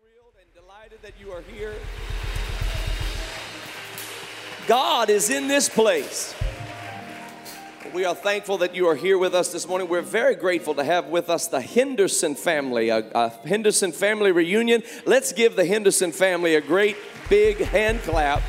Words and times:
thrilled 0.00 0.34
and 0.40 0.52
delighted 0.54 0.98
that 1.02 1.12
you 1.20 1.30
are 1.30 1.42
here. 1.42 1.74
God 4.66 5.08
is 5.08 5.30
in 5.30 5.46
this 5.46 5.68
place. 5.68 6.34
We 7.92 8.04
are 8.04 8.14
thankful 8.14 8.58
that 8.58 8.74
you 8.74 8.88
are 8.88 8.96
here 8.96 9.18
with 9.18 9.36
us 9.36 9.52
this 9.52 9.68
morning. 9.68 9.88
We're 9.88 10.00
very 10.00 10.34
grateful 10.34 10.74
to 10.74 10.82
have 10.82 11.06
with 11.06 11.30
us 11.30 11.46
the 11.46 11.60
Henderson 11.60 12.34
family, 12.34 12.88
a, 12.88 13.08
a 13.14 13.28
Henderson 13.46 13.92
family 13.92 14.32
reunion. 14.32 14.82
Let's 15.06 15.32
give 15.32 15.54
the 15.54 15.64
Henderson 15.64 16.10
family 16.10 16.56
a 16.56 16.60
great 16.60 16.96
big 17.30 17.58
hand 17.58 18.00
clap 18.00 18.42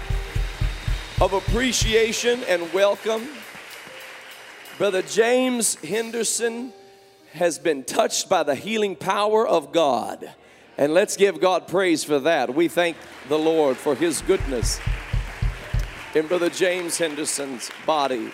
of 1.22 1.34
appreciation 1.34 2.44
and 2.48 2.74
welcome. 2.74 3.28
Brother 4.80 5.04
James 5.04 5.76
Henderson 5.76 6.74
has 7.34 7.60
been 7.60 7.84
touched 7.84 8.30
by 8.30 8.42
the 8.42 8.56
healing 8.56 8.96
power 8.96 9.48
of 9.48 9.72
God. 9.72 10.34
And 10.78 10.94
let's 10.94 11.16
give 11.16 11.40
God 11.40 11.68
praise 11.68 12.04
for 12.04 12.20
that. 12.20 12.54
We 12.54 12.68
thank 12.68 12.98
the 13.30 13.40
Lord 13.40 13.78
for 13.78 13.96
his 13.96 14.22
goodness 14.22 14.80
in 16.14 16.28
Brother 16.28 16.50
James 16.50 16.98
Henderson's 16.98 17.70
body. 17.86 18.32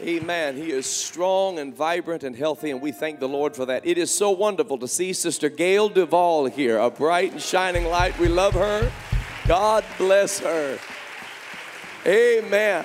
Amen. 0.00 0.56
He 0.56 0.70
is 0.70 0.86
strong 0.86 1.58
and 1.58 1.74
vibrant 1.74 2.22
and 2.22 2.36
healthy, 2.36 2.70
and 2.70 2.80
we 2.80 2.92
thank 2.92 3.18
the 3.18 3.28
Lord 3.28 3.56
for 3.56 3.66
that. 3.66 3.84
It 3.84 3.98
is 3.98 4.10
so 4.10 4.30
wonderful 4.30 4.78
to 4.78 4.86
see 4.86 5.12
Sister 5.12 5.48
Gail 5.48 5.88
Duvall 5.88 6.46
here, 6.46 6.78
a 6.78 6.90
bright 6.90 7.32
and 7.32 7.42
shining 7.42 7.86
light. 7.86 8.16
We 8.18 8.28
love 8.28 8.54
her. 8.54 8.92
God 9.48 9.84
bless 9.96 10.38
her. 10.38 10.78
Amen. 12.06 12.84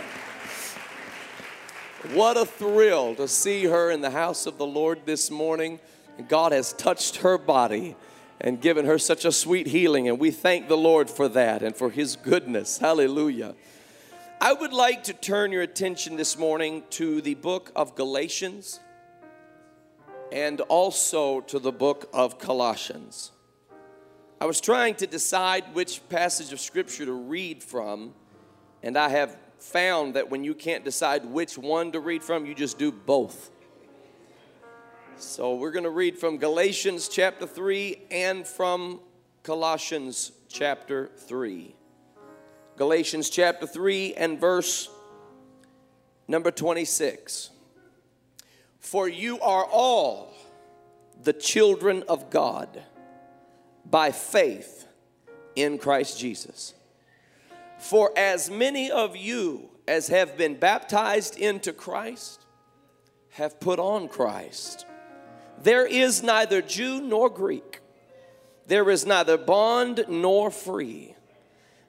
What 2.14 2.36
a 2.36 2.46
thrill 2.46 3.16
to 3.16 3.28
see 3.28 3.66
her 3.66 3.92
in 3.92 4.02
the 4.02 4.12
house 4.12 4.46
of 4.46 4.58
the 4.58 4.66
Lord 4.66 5.06
this 5.06 5.30
morning. 5.30 5.80
God 6.28 6.52
has 6.52 6.74
touched 6.74 7.18
her 7.18 7.38
body 7.38 7.96
and 8.40 8.60
given 8.62 8.86
her 8.86 8.98
such 8.98 9.26
a 9.26 9.32
sweet 9.32 9.68
healing, 9.68 10.08
and 10.08 10.20
we 10.20 10.32
thank 10.32 10.68
the 10.68 10.78
Lord 10.78 11.10
for 11.10 11.28
that 11.30 11.64
and 11.64 11.76
for 11.76 11.90
His 11.90 12.16
goodness. 12.16 12.78
Hallelujah. 12.78 13.56
I 14.42 14.52
would 14.52 14.74
like 14.74 15.04
to 15.06 15.14
turn 15.14 15.52
your 15.52 15.62
attention 15.62 16.18
this 16.18 16.38
morning 16.38 16.84
to 16.92 17.22
the 17.22 17.36
book 17.36 17.72
of 17.76 17.96
Galatians 17.96 18.82
and 20.32 20.60
also 20.62 21.42
to 21.42 21.60
the 21.60 21.72
book 21.72 22.10
of 22.14 22.40
Colossians. 22.40 23.32
I 24.42 24.46
was 24.46 24.60
trying 24.60 24.96
to 24.96 25.08
decide 25.08 25.64
which 25.74 26.02
passage 26.10 26.52
of 26.52 26.60
scripture 26.60 27.06
to 27.06 27.14
read 27.14 27.64
from, 27.64 28.14
and 28.82 28.98
I 28.98 29.08
have 29.08 29.38
found 29.60 30.16
that 30.16 30.30
when 30.30 30.44
you 30.44 30.54
can't 30.54 30.84
decide 30.84 31.24
which 31.24 31.58
one 31.58 31.94
to 31.94 32.02
read 32.02 32.22
from, 32.24 32.46
you 32.46 32.54
just 32.54 32.78
do 32.78 32.92
both. 32.92 33.50
So 35.18 35.56
we're 35.56 35.72
going 35.72 35.84
to 35.84 35.92
read 35.92 36.18
from 36.18 36.38
Galatians 36.38 37.08
chapter 37.08 37.46
3 37.46 38.02
and 38.10 38.48
from 38.48 39.00
Colossians 39.44 40.32
chapter 40.50 41.12
3. 41.18 41.76
Galatians 42.78 43.30
chapter 43.30 43.68
3 43.68 44.16
and 44.16 44.40
verse 44.40 44.90
number 46.28 46.50
26. 46.50 47.52
For 48.80 49.08
you 49.08 49.40
are 49.40 49.66
all 49.66 50.34
the 51.22 51.34
children 51.34 52.04
of 52.10 52.32
God 52.32 52.82
by 53.86 54.12
faith 54.12 54.88
in 55.56 55.78
Christ 55.78 56.20
Jesus. 56.20 56.74
For 57.78 58.12
as 58.18 58.50
many 58.50 58.90
of 58.90 59.16
you 59.16 59.70
as 59.88 60.08
have 60.08 60.38
been 60.38 60.56
baptized 60.56 61.38
into 61.38 61.72
Christ 61.72 62.46
have 63.32 63.60
put 63.60 63.80
on 63.80 64.08
Christ. 64.08 64.88
There 65.62 65.86
is 65.86 66.24
neither 66.24 66.62
Jew 66.62 67.02
nor 67.02 67.30
Greek, 67.30 67.80
there 68.68 68.90
is 68.90 69.06
neither 69.06 69.38
bond 69.38 70.06
nor 70.08 70.50
free 70.52 71.14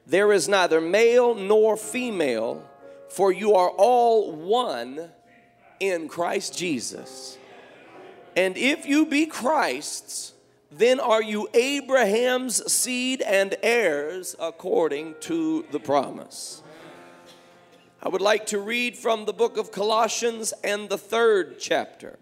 there 0.06 0.32
is 0.32 0.48
neither 0.48 0.80
male 0.80 1.34
nor 1.34 1.76
female, 1.76 2.62
for 3.08 3.32
you 3.32 3.54
are 3.54 3.70
all 3.70 4.32
one 4.32 5.10
in 5.80 6.08
Christ 6.08 6.56
Jesus. 6.56 7.38
And 8.36 8.56
if 8.56 8.84
you 8.84 9.06
be 9.06 9.26
Christ's, 9.26 10.34
then 10.70 11.00
are 11.00 11.22
you 11.22 11.48
Abraham's 11.54 12.70
seed 12.70 13.22
and 13.22 13.54
heirs 13.62 14.36
according 14.38 15.14
to 15.20 15.64
the 15.70 15.78
promise. 15.78 16.62
I 18.02 18.08
would 18.08 18.20
like 18.20 18.46
to 18.46 18.58
read 18.58 18.98
from 18.98 19.24
the 19.24 19.32
book 19.32 19.56
of 19.56 19.72
Colossians 19.72 20.52
and 20.62 20.88
the 20.88 20.98
third 20.98 21.58
chapter. 21.58 22.18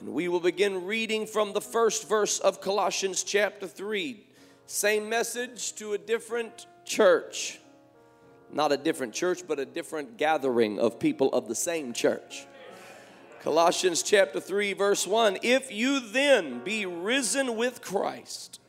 And 0.00 0.14
we 0.14 0.28
will 0.28 0.40
begin 0.40 0.84
reading 0.84 1.26
from 1.26 1.52
the 1.52 1.60
first 1.60 2.08
verse 2.08 2.38
of 2.38 2.60
Colossians 2.60 3.24
chapter 3.24 3.66
3. 3.66 4.24
Same 4.66 5.08
message 5.08 5.74
to 5.74 5.94
a 5.94 5.98
different 5.98 6.66
church. 6.84 7.58
Not 8.52 8.70
a 8.70 8.76
different 8.76 9.12
church, 9.12 9.42
but 9.46 9.58
a 9.58 9.66
different 9.66 10.16
gathering 10.16 10.78
of 10.78 11.00
people 11.00 11.32
of 11.32 11.48
the 11.48 11.54
same 11.54 11.92
church. 11.92 12.46
Colossians 13.42 14.02
chapter 14.02 14.40
3, 14.40 14.72
verse 14.72 15.06
1 15.06 15.38
If 15.42 15.72
you 15.72 16.00
then 16.00 16.62
be 16.62 16.86
risen 16.86 17.56
with 17.56 17.82
Christ, 17.82 18.60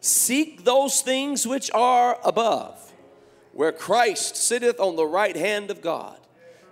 seek 0.00 0.64
those 0.64 1.00
things 1.00 1.46
which 1.46 1.70
are 1.72 2.18
above, 2.22 2.92
where 3.52 3.72
Christ 3.72 4.36
sitteth 4.36 4.78
on 4.78 4.96
the 4.96 5.06
right 5.06 5.36
hand 5.36 5.70
of 5.70 5.80
God. 5.80 6.18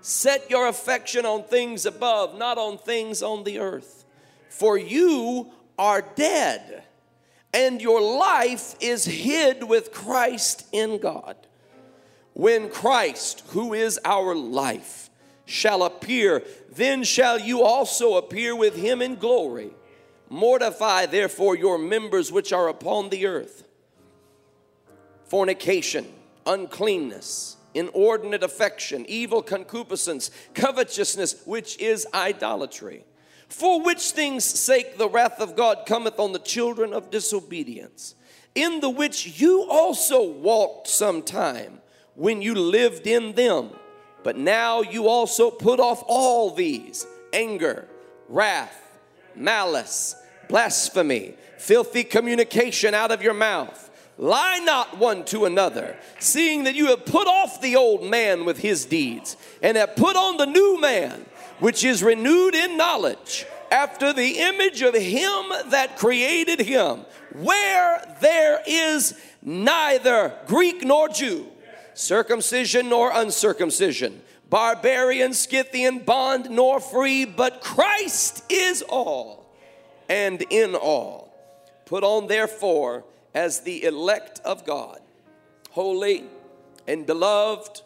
Set 0.07 0.51
your 0.51 0.69
affection 0.69 1.25
on 1.25 1.45
things 1.45 1.87
above, 1.87 2.37
not 2.37 2.59
on 2.59 2.77
things 2.77 3.23
on 3.23 3.43
the 3.43 3.59
earth. 3.59 4.05
For 4.51 4.77
you 4.77 5.51
are 5.79 6.03
dead 6.03 6.85
and 7.55 7.81
your 7.81 8.03
life 8.03 8.75
is 8.81 9.07
hid 9.07 9.65
with 9.65 9.93
Christ 9.93 10.67
in 10.73 10.99
God. 10.99 11.39
When 12.35 12.69
Christ, 12.69 13.45
who 13.49 13.73
is 13.73 13.99
our 14.05 14.35
life, 14.35 15.09
shall 15.47 15.83
appear, 15.83 16.43
then 16.71 17.03
shall 17.03 17.39
you 17.41 17.63
also 17.63 18.17
appear 18.17 18.55
with 18.55 18.77
him 18.77 19.01
in 19.01 19.15
glory. 19.15 19.71
Mortify 20.29 21.07
therefore 21.07 21.57
your 21.57 21.79
members 21.79 22.31
which 22.31 22.53
are 22.53 22.69
upon 22.69 23.09
the 23.09 23.25
earth 23.25 23.65
fornication, 25.25 26.07
uncleanness, 26.45 27.57
inordinate 27.75 28.43
affection, 28.43 29.05
evil 29.09 29.43
concupiscence, 29.43 30.31
covetousness, 30.55 31.43
which 31.45 31.79
is 31.79 32.07
idolatry 32.15 33.05
for 33.49 33.81
which 33.81 34.11
things 34.11 34.45
sake 34.45 34.99
the 34.99 35.09
wrath 35.09 35.41
of 35.41 35.57
God 35.57 35.85
cometh 35.87 36.19
on 36.19 36.33
the 36.33 36.39
children 36.39 36.93
of 36.93 37.11
disobedience, 37.11 38.15
in 38.55 38.81
the 38.81 38.91
which 38.91 39.41
you 39.41 39.65
also 39.71 40.25
walked 40.25 40.89
sometime 40.89 41.81
when 42.15 42.43
you 42.43 42.55
lived 42.55 43.07
in 43.07 43.33
them. 43.35 43.71
But 44.23 44.37
now 44.37 44.81
you 44.83 45.07
also 45.07 45.51
put 45.51 45.81
off 45.81 46.03
all 46.07 46.55
these 46.55 47.07
anger, 47.33 47.87
wrath, 48.29 48.99
malice, 49.37 50.17
blasphemy, 50.49 51.35
filthy 51.59 52.05
communication 52.05 52.95
out 52.95 53.13
of 53.13 53.23
your 53.23 53.35
mouth. 53.35 53.91
Lie 54.17 54.61
not 54.61 54.99
one 54.99 55.25
to 55.27 55.45
another, 55.45 55.97
seeing 56.21 56.65
that 56.65 56.77
you 56.77 56.87
have 56.87 57.05
put 57.05 57.27
off 57.27 57.61
the 57.61 57.77
old 57.77 58.05
man 58.05 58.45
with 58.45 58.59
his 58.59 58.85
deeds, 58.85 59.37
and 59.63 59.77
have 59.77 59.97
put 59.97 60.17
on 60.17 60.37
the 60.37 60.47
new 60.47 60.81
man 60.81 61.27
which 61.59 61.85
is 61.85 62.03
renewed 62.03 62.55
in 62.55 62.77
knowledge 62.77 63.47
after 63.71 64.13
the 64.13 64.39
image 64.39 64.83
of 64.83 64.95
him 64.95 65.71
that 65.71 65.97
created 65.99 66.61
him, 66.61 67.05
where 67.33 68.17
there 68.21 68.61
is 68.67 69.19
neither 69.43 70.33
Greek 70.47 70.85
nor 70.85 71.09
Jew, 71.09 71.49
circumcision 71.95 72.89
nor 72.89 73.11
uncircumcision, 73.13 74.23
barbarian, 74.49 75.33
Scythian, 75.33 76.01
bond 76.01 76.51
nor 76.51 76.79
free, 76.79 77.25
but 77.25 77.61
Christ 77.61 78.45
is 78.49 78.83
all 78.83 79.57
and 80.09 80.43
in 80.51 80.77
all. 80.77 81.35
Put 81.87 82.05
on, 82.05 82.29
therefore, 82.29 83.05
as 83.35 83.61
the 83.61 83.85
elect 83.85 84.41
of 84.45 84.65
God, 84.65 85.01
holy 85.71 86.25
and 86.87 87.07
beloved, 87.07 87.83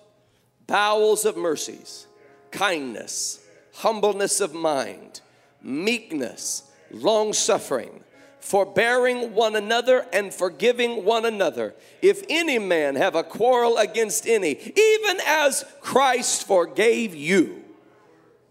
bowels 0.66 1.24
of 1.24 1.36
mercies, 1.36 2.06
kindness 2.50 3.40
humbleness 3.78 4.40
of 4.40 4.54
mind, 4.54 5.20
meekness, 5.62 6.64
long 6.90 7.32
suffering, 7.32 8.02
forbearing 8.40 9.34
one 9.34 9.54
another 9.54 10.06
and 10.12 10.34
forgiving 10.34 11.04
one 11.04 11.24
another. 11.24 11.74
If 12.02 12.24
any 12.28 12.58
man 12.58 12.96
have 12.96 13.14
a 13.14 13.22
quarrel 13.22 13.76
against 13.76 14.26
any, 14.26 14.50
even 14.50 15.18
as 15.26 15.64
Christ 15.80 16.46
forgave 16.46 17.14
you, 17.14 17.62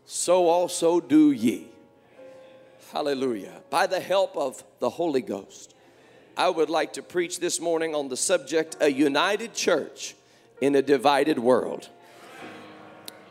so 0.05 0.47
also 0.47 1.01
do 1.01 1.31
ye. 1.31 1.67
Hallelujah. 2.93 3.61
By 3.69 3.87
the 3.87 3.99
help 3.99 4.37
of 4.37 4.63
the 4.79 4.89
Holy 4.89 5.21
Ghost, 5.21 5.75
I 6.37 6.49
would 6.49 6.69
like 6.69 6.93
to 6.93 7.01
preach 7.01 7.39
this 7.39 7.59
morning 7.59 7.95
on 7.95 8.09
the 8.09 8.17
subject 8.17 8.77
a 8.79 8.91
united 8.91 9.55
church 9.55 10.15
in 10.61 10.75
a 10.75 10.83
divided 10.83 11.39
world. 11.39 11.89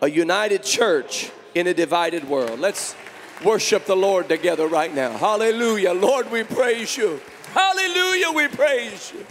A 0.02 0.10
united 0.10 0.64
church 0.64 1.30
in 1.54 1.68
a 1.68 1.74
divided 1.74 2.28
world. 2.28 2.58
Let's 2.58 2.96
worship 3.44 3.86
the 3.86 3.94
Lord 3.94 4.28
together 4.28 4.66
right 4.66 4.92
now. 4.92 5.12
Hallelujah. 5.12 5.92
Lord, 5.92 6.32
we 6.32 6.42
praise 6.42 6.96
you. 6.96 7.20
Hallelujah, 7.52 8.32
we 8.32 8.48
praise 8.48 9.12
you. 9.14 9.24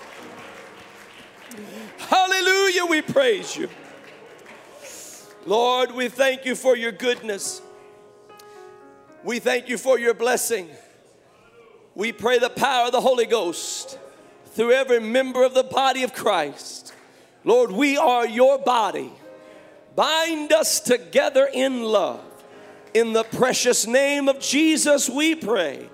Hallelujah, 1.98 2.86
we 2.86 3.01
praise 3.01 3.57
you. 3.57 3.69
Lord, 5.45 5.92
we 5.92 6.07
thank 6.07 6.45
you 6.45 6.56
for 6.56 6.78
your 6.78 6.94
goodness. 6.94 7.62
We 9.24 9.39
thank 9.39 9.68
you 9.68 9.78
for 9.78 10.00
your 10.00 10.13
blessing. 10.13 10.69
We 11.95 12.12
pray 12.12 12.39
the 12.39 12.50
power 12.50 12.88
of 12.88 12.92
the 12.92 13.01
Holy 13.01 13.25
Ghost 13.25 13.97
through 14.47 14.74
every 14.74 15.00
member 15.00 15.44
of 15.44 15.53
the 15.53 15.63
body 15.63 16.03
of 16.03 16.13
Christ. 16.13 16.94
Lord, 17.45 17.71
we 17.71 17.97
are 17.97 18.27
your 18.27 18.57
body. 18.57 19.12
Bind 19.95 20.51
us 20.51 20.81
together 20.81 21.50
in 21.51 21.83
love. 21.83 22.21
In 22.94 23.13
the 23.13 23.24
precious 23.24 23.88
name 23.88 24.27
of 24.27 24.39
Jesus, 24.39 25.09
we 25.09 25.36
pray. 25.36 25.89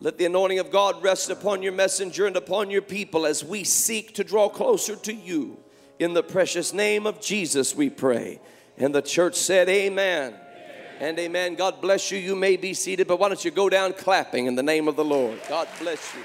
Let 0.00 0.18
the 0.18 0.26
anointing 0.26 0.58
of 0.58 0.70
God 0.70 1.02
rest 1.02 1.30
upon 1.30 1.62
your 1.62 1.72
messenger 1.72 2.26
and 2.26 2.36
upon 2.36 2.70
your 2.70 2.82
people 2.82 3.26
as 3.26 3.44
we 3.44 3.64
seek 3.64 4.14
to 4.14 4.24
draw 4.24 4.48
closer 4.48 4.96
to 4.96 5.12
you. 5.12 5.56
In 5.98 6.14
the 6.14 6.22
precious 6.22 6.72
name 6.72 7.06
of 7.06 7.20
Jesus, 7.20 7.74
we 7.74 7.90
pray. 7.90 8.40
And 8.76 8.94
the 8.94 9.02
church 9.02 9.36
said, 9.36 9.68
Amen. 9.68 10.34
And 11.02 11.18
amen. 11.18 11.56
God 11.56 11.80
bless 11.80 12.12
you. 12.12 12.18
You 12.18 12.36
may 12.36 12.56
be 12.56 12.74
seated, 12.74 13.08
but 13.08 13.18
why 13.18 13.26
don't 13.26 13.44
you 13.44 13.50
go 13.50 13.68
down 13.68 13.92
clapping 13.92 14.46
in 14.46 14.54
the 14.54 14.62
name 14.62 14.86
of 14.86 14.94
the 14.94 15.04
Lord? 15.04 15.40
God 15.48 15.66
bless 15.80 16.14
you. 16.14 16.22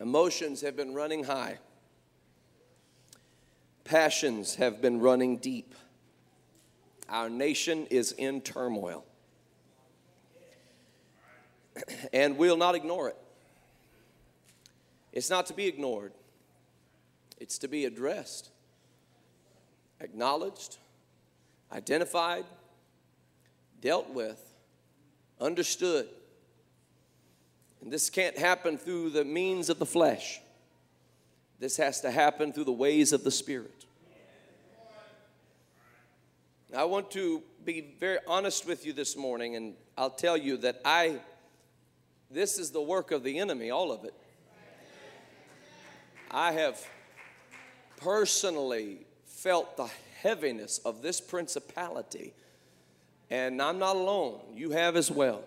Emotions 0.00 0.60
have 0.60 0.74
been 0.74 0.92
running 0.92 1.22
high. 1.22 1.58
Passions 3.84 4.56
have 4.56 4.82
been 4.82 4.98
running 4.98 5.36
deep. 5.36 5.76
Our 7.08 7.30
nation 7.30 7.86
is 7.90 8.10
in 8.10 8.40
turmoil. 8.40 9.04
And 12.12 12.38
we'll 12.38 12.56
not 12.56 12.74
ignore 12.74 13.08
it. 13.08 13.16
It's 15.12 15.30
not 15.30 15.46
to 15.46 15.54
be 15.54 15.66
ignored, 15.66 16.12
it's 17.38 17.58
to 17.58 17.68
be 17.68 17.84
addressed, 17.84 18.50
acknowledged, 20.00 20.78
identified, 21.72 22.44
dealt 23.80 24.10
with, 24.10 24.40
understood 25.40 26.08
and 27.84 27.92
this 27.92 28.08
can't 28.08 28.38
happen 28.38 28.78
through 28.78 29.10
the 29.10 29.26
means 29.26 29.68
of 29.68 29.78
the 29.78 29.84
flesh. 29.84 30.40
This 31.58 31.76
has 31.76 32.00
to 32.00 32.10
happen 32.10 32.50
through 32.50 32.64
the 32.64 32.72
ways 32.72 33.12
of 33.12 33.24
the 33.24 33.30
Spirit. 33.30 33.84
I 36.74 36.84
want 36.84 37.10
to 37.10 37.42
be 37.62 37.94
very 38.00 38.18
honest 38.26 38.66
with 38.66 38.86
you 38.86 38.94
this 38.94 39.18
morning, 39.18 39.54
and 39.54 39.74
I'll 39.98 40.10
tell 40.10 40.36
you 40.36 40.56
that 40.58 40.80
I, 40.82 41.20
this 42.34 42.58
is 42.58 42.70
the 42.70 42.82
work 42.82 43.12
of 43.12 43.22
the 43.22 43.38
enemy, 43.38 43.70
all 43.70 43.92
of 43.92 44.04
it. 44.04 44.14
I 46.30 46.52
have 46.52 46.84
personally 47.98 49.06
felt 49.24 49.76
the 49.76 49.88
heaviness 50.20 50.78
of 50.78 51.00
this 51.00 51.20
principality, 51.20 52.34
and 53.30 53.62
I'm 53.62 53.78
not 53.78 53.96
alone. 53.96 54.40
You 54.54 54.72
have 54.72 54.96
as 54.96 55.10
well. 55.10 55.44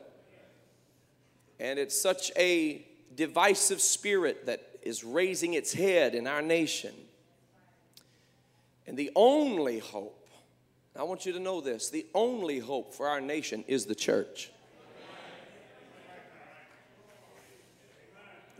And 1.59 1.77
it's 1.77 1.99
such 1.99 2.31
a 2.37 2.85
divisive 3.15 3.81
spirit 3.81 4.45
that 4.45 4.61
is 4.81 5.03
raising 5.03 5.55
its 5.55 5.73
head 5.73 6.15
in 6.15 6.25
our 6.27 6.41
nation. 6.41 6.93
And 8.85 8.95
the 8.95 9.11
only 9.15 9.79
hope, 9.79 10.29
I 10.95 11.03
want 11.03 11.25
you 11.25 11.33
to 11.33 11.39
know 11.39 11.59
this 11.59 11.89
the 11.89 12.05
only 12.13 12.59
hope 12.59 12.93
for 12.93 13.07
our 13.07 13.19
nation 13.19 13.65
is 13.67 13.85
the 13.85 13.95
church. 13.95 14.51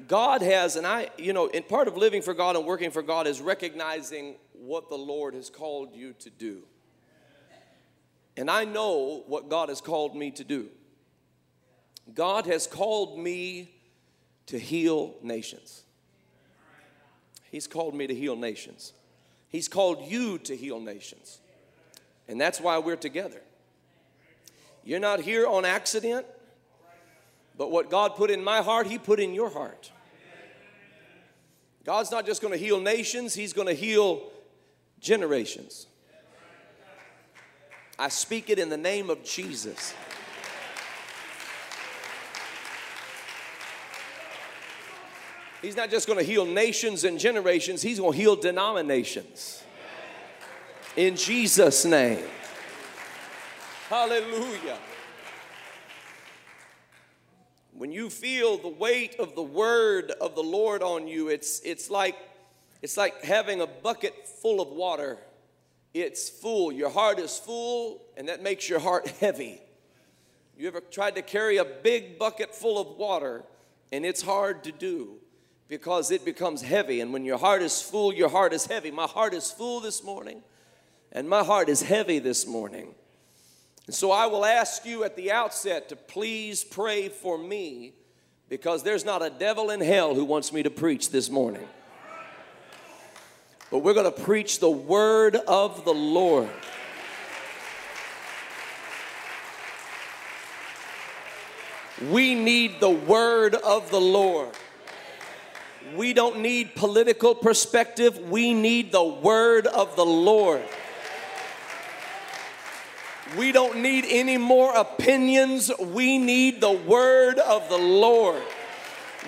God 0.07 0.41
has, 0.41 0.75
and 0.75 0.87
I, 0.87 1.09
you 1.17 1.33
know, 1.33 1.47
in 1.47 1.63
part 1.63 1.87
of 1.87 1.97
living 1.97 2.21
for 2.21 2.33
God 2.33 2.55
and 2.55 2.65
working 2.65 2.91
for 2.91 3.01
God 3.01 3.27
is 3.27 3.41
recognizing 3.41 4.35
what 4.53 4.89
the 4.89 4.97
Lord 4.97 5.33
has 5.33 5.49
called 5.49 5.93
you 5.93 6.13
to 6.19 6.29
do. 6.29 6.63
And 8.37 8.49
I 8.49 8.65
know 8.65 9.23
what 9.27 9.49
God 9.49 9.69
has 9.69 9.81
called 9.81 10.15
me 10.15 10.31
to 10.31 10.43
do. 10.43 10.69
God 12.13 12.45
has 12.45 12.67
called 12.67 13.19
me 13.19 13.71
to 14.45 14.57
heal 14.57 15.15
nations. 15.21 15.83
He's 17.51 17.67
called 17.67 17.95
me 17.95 18.07
to 18.07 18.15
heal 18.15 18.35
nations. 18.35 18.93
He's 19.49 19.67
called 19.67 20.09
you 20.09 20.37
to 20.39 20.55
heal 20.55 20.79
nations. 20.79 21.39
And 22.27 22.39
that's 22.39 22.61
why 22.61 22.77
we're 22.77 22.95
together. 22.95 23.41
You're 24.83 24.99
not 24.99 25.19
here 25.19 25.47
on 25.47 25.65
accident, 25.65 26.25
but 27.57 27.71
what 27.71 27.89
God 27.89 28.15
put 28.15 28.29
in 28.29 28.43
my 28.43 28.61
heart, 28.61 28.87
He 28.87 28.97
put 28.97 29.19
in 29.19 29.33
your 29.33 29.49
heart. 29.49 29.91
God's 31.87 32.11
not 32.11 32.25
just 32.25 32.41
going 32.41 32.51
to 32.51 32.59
heal 32.59 32.81
nations, 32.81 33.33
He's 33.33 33.53
going 33.53 33.69
to 33.69 33.73
heal 33.73 34.29
generations. 34.99 35.87
I 37.97 38.09
speak 38.09 38.49
it 38.49 38.59
in 38.59 38.67
the 38.67 38.75
name 38.75 39.09
of 39.09 39.23
Jesus. 39.23 39.93
He's 45.61 45.77
not 45.77 45.89
just 45.89 46.07
going 46.07 46.19
to 46.19 46.25
heal 46.25 46.45
nations 46.45 47.05
and 47.05 47.17
generations, 47.17 47.81
He's 47.81 48.01
going 48.01 48.11
to 48.11 48.17
heal 48.17 48.35
denominations. 48.35 49.63
In 50.97 51.15
Jesus' 51.15 51.85
name. 51.85 52.25
Hallelujah. 53.87 54.77
When 57.77 57.91
you 57.91 58.09
feel 58.09 58.57
the 58.57 58.69
weight 58.69 59.17
of 59.19 59.35
the 59.35 59.43
word 59.43 60.09
of 60.09 60.33
the 60.33 60.41
Lord 60.41 60.81
on 60.81 61.07
you, 61.07 61.29
it's, 61.29 61.59
it's, 61.59 61.91
like, 61.91 62.15
it's 62.81 62.97
like 62.97 63.23
having 63.23 63.61
a 63.61 63.67
bucket 63.67 64.27
full 64.27 64.59
of 64.59 64.69
water. 64.69 65.19
It's 65.93 66.27
full. 66.27 66.71
Your 66.71 66.89
heart 66.89 67.19
is 67.19 67.37
full, 67.37 68.01
and 68.17 68.29
that 68.29 68.41
makes 68.41 68.67
your 68.67 68.79
heart 68.79 69.07
heavy. 69.19 69.61
You 70.57 70.67
ever 70.67 70.81
tried 70.81 71.13
to 71.17 71.21
carry 71.21 71.57
a 71.57 71.65
big 71.65 72.17
bucket 72.17 72.55
full 72.55 72.81
of 72.81 72.97
water, 72.97 73.43
and 73.91 74.07
it's 74.07 74.23
hard 74.23 74.63
to 74.63 74.71
do 74.71 75.17
because 75.67 76.09
it 76.09 76.25
becomes 76.25 76.63
heavy. 76.63 76.99
And 76.99 77.13
when 77.13 77.25
your 77.25 77.37
heart 77.37 77.61
is 77.61 77.79
full, 77.79 78.11
your 78.11 78.29
heart 78.29 78.53
is 78.53 78.65
heavy. 78.65 78.89
My 78.89 79.05
heart 79.05 79.35
is 79.35 79.51
full 79.51 79.81
this 79.81 80.03
morning, 80.03 80.41
and 81.11 81.29
my 81.29 81.43
heart 81.43 81.69
is 81.69 81.83
heavy 81.83 82.17
this 82.17 82.47
morning. 82.47 82.95
And 83.87 83.95
so 83.95 84.11
I 84.11 84.25
will 84.27 84.45
ask 84.45 84.85
you 84.85 85.05
at 85.05 85.15
the 85.15 85.31
outset 85.31 85.89
to 85.89 85.95
please 85.95 86.63
pray 86.63 87.07
for 87.07 87.37
me 87.37 87.93
because 88.49 88.83
there's 88.83 89.05
not 89.05 89.21
a 89.21 89.29
devil 89.29 89.71
in 89.71 89.79
hell 89.79 90.13
who 90.13 90.25
wants 90.25 90.51
me 90.51 90.61
to 90.63 90.69
preach 90.69 91.09
this 91.09 91.29
morning. 91.29 91.65
But 93.71 93.79
we're 93.79 93.93
going 93.93 94.11
to 94.13 94.23
preach 94.23 94.59
the 94.59 94.69
word 94.69 95.35
of 95.35 95.85
the 95.85 95.93
Lord. 95.93 96.49
We 102.11 102.35
need 102.35 102.79
the 102.79 102.89
word 102.89 103.55
of 103.55 103.89
the 103.89 103.99
Lord. 103.99 104.51
We 105.95 106.13
don't 106.13 106.39
need 106.39 106.75
political 106.75 107.33
perspective, 107.33 108.29
we 108.29 108.53
need 108.53 108.91
the 108.91 109.03
word 109.03 109.67
of 109.67 109.95
the 109.95 110.05
Lord. 110.05 110.61
We 113.35 113.51
don't 113.51 113.81
need 113.81 114.05
any 114.07 114.37
more 114.37 114.75
opinions, 114.75 115.71
we 115.79 116.17
need 116.17 116.61
the 116.61 116.71
word 116.71 117.39
of 117.39 117.67
the 117.69 117.77
Lord. 117.77 118.41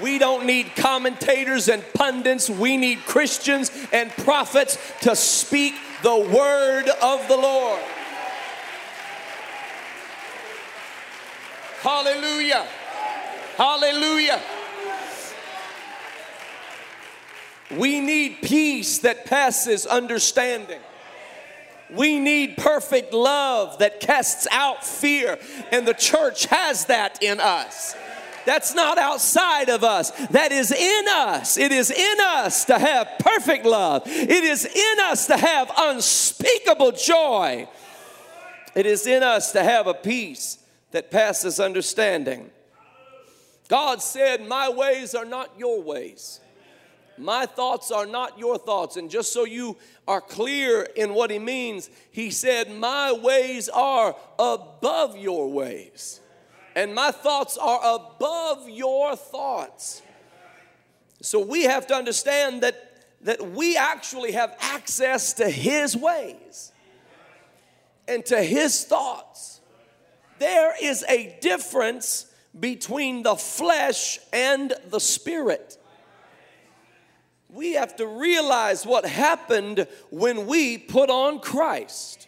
We 0.01 0.17
don't 0.17 0.45
need 0.45 0.75
commentators 0.75 1.67
and 1.67 1.83
pundits. 1.93 2.49
We 2.49 2.77
need 2.77 2.99
Christians 2.99 3.71
and 3.91 4.09
prophets 4.11 4.77
to 5.01 5.15
speak 5.15 5.73
the 6.03 6.15
word 6.15 6.87
of 7.01 7.27
the 7.27 7.35
Lord. 7.35 7.81
Hallelujah. 11.81 12.65
Hallelujah. 13.57 14.41
We 17.77 17.99
need 17.99 18.37
peace 18.41 18.99
that 18.99 19.25
passes 19.25 19.85
understanding. 19.85 20.79
We 21.91 22.19
need 22.19 22.57
perfect 22.57 23.13
love 23.13 23.79
that 23.79 23.99
casts 23.99 24.47
out 24.51 24.85
fear, 24.85 25.39
and 25.71 25.87
the 25.87 25.93
church 25.93 26.45
has 26.47 26.85
that 26.85 27.23
in 27.23 27.39
us. 27.39 27.95
That's 28.45 28.73
not 28.73 28.97
outside 28.97 29.69
of 29.69 29.83
us. 29.83 30.11
That 30.27 30.51
is 30.51 30.71
in 30.71 31.05
us. 31.07 31.57
It 31.57 31.71
is 31.71 31.91
in 31.91 32.17
us 32.19 32.65
to 32.65 32.79
have 32.79 33.07
perfect 33.19 33.65
love. 33.65 34.03
It 34.05 34.43
is 34.43 34.65
in 34.65 34.99
us 35.01 35.27
to 35.27 35.37
have 35.37 35.71
unspeakable 35.77 36.93
joy. 36.93 37.67
It 38.75 38.85
is 38.85 39.05
in 39.05 39.23
us 39.23 39.51
to 39.51 39.63
have 39.63 39.87
a 39.87 39.93
peace 39.93 40.59
that 40.91 41.11
passes 41.11 41.59
understanding. 41.59 42.49
God 43.67 44.01
said, 44.01 44.47
My 44.47 44.69
ways 44.69 45.13
are 45.13 45.25
not 45.25 45.51
your 45.57 45.81
ways. 45.81 46.39
My 47.19 47.45
thoughts 47.45 47.91
are 47.91 48.05
not 48.05 48.39
your 48.39 48.57
thoughts. 48.57 48.95
And 48.95 49.09
just 49.09 49.33
so 49.33 49.43
you 49.43 49.77
are 50.07 50.21
clear 50.21 50.83
in 50.95 51.13
what 51.13 51.29
he 51.31 51.39
means, 51.39 51.89
he 52.11 52.31
said, 52.31 52.71
My 52.71 53.11
ways 53.11 53.67
are 53.69 54.15
above 54.39 55.17
your 55.17 55.51
ways, 55.51 56.21
and 56.75 56.95
my 56.95 57.11
thoughts 57.11 57.57
are 57.57 57.95
above 57.95 58.69
your 58.69 59.15
thoughts. 59.15 60.01
So 61.21 61.39
we 61.41 61.63
have 61.63 61.85
to 61.87 61.95
understand 61.95 62.63
that, 62.63 63.03
that 63.21 63.51
we 63.51 63.75
actually 63.75 64.31
have 64.31 64.55
access 64.61 65.33
to 65.33 65.49
his 65.49 65.97
ways 65.97 66.71
and 68.07 68.25
to 68.27 68.41
his 68.41 68.85
thoughts. 68.85 69.59
There 70.39 70.73
is 70.81 71.03
a 71.09 71.37
difference 71.41 72.27
between 72.57 73.23
the 73.23 73.35
flesh 73.35 74.19
and 74.31 74.73
the 74.87 74.99
spirit 74.99 75.77
we 77.49 77.73
have 77.73 77.95
to 77.95 78.05
realize 78.05 78.85
what 78.85 79.05
happened 79.05 79.87
when 80.11 80.45
we 80.45 80.77
put 80.77 81.09
on 81.09 81.39
Christ. 81.39 82.27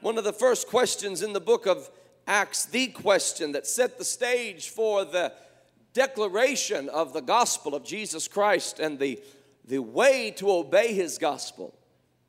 One 0.00 0.16
of 0.16 0.24
the 0.24 0.32
first 0.32 0.68
questions 0.68 1.22
in 1.22 1.34
the 1.34 1.40
book 1.40 1.66
of 1.66 1.90
Acts, 2.26 2.64
the 2.64 2.86
question 2.88 3.52
that 3.52 3.66
set 3.66 3.98
the 3.98 4.04
stage 4.04 4.70
for 4.70 5.04
the 5.04 5.32
declaration 5.92 6.88
of 6.88 7.12
the 7.12 7.20
gospel 7.20 7.74
of 7.74 7.84
Jesus 7.84 8.28
Christ 8.28 8.78
and 8.78 8.98
the, 8.98 9.20
the 9.66 9.80
way 9.80 10.30
to 10.36 10.50
obey 10.50 10.94
his 10.94 11.18
gospel. 11.18 11.74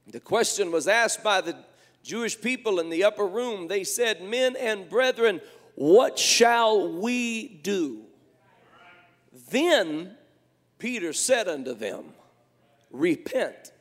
The 0.08 0.20
question 0.20 0.72
was 0.72 0.88
asked 0.88 1.24
by 1.24 1.40
the 1.42 1.56
Jewish 2.04 2.40
people 2.40 2.80
in 2.80 2.90
the 2.90 3.04
upper 3.04 3.28
room. 3.28 3.68
They 3.68 3.84
said, 3.84 4.22
Men 4.22 4.56
and 4.58 4.90
brethren, 4.90 5.40
what 5.76 6.20
shall 6.20 6.92
we 7.00 7.48
do? 7.48 8.02
Then 9.50 10.18
Peter 10.82 11.14
said 11.14 11.48
unto 11.48 11.76
them, 11.76 12.06
Repent. 12.90 13.72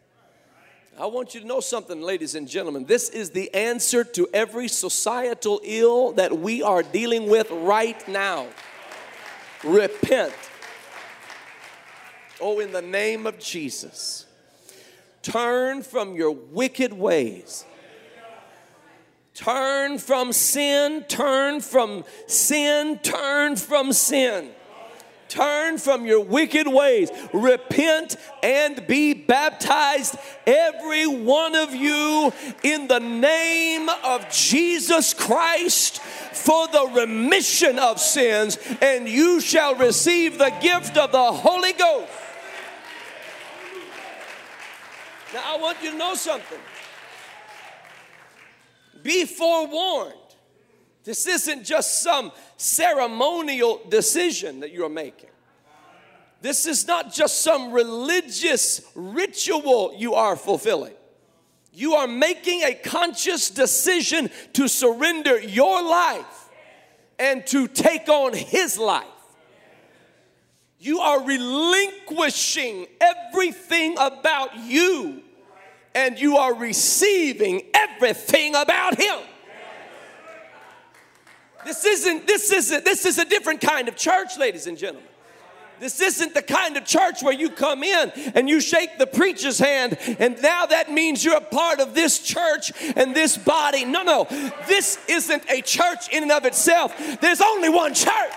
I 0.98 1.06
want 1.06 1.34
you 1.34 1.40
to 1.40 1.46
know 1.46 1.60
something, 1.60 2.02
ladies 2.02 2.34
and 2.34 2.46
gentlemen. 2.46 2.84
This 2.84 3.08
is 3.08 3.30
the 3.30 3.52
answer 3.54 4.04
to 4.04 4.28
every 4.34 4.68
societal 4.68 5.62
ill 5.64 6.12
that 6.12 6.36
we 6.36 6.62
are 6.62 6.82
dealing 6.82 7.30
with 7.30 7.50
right 7.50 8.06
now. 8.06 8.48
Repent. 9.64 10.34
Oh, 12.38 12.60
in 12.60 12.70
the 12.70 12.82
name 12.82 13.26
of 13.26 13.38
Jesus. 13.38 14.26
Turn 15.22 15.82
from 15.82 16.14
your 16.16 16.32
wicked 16.32 16.92
ways. 16.92 17.64
Turn 19.32 19.96
from 19.96 20.34
sin, 20.34 21.06
turn 21.08 21.62
from 21.62 22.04
sin, 22.26 22.98
turn 22.98 23.56
from 23.56 23.94
sin. 23.94 24.50
Turn 25.30 25.78
from 25.78 26.04
your 26.04 26.20
wicked 26.20 26.66
ways. 26.66 27.08
Repent 27.32 28.16
and 28.42 28.84
be 28.88 29.14
baptized, 29.14 30.16
every 30.44 31.06
one 31.06 31.54
of 31.54 31.72
you, 31.72 32.32
in 32.64 32.88
the 32.88 32.98
name 32.98 33.88
of 34.04 34.28
Jesus 34.28 35.14
Christ 35.14 36.00
for 36.00 36.66
the 36.68 36.84
remission 36.94 37.78
of 37.78 38.00
sins, 38.00 38.58
and 38.82 39.08
you 39.08 39.40
shall 39.40 39.76
receive 39.76 40.36
the 40.36 40.52
gift 40.60 40.96
of 40.96 41.12
the 41.12 41.32
Holy 41.32 41.74
Ghost. 41.74 42.12
Now, 45.32 45.42
I 45.54 45.58
want 45.58 45.80
you 45.80 45.92
to 45.92 45.96
know 45.96 46.14
something. 46.14 46.58
Be 49.02 49.24
forewarned. 49.24 50.19
This 51.10 51.26
isn't 51.26 51.64
just 51.64 52.04
some 52.04 52.30
ceremonial 52.56 53.80
decision 53.88 54.60
that 54.60 54.70
you're 54.70 54.88
making. 54.88 55.30
This 56.40 56.66
is 56.66 56.86
not 56.86 57.12
just 57.12 57.42
some 57.42 57.72
religious 57.72 58.80
ritual 58.94 59.92
you 59.96 60.14
are 60.14 60.36
fulfilling. 60.36 60.94
You 61.72 61.94
are 61.94 62.06
making 62.06 62.62
a 62.62 62.74
conscious 62.74 63.50
decision 63.50 64.30
to 64.52 64.68
surrender 64.68 65.40
your 65.40 65.82
life 65.82 66.48
and 67.18 67.44
to 67.48 67.66
take 67.66 68.08
on 68.08 68.32
His 68.32 68.78
life. 68.78 69.04
You 70.78 71.00
are 71.00 71.24
relinquishing 71.24 72.86
everything 73.00 73.96
about 73.98 74.56
you 74.60 75.24
and 75.92 76.20
you 76.20 76.36
are 76.36 76.54
receiving 76.54 77.62
everything 77.74 78.54
about 78.54 78.96
Him. 78.96 79.18
This 81.64 81.84
isn't, 81.84 82.26
this 82.26 82.50
isn't, 82.52 82.84
this 82.84 83.04
is 83.04 83.18
a 83.18 83.24
different 83.24 83.60
kind 83.60 83.88
of 83.88 83.96
church, 83.96 84.38
ladies 84.38 84.66
and 84.66 84.78
gentlemen. 84.78 85.08
This 85.78 86.00
isn't 86.02 86.34
the 86.34 86.42
kind 86.42 86.76
of 86.76 86.84
church 86.84 87.22
where 87.22 87.32
you 87.32 87.48
come 87.48 87.82
in 87.82 88.10
and 88.34 88.50
you 88.50 88.60
shake 88.60 88.98
the 88.98 89.06
preacher's 89.06 89.58
hand, 89.58 89.96
and 90.18 90.40
now 90.42 90.66
that 90.66 90.92
means 90.92 91.24
you're 91.24 91.38
a 91.38 91.40
part 91.40 91.80
of 91.80 91.94
this 91.94 92.18
church 92.18 92.70
and 92.96 93.14
this 93.14 93.38
body. 93.38 93.86
No, 93.86 94.02
no, 94.02 94.26
this 94.68 94.98
isn't 95.08 95.42
a 95.50 95.62
church 95.62 96.12
in 96.12 96.22
and 96.22 96.32
of 96.32 96.44
itself. 96.44 96.94
There's 97.22 97.40
only 97.40 97.70
one 97.70 97.94
church. 97.94 98.32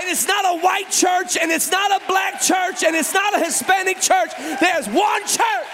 And 0.00 0.08
it's 0.08 0.28
not 0.28 0.44
a 0.44 0.60
white 0.60 0.90
church, 0.90 1.38
and 1.40 1.50
it's 1.50 1.70
not 1.70 2.02
a 2.02 2.06
black 2.06 2.42
church, 2.42 2.84
and 2.84 2.94
it's 2.94 3.14
not 3.14 3.34
a 3.34 3.42
Hispanic 3.42 4.00
church. 4.00 4.30
There's 4.60 4.86
one 4.86 5.22
church 5.26 5.66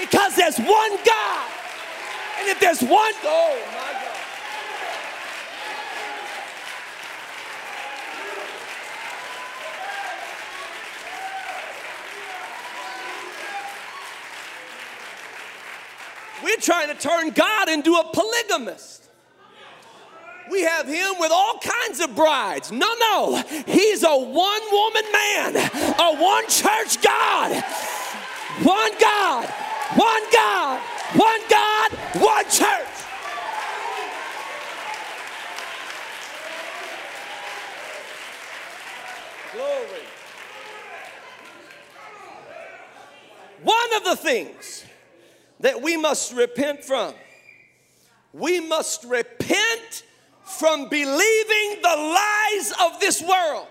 because 0.00 0.36
there's 0.36 0.58
one 0.58 0.96
God. 1.04 1.55
And 2.46 2.54
if 2.54 2.60
there's 2.60 2.80
one, 2.80 3.12
oh 3.24 3.60
my 3.72 3.92
God. 3.92 4.16
We're 16.44 16.56
trying 16.58 16.86
to 16.86 16.94
turn 16.94 17.30
God 17.30 17.68
into 17.68 17.94
a 17.94 18.04
polygamist. 18.12 19.08
We 20.48 20.62
have 20.62 20.86
him 20.86 21.14
with 21.18 21.32
all 21.32 21.58
kinds 21.58 21.98
of 21.98 22.14
brides. 22.14 22.70
No, 22.70 22.94
no, 23.00 23.42
he's 23.66 24.04
a 24.04 24.16
one 24.16 24.62
woman 24.70 25.04
man, 25.12 25.56
a 25.98 26.16
one 26.16 26.46
church 26.46 27.02
God, 27.02 27.60
one 28.62 28.92
God, 29.00 29.46
one 29.96 30.22
God, 30.32 30.80
one 31.16 31.40
God, 31.48 31.92
one 32.20 32.44
church. 32.44 32.86
Glory. 39.52 40.02
One 43.62 43.94
of 43.96 44.04
the 44.04 44.16
things 44.16 44.84
that 45.60 45.80
we 45.80 45.96
must 45.96 46.34
repent 46.34 46.84
from, 46.84 47.14
we 48.32 48.60
must 48.60 49.04
repent 49.04 50.02
from 50.44 50.88
believing 50.88 51.82
the 51.82 51.96
lies 51.96 52.72
of 52.82 53.00
this 53.00 53.22
world. 53.22 53.66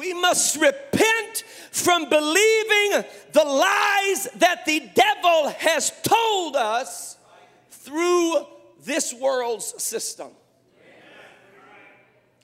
We 0.00 0.14
must 0.14 0.56
repent 0.56 1.44
from 1.72 2.08
believing 2.08 3.04
the 3.32 3.44
lies 3.44 4.28
that 4.36 4.62
the 4.64 4.88
devil 4.94 5.50
has 5.58 5.92
told 6.02 6.56
us 6.56 7.18
through 7.70 8.46
this 8.82 9.12
world's 9.12 9.66
system. 9.82 10.28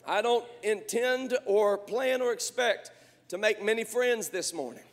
I 0.06 0.20
don't 0.20 0.44
intend 0.62 1.38
or 1.46 1.78
plan 1.78 2.20
or 2.20 2.34
expect 2.34 2.90
to 3.28 3.38
make 3.38 3.64
many 3.64 3.84
friends 3.84 4.28
this 4.28 4.52
morning. 4.52 4.84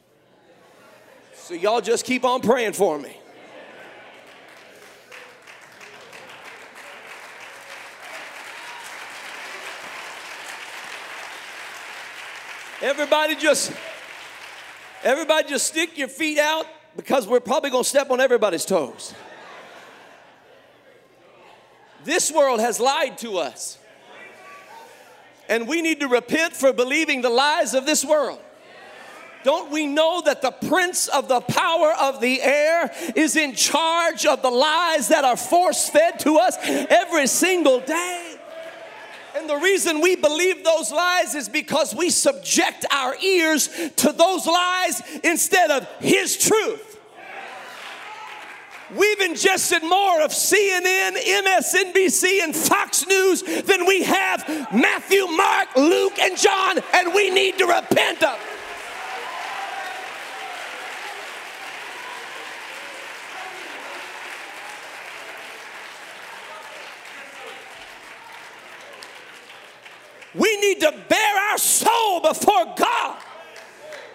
So, 1.36 1.56
y'all 1.56 1.82
just 1.82 2.06
keep 2.06 2.24
on 2.24 2.40
praying 2.40 2.74
for 2.74 2.98
me. 2.98 3.18
Everybody 12.84 13.36
just 13.36 13.72
everybody 15.06 15.48
just 15.48 15.68
stick 15.68 15.98
your 15.98 16.10
feet 16.10 16.38
out 16.38 16.66
because 16.98 17.26
we're 17.26 17.40
probably 17.40 17.70
going 17.70 17.86
to 17.86 17.90
step 17.90 18.12
on 18.12 18.20
everybody's 18.20 18.66
toes. 18.66 19.14
This 22.04 22.30
world 22.30 22.60
has 22.60 22.82
lied 22.82 23.18
to 23.20 23.38
us. 23.38 23.78
And 25.48 25.66
we 25.66 25.82
need 25.82 26.02
to 26.02 26.10
repent 26.10 26.58
for 26.58 26.74
believing 26.74 27.22
the 27.22 27.30
lies 27.30 27.74
of 27.74 27.86
this 27.86 28.04
world. 28.04 28.42
Don't 29.46 29.72
we 29.72 29.88
know 29.88 30.22
that 30.26 30.42
the 30.42 30.52
prince 30.52 31.08
of 31.08 31.30
the 31.30 31.40
power 31.40 31.94
of 32.02 32.20
the 32.20 32.42
air 32.42 32.92
is 33.16 33.38
in 33.38 33.56
charge 33.56 34.26
of 34.26 34.42
the 34.42 34.52
lies 34.52 35.08
that 35.08 35.24
are 35.24 35.38
force 35.38 35.88
fed 35.88 36.20
to 36.20 36.36
us 36.36 36.58
every 36.62 37.28
single 37.28 37.80
day? 37.80 38.33
And 39.36 39.50
the 39.50 39.58
reason 39.58 40.00
we 40.00 40.16
believe 40.16 40.64
those 40.64 40.92
lies 40.92 41.34
is 41.34 41.50
because 41.50 41.96
we 41.96 42.10
subject 42.10 42.86
our 42.92 43.16
ears 43.18 43.68
to 43.98 44.12
those 44.12 44.46
lies 44.46 45.02
instead 45.24 45.72
of 45.72 45.88
His 46.00 46.38
truth. 46.38 47.00
We've 48.96 49.22
ingested 49.22 49.82
more 49.82 50.22
of 50.22 50.32
CNN, 50.32 51.16
MSNBC, 51.18 52.44
and 52.44 52.56
Fox 52.56 53.08
News 53.08 53.42
than 53.42 53.88
we 53.88 54.04
have 54.04 54.48
Matthew, 54.72 55.26
Mark, 55.26 55.76
Luke, 55.76 56.20
and 56.20 56.38
John, 56.38 56.80
and 56.94 57.14
we 57.14 57.32
need 57.32 57.58
to 57.58 57.66
repent 57.66 58.22
of 58.22 58.38
We 70.36 70.58
need 70.58 70.80
to 70.82 70.92
bare 71.10 71.52
our 71.52 71.58
soul 71.58 72.22
before 72.22 72.74
God 72.76 73.18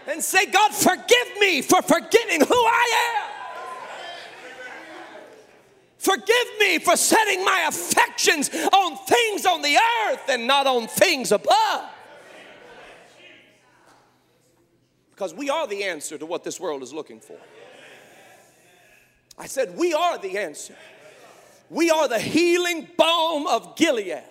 and 0.08 0.22
say, 0.22 0.46
God, 0.46 0.72
forgive 0.74 1.38
me 1.38 1.62
for 1.62 1.82
forgetting 1.82 2.40
who 2.40 2.54
I 2.54 3.20
am. 3.20 3.28
Forgive 5.98 6.46
me 6.60 6.78
for 6.78 6.96
setting 6.96 7.44
my 7.44 7.66
affections 7.68 8.50
on 8.72 8.96
things 9.06 9.44
on 9.44 9.62
the 9.62 9.76
earth 10.06 10.22
and 10.28 10.46
not 10.46 10.66
on 10.66 10.86
things 10.86 11.32
above. 11.32 11.84
Because 15.10 15.34
we 15.34 15.50
are 15.50 15.66
the 15.66 15.84
answer 15.84 16.16
to 16.16 16.24
what 16.24 16.44
this 16.44 16.60
world 16.60 16.82
is 16.82 16.92
looking 16.92 17.20
for. 17.20 17.36
I 19.36 19.46
said, 19.46 19.76
We 19.76 19.92
are 19.92 20.18
the 20.18 20.38
answer. 20.38 20.76
We 21.68 21.90
are 21.90 22.08
the 22.08 22.18
healing 22.18 22.88
balm 22.96 23.46
of 23.46 23.76
Gilead. 23.76 24.22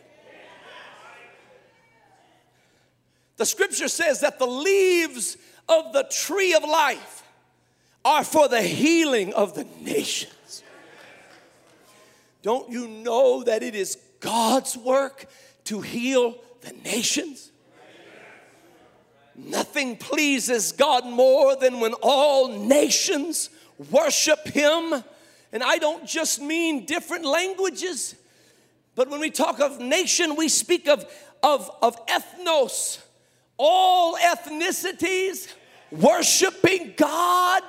The 3.37 3.45
scripture 3.45 3.87
says 3.87 4.21
that 4.21 4.39
the 4.39 4.47
leaves 4.47 5.37
of 5.69 5.93
the 5.93 6.03
tree 6.03 6.53
of 6.53 6.63
life 6.63 7.23
are 8.03 8.23
for 8.23 8.47
the 8.47 8.61
healing 8.61 9.33
of 9.33 9.53
the 9.53 9.65
nations. 9.81 10.63
Don't 12.41 12.69
you 12.69 12.87
know 12.87 13.43
that 13.43 13.63
it 13.63 13.75
is 13.75 13.97
God's 14.19 14.77
work 14.77 15.25
to 15.65 15.81
heal 15.81 16.35
the 16.61 16.73
nations? 16.83 17.51
Nothing 19.35 19.97
pleases 19.97 20.71
God 20.71 21.05
more 21.05 21.55
than 21.55 21.79
when 21.79 21.93
all 22.01 22.47
nations 22.47 23.51
worship 23.91 24.47
Him. 24.47 25.03
And 25.51 25.63
I 25.63 25.77
don't 25.77 26.07
just 26.07 26.41
mean 26.41 26.85
different 26.85 27.23
languages, 27.23 28.15
but 28.95 29.09
when 29.09 29.19
we 29.19 29.29
talk 29.29 29.59
of 29.59 29.79
nation, 29.79 30.35
we 30.35 30.49
speak 30.49 30.87
of, 30.87 31.05
of, 31.43 31.69
of 31.81 32.03
ethnos, 32.07 32.99
all 33.57 34.15
ethnicities 34.17 35.47
worshiping 35.91 36.93
God 36.97 37.63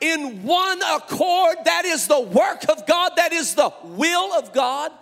in 0.00 0.42
one 0.42 0.80
accord. 0.82 1.56
That 1.64 1.84
is 1.84 2.08
the 2.08 2.20
work 2.20 2.68
of 2.68 2.86
God, 2.86 3.12
that 3.16 3.32
is 3.32 3.54
the 3.54 3.72
will 3.84 4.32
of 4.34 4.52
God. 4.52 4.92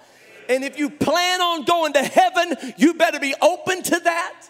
And 0.49 0.65
if 0.65 0.79
you 0.79 0.89
plan 0.89 1.41
on 1.41 1.65
going 1.65 1.93
to 1.93 2.03
heaven, 2.03 2.55
you 2.77 2.95
better 2.95 3.21
be 3.21 3.35
open 3.41 3.83
to 3.83 4.01
that. 4.01 4.49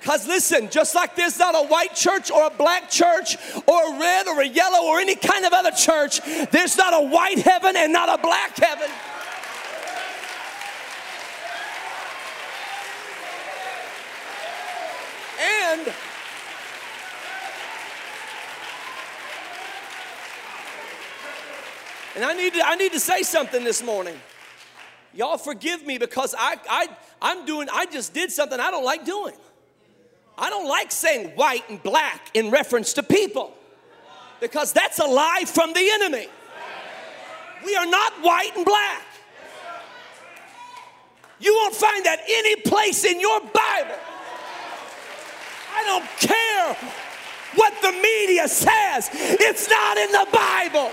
Because 0.00 0.26
listen, 0.26 0.70
just 0.70 0.94
like 0.94 1.14
there's 1.14 1.38
not 1.38 1.54
a 1.54 1.66
white 1.66 1.94
church 1.94 2.30
or 2.30 2.46
a 2.46 2.50
black 2.50 2.88
church 2.88 3.36
or 3.66 3.94
a 3.94 4.00
red 4.00 4.28
or 4.28 4.40
a 4.40 4.46
yellow 4.46 4.86
or 4.86 4.98
any 4.98 5.14
kind 5.14 5.44
of 5.44 5.52
other 5.52 5.72
church, 5.72 6.20
there's 6.50 6.78
not 6.78 6.94
a 6.94 7.06
white 7.06 7.38
heaven 7.38 7.76
and 7.76 7.92
not 7.92 8.08
a 8.08 8.22
black 8.22 8.56
heaven. 8.56 8.88
And 22.16 22.24
I 22.24 22.34
need 22.34 22.54
to, 22.54 22.66
I 22.66 22.74
need 22.74 22.92
to 22.92 23.00
say 23.00 23.22
something 23.22 23.62
this 23.62 23.82
morning. 23.82 24.18
Y'all 25.14 25.38
forgive 25.38 25.86
me 25.86 25.98
because 25.98 26.34
I, 26.38 26.56
I, 26.68 26.88
I'm 27.22 27.46
doing, 27.46 27.68
I 27.72 27.86
just 27.86 28.12
did 28.12 28.30
something 28.32 28.58
I 28.58 28.70
don't 28.70 28.84
like 28.84 29.04
doing. 29.04 29.34
I 30.36 30.50
don't 30.50 30.68
like 30.68 30.90
saying 30.90 31.30
white 31.36 31.68
and 31.68 31.82
black 31.82 32.30
in 32.34 32.50
reference 32.50 32.92
to 32.94 33.02
people 33.02 33.54
because 34.40 34.72
that's 34.72 34.98
a 34.98 35.04
lie 35.04 35.44
from 35.46 35.72
the 35.72 35.88
enemy. 35.92 36.28
We 37.64 37.76
are 37.76 37.86
not 37.86 38.12
white 38.22 38.56
and 38.56 38.64
black. 38.64 39.02
You 41.38 41.54
won't 41.54 41.74
find 41.74 42.04
that 42.06 42.20
any 42.28 42.56
place 42.56 43.04
in 43.04 43.20
your 43.20 43.40
Bible. 43.40 43.98
I 45.80 45.84
don't 45.84 46.04
care 46.18 46.76
what 47.54 47.72
the 47.80 47.92
media 47.92 48.46
says, 48.46 49.08
it's 49.12 49.68
not 49.68 49.96
in 49.96 50.12
the 50.12 50.26
Bible. 50.30 50.92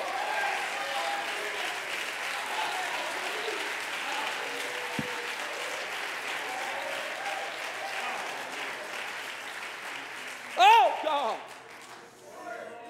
Oh, 10.57 10.93
God. 11.03 11.37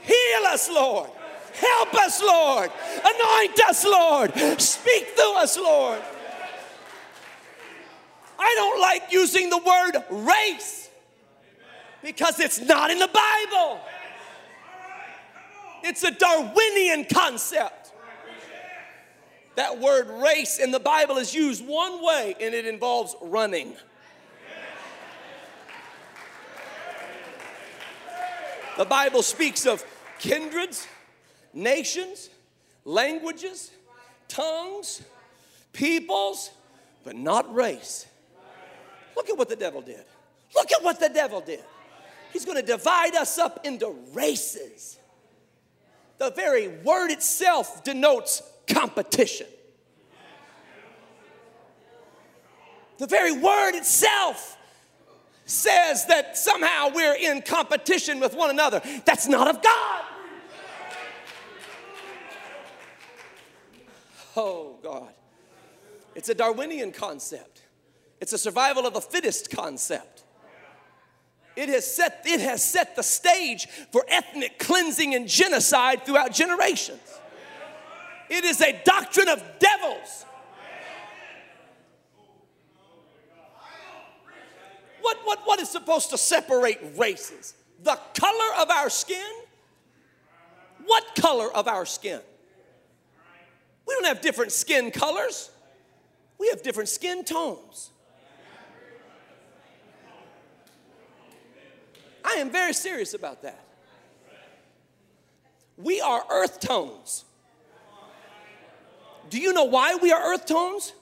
Heal 0.02 0.46
us, 0.46 0.70
Lord. 0.70 1.10
Help 1.56 1.94
us, 1.96 2.22
Lord. 2.22 2.72
Anoint 3.04 3.60
us, 3.68 3.84
Lord. 3.84 4.62
Speak 4.62 5.08
through 5.16 5.38
us, 5.38 5.58
Lord. 5.58 6.02
I 8.40 8.54
don't 8.56 8.80
like 8.80 9.12
using 9.12 9.50
the 9.50 9.58
word 9.58 10.26
race 10.28 10.87
because 12.04 12.40
it's 12.40 12.60
not 12.60 12.90
in 12.90 13.00
the 13.00 13.08
Bible. 13.08 13.80
It's 15.84 16.04
a 16.04 16.12
Darwinian 16.12 17.06
concept. 17.06 17.94
That 19.56 19.80
word 19.80 20.08
race 20.22 20.60
in 20.60 20.72
the 20.72 20.80
Bible 20.80 21.18
is 21.18 21.34
used 21.34 21.66
one 21.66 22.04
way 22.04 22.36
and 22.40 22.54
it 22.54 22.66
involves 22.66 23.16
running. 23.22 23.76
The 28.78 28.86
Bible 28.86 29.24
speaks 29.24 29.66
of 29.66 29.84
kindreds, 30.20 30.88
nations, 31.52 32.30
languages, 32.86 33.72
tongues, 34.28 35.02
peoples, 35.74 36.52
but 37.04 37.16
not 37.16 37.52
race. 37.54 38.06
Look 39.16 39.30
at 39.30 39.38
what 39.38 39.50
the 39.50 39.56
devil 39.56 39.82
did. 39.82 40.04
Look 40.54 40.72
at 40.72 40.84
what 40.84 41.00
the 41.00 41.10
devil 41.10 41.42
did. 41.42 41.64
He's 42.38 42.45
going 42.45 42.58
to 42.58 42.62
divide 42.62 43.15
us 43.15 43.39
up 43.39 43.65
into 43.65 43.95
races. 44.13 45.00
The 46.19 46.30
very 46.30 46.67
word 46.67 47.10
itself 47.10 47.84
denotes 47.84 48.43
competition. 48.67 49.47
The 53.00 53.08
very 53.08 53.32
word 53.32 53.71
itself 53.71 54.56
says 55.45 56.06
that 56.06 56.38
somehow 56.38 56.91
we're 56.93 57.15
in 57.15 57.41
competition 57.41 58.19
with 58.19 58.36
one 58.36 58.52
another. 58.52 58.84
That's 59.04 59.28
not 59.28 59.47
of 59.47 59.63
God. 59.63 60.04
Oh, 64.36 64.78
God. 64.84 65.12
It's 66.13 66.30
a 66.30 66.36
Darwinian 66.36 66.91
concept, 66.91 67.63
it's 68.21 68.32
a 68.32 68.38
survival 68.38 68.86
of 68.86 68.93
the 68.93 69.02
fittest 69.02 69.50
concept. 69.50 70.17
It 71.58 71.70
has, 71.70 71.91
set, 71.91 72.22
it 72.24 72.39
has 72.39 72.63
set 72.63 72.96
the 72.96 73.02
stage 73.02 73.67
for 73.91 74.06
ethnic 74.08 74.60
cleansing 74.60 75.15
and 75.15 75.28
genocide 75.28 76.06
throughout 76.06 76.32
generations. 76.32 77.02
It 78.30 78.46
is 78.46 78.62
a 78.62 78.80
doctrine 78.86 79.28
of 79.28 79.41
devils. 79.58 80.26
What, 85.02 85.17
what, 85.24 85.39
what 85.46 85.60
is 85.60 85.67
supposed 85.67 86.12
to 86.12 86.17
separate 86.20 86.80
races? 86.96 87.56
The 87.82 87.98
color 88.13 88.62
of 88.62 88.70
our 88.70 88.91
skin? 88.91 89.26
What 90.86 91.15
color 91.15 91.52
of 91.52 91.67
our 91.67 91.88
skin? 91.88 92.22
We 93.88 93.96
don't 93.96 94.06
have 94.06 94.22
different 94.22 94.52
skin 94.52 94.91
colors, 94.91 95.50
we 96.38 96.50
have 96.50 96.62
different 96.62 96.89
skin 96.89 97.24
tones. 97.24 97.89
I 102.28 102.40
am 102.40 102.50
very 102.50 102.74
serious 102.74 103.13
about 103.13 103.42
that. 103.44 103.63
We 105.78 106.02
are 106.02 106.24
earth 106.30 106.60
tones. 106.60 107.24
Do 109.30 109.40
you 109.40 109.54
know 109.54 109.63
why 109.63 109.96
we 109.96 110.12
are 110.12 110.34
earth 110.34 110.46
tones? 110.46 110.94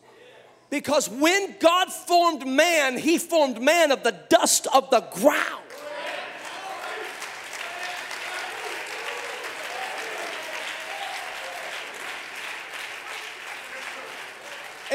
Because 0.69 1.09
when 1.09 1.55
God 1.59 1.91
formed 1.91 2.45
man, 2.45 2.97
he 2.97 3.17
formed 3.17 3.59
man 3.61 3.91
of 3.91 4.03
the 4.03 4.11
dust 4.29 4.67
of 4.73 4.89
the 4.91 5.01
ground. 5.13 5.64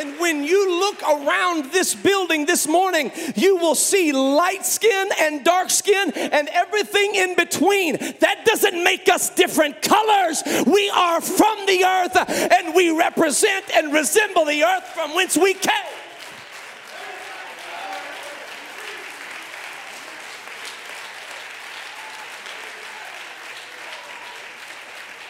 And 0.01 0.19
when 0.19 0.45
you 0.45 0.81
look 0.81 1.03
around 1.03 1.73
this 1.73 1.95
building 1.95 2.47
this 2.47 2.67
morning, 2.67 3.13
you 3.35 3.57
will 3.57 3.75
see 3.75 4.13
light 4.13 4.65
skin 4.65 5.11
and 5.21 5.45
dark 5.45 5.69
skin 5.69 6.11
and 6.13 6.49
everything 6.49 7.17
in 7.17 7.37
between. 7.37 7.99
That 8.21 8.47
doesn't 8.47 8.83
make 8.83 9.11
us 9.11 9.29
different 9.29 9.83
colors. 9.83 10.43
We 10.67 10.89
are 10.89 11.21
from 11.21 11.67
the 11.67 11.85
earth 11.85 12.17
and 12.17 12.75
we 12.75 12.97
represent 12.97 13.67
and 13.75 13.93
resemble 13.93 14.47
the 14.47 14.65
earth 14.65 14.85
from 14.95 15.15
whence 15.15 15.37
we 15.37 15.53
came. 15.53 15.71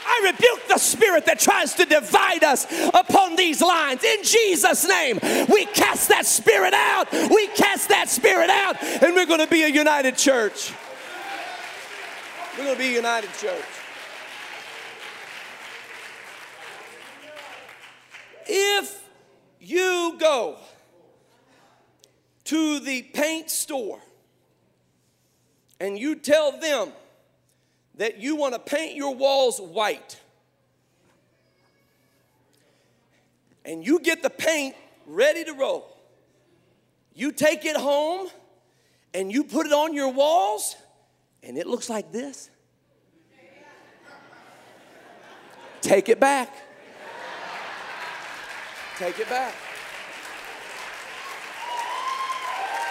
I 0.06 0.19
rebuke 0.32 0.68
the 0.68 0.78
spirit 0.78 1.26
that 1.26 1.38
tries 1.38 1.74
to 1.74 1.84
divide 1.84 2.44
us 2.44 2.66
upon 2.94 3.36
these 3.36 3.60
lines. 3.60 4.02
In 4.04 4.22
Jesus' 4.22 4.86
name, 4.86 5.18
we 5.48 5.66
cast 5.66 6.08
that 6.08 6.26
spirit 6.26 6.74
out. 6.74 7.12
We 7.12 7.48
cast 7.48 7.88
that 7.88 8.08
spirit 8.08 8.50
out, 8.50 8.82
and 8.82 9.14
we're 9.14 9.26
going 9.26 9.40
to 9.40 9.46
be 9.46 9.62
a 9.62 9.68
united 9.68 10.16
church. 10.16 10.72
We're 12.58 12.64
going 12.64 12.76
to 12.76 12.82
be 12.82 12.92
a 12.92 12.96
united 12.96 13.30
church. 13.34 13.64
If 18.46 19.02
you 19.60 20.16
go 20.18 20.56
to 22.44 22.80
the 22.80 23.02
paint 23.02 23.48
store 23.48 24.00
and 25.78 25.96
you 25.96 26.16
tell 26.16 26.58
them 26.58 26.90
that 28.00 28.18
you 28.18 28.34
want 28.34 28.54
to 28.54 28.58
paint 28.58 28.96
your 28.96 29.14
walls 29.14 29.60
white. 29.60 30.18
And 33.62 33.84
you 33.84 34.00
get 34.00 34.22
the 34.22 34.30
paint 34.30 34.74
ready 35.04 35.44
to 35.44 35.52
roll. 35.52 35.86
You 37.12 37.30
take 37.30 37.66
it 37.66 37.76
home 37.76 38.28
and 39.12 39.30
you 39.30 39.44
put 39.44 39.66
it 39.66 39.74
on 39.74 39.92
your 39.92 40.10
walls, 40.10 40.76
and 41.42 41.58
it 41.58 41.66
looks 41.66 41.90
like 41.90 42.10
this. 42.10 42.48
Take 45.82 46.08
it 46.08 46.18
back. 46.18 46.54
Take 48.96 49.18
it 49.18 49.28
back. 49.28 49.54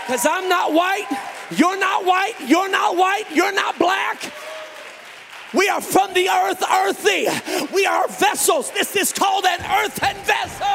Because 0.05 0.27
I'm 0.27 0.47
not 0.47 0.71
white, 0.71 1.07
you're 1.49 1.79
not 1.79 2.05
white, 2.05 2.35
you're 2.45 2.69
not 2.69 2.95
white, 2.95 3.25
you're 3.33 3.53
not 3.53 3.79
black. 3.79 4.31
We 5.53 5.67
are 5.67 5.81
from 5.81 6.13
the 6.13 6.29
earth, 6.29 6.63
earthy. 6.71 7.27
We 7.73 7.85
are 7.87 8.07
vessels. 8.07 8.71
This 8.71 8.95
is 8.95 9.11
called 9.11 9.45
an 9.45 9.59
earthen 9.61 10.15
vessel. 10.23 10.67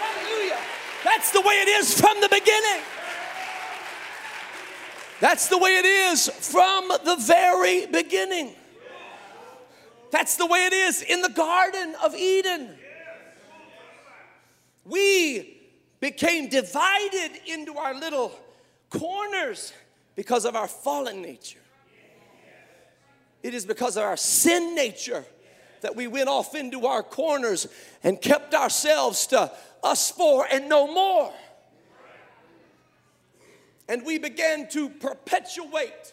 Hallelujah. 0.00 0.58
That's 1.04 1.30
the 1.30 1.40
way 1.42 1.54
it 1.54 1.68
is 1.68 2.00
from 2.00 2.20
the 2.20 2.28
beginning. 2.28 2.82
That's 5.20 5.46
the 5.48 5.58
way 5.58 5.76
it 5.76 5.84
is 5.84 6.28
from 6.28 6.88
the 6.88 7.16
very 7.20 7.86
beginning. 7.86 8.54
That's 10.10 10.36
the 10.36 10.46
way 10.46 10.66
it 10.66 10.72
is 10.72 11.02
in 11.02 11.22
the 11.22 11.28
Garden 11.28 11.94
of 12.02 12.16
Eden. 12.16 12.76
We 14.84 15.57
became 16.00 16.48
divided 16.48 17.40
into 17.46 17.76
our 17.76 17.94
little 17.94 18.32
corners 18.90 19.72
because 20.14 20.44
of 20.44 20.56
our 20.56 20.68
fallen 20.68 21.22
nature. 21.22 21.58
It 23.42 23.54
is 23.54 23.64
because 23.64 23.96
of 23.96 24.02
our 24.02 24.16
sin 24.16 24.74
nature 24.74 25.24
that 25.80 25.94
we 25.94 26.06
went 26.06 26.28
off 26.28 26.54
into 26.54 26.86
our 26.86 27.02
corners 27.02 27.68
and 28.02 28.20
kept 28.20 28.54
ourselves 28.54 29.28
to 29.28 29.50
us 29.82 30.10
four 30.10 30.46
and 30.50 30.68
no 30.68 30.92
more. 30.92 31.32
And 33.88 34.04
we 34.04 34.18
began 34.18 34.68
to 34.70 34.90
perpetuate, 34.90 36.12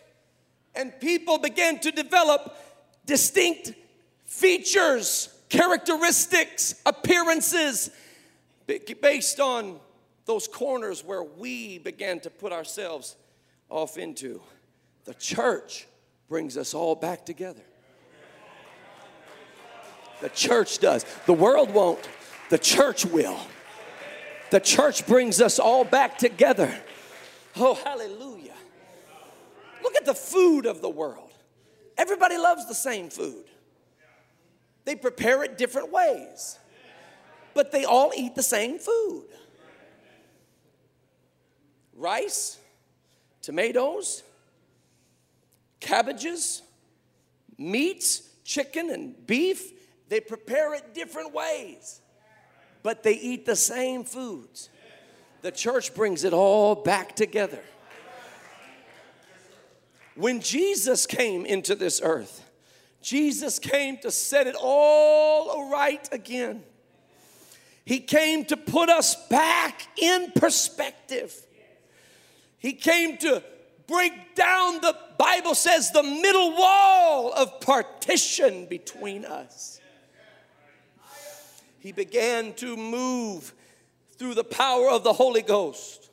and 0.75 0.97
people 0.99 1.39
began 1.39 1.79
to 1.79 1.91
develop 1.91 2.57
distinct 3.05 3.73
features, 4.25 5.29
characteristics, 5.49 6.75
appearances 6.85 7.89
based 8.67 9.39
on 9.39 9.79
those 10.25 10.47
corners 10.47 11.03
where 11.03 11.23
we 11.23 11.77
began 11.77 12.19
to 12.21 12.29
put 12.29 12.51
ourselves 12.51 13.15
off 13.69 13.97
into. 13.97 14.41
The 15.05 15.13
church 15.13 15.87
brings 16.27 16.57
us 16.57 16.73
all 16.73 16.95
back 16.95 17.25
together. 17.25 17.61
The 20.21 20.29
church 20.29 20.79
does. 20.79 21.05
The 21.25 21.33
world 21.33 21.71
won't, 21.73 22.07
the 22.49 22.57
church 22.57 23.05
will. 23.05 23.37
The 24.51 24.59
church 24.59 25.05
brings 25.05 25.41
us 25.41 25.59
all 25.59 25.83
back 25.83 26.17
together. 26.17 26.73
Oh, 27.57 27.73
hallelujah. 27.73 28.53
Look 29.83 29.95
at 29.95 30.05
the 30.05 30.13
food 30.13 30.65
of 30.65 30.81
the 30.81 30.89
world. 30.89 31.31
Everybody 31.97 32.37
loves 32.37 32.67
the 32.67 32.75
same 32.75 33.09
food, 33.09 33.45
they 34.85 34.95
prepare 34.95 35.43
it 35.43 35.57
different 35.57 35.91
ways 35.91 36.59
but 37.55 37.71
they 37.71 37.85
all 37.85 38.11
eat 38.15 38.35
the 38.35 38.43
same 38.43 38.77
food 38.77 39.25
rice, 41.97 42.59
tomatoes, 43.41 44.21
cabbages, 45.79 46.61
meats, 47.57 48.29
chicken, 48.43 48.91
and 48.91 49.25
beef. 49.25 49.71
They 50.09 50.19
prepare 50.19 50.75
it 50.75 50.93
different 50.93 51.33
ways, 51.33 52.01
but 52.83 53.01
they 53.01 53.13
eat 53.13 53.45
the 53.45 53.55
same 53.55 54.03
foods. 54.03 54.69
The 55.41 55.51
church 55.51 55.95
brings 55.95 56.23
it 56.25 56.33
all 56.33 56.75
back 56.75 57.15
together. 57.15 57.63
When 60.15 60.41
Jesus 60.41 61.05
came 61.05 61.45
into 61.45 61.75
this 61.75 62.01
earth, 62.03 62.43
Jesus 63.01 63.57
came 63.57 63.97
to 63.99 64.11
set 64.11 64.47
it 64.47 64.55
all 64.59 65.69
right 65.71 66.07
again. 66.11 66.63
He 67.85 67.99
came 67.99 68.45
to 68.45 68.57
put 68.57 68.89
us 68.89 69.15
back 69.27 69.87
in 69.97 70.31
perspective. 70.35 71.33
He 72.57 72.73
came 72.73 73.17
to 73.19 73.43
break 73.87 74.33
down 74.33 74.81
the 74.81 74.97
Bible 75.19 75.53
says 75.53 75.91
the 75.91 76.03
middle 76.03 76.51
wall 76.57 77.31
of 77.33 77.61
partition 77.61 78.65
between 78.65 79.23
us. 79.23 79.79
He 81.79 81.91
began 81.91 82.53
to 82.53 82.75
move 82.75 83.53
through 84.17 84.33
the 84.33 84.43
power 84.43 84.89
of 84.89 85.03
the 85.03 85.13
Holy 85.13 85.43
Ghost 85.43 86.09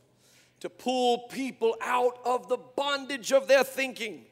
to 0.61 0.69
pull 0.69 1.21
people 1.29 1.75
out 1.81 2.19
of 2.27 2.49
the 2.49 2.59
bondage 2.59 3.33
of 3.33 3.49
their 3.49 3.65
thinking, 3.65 4.27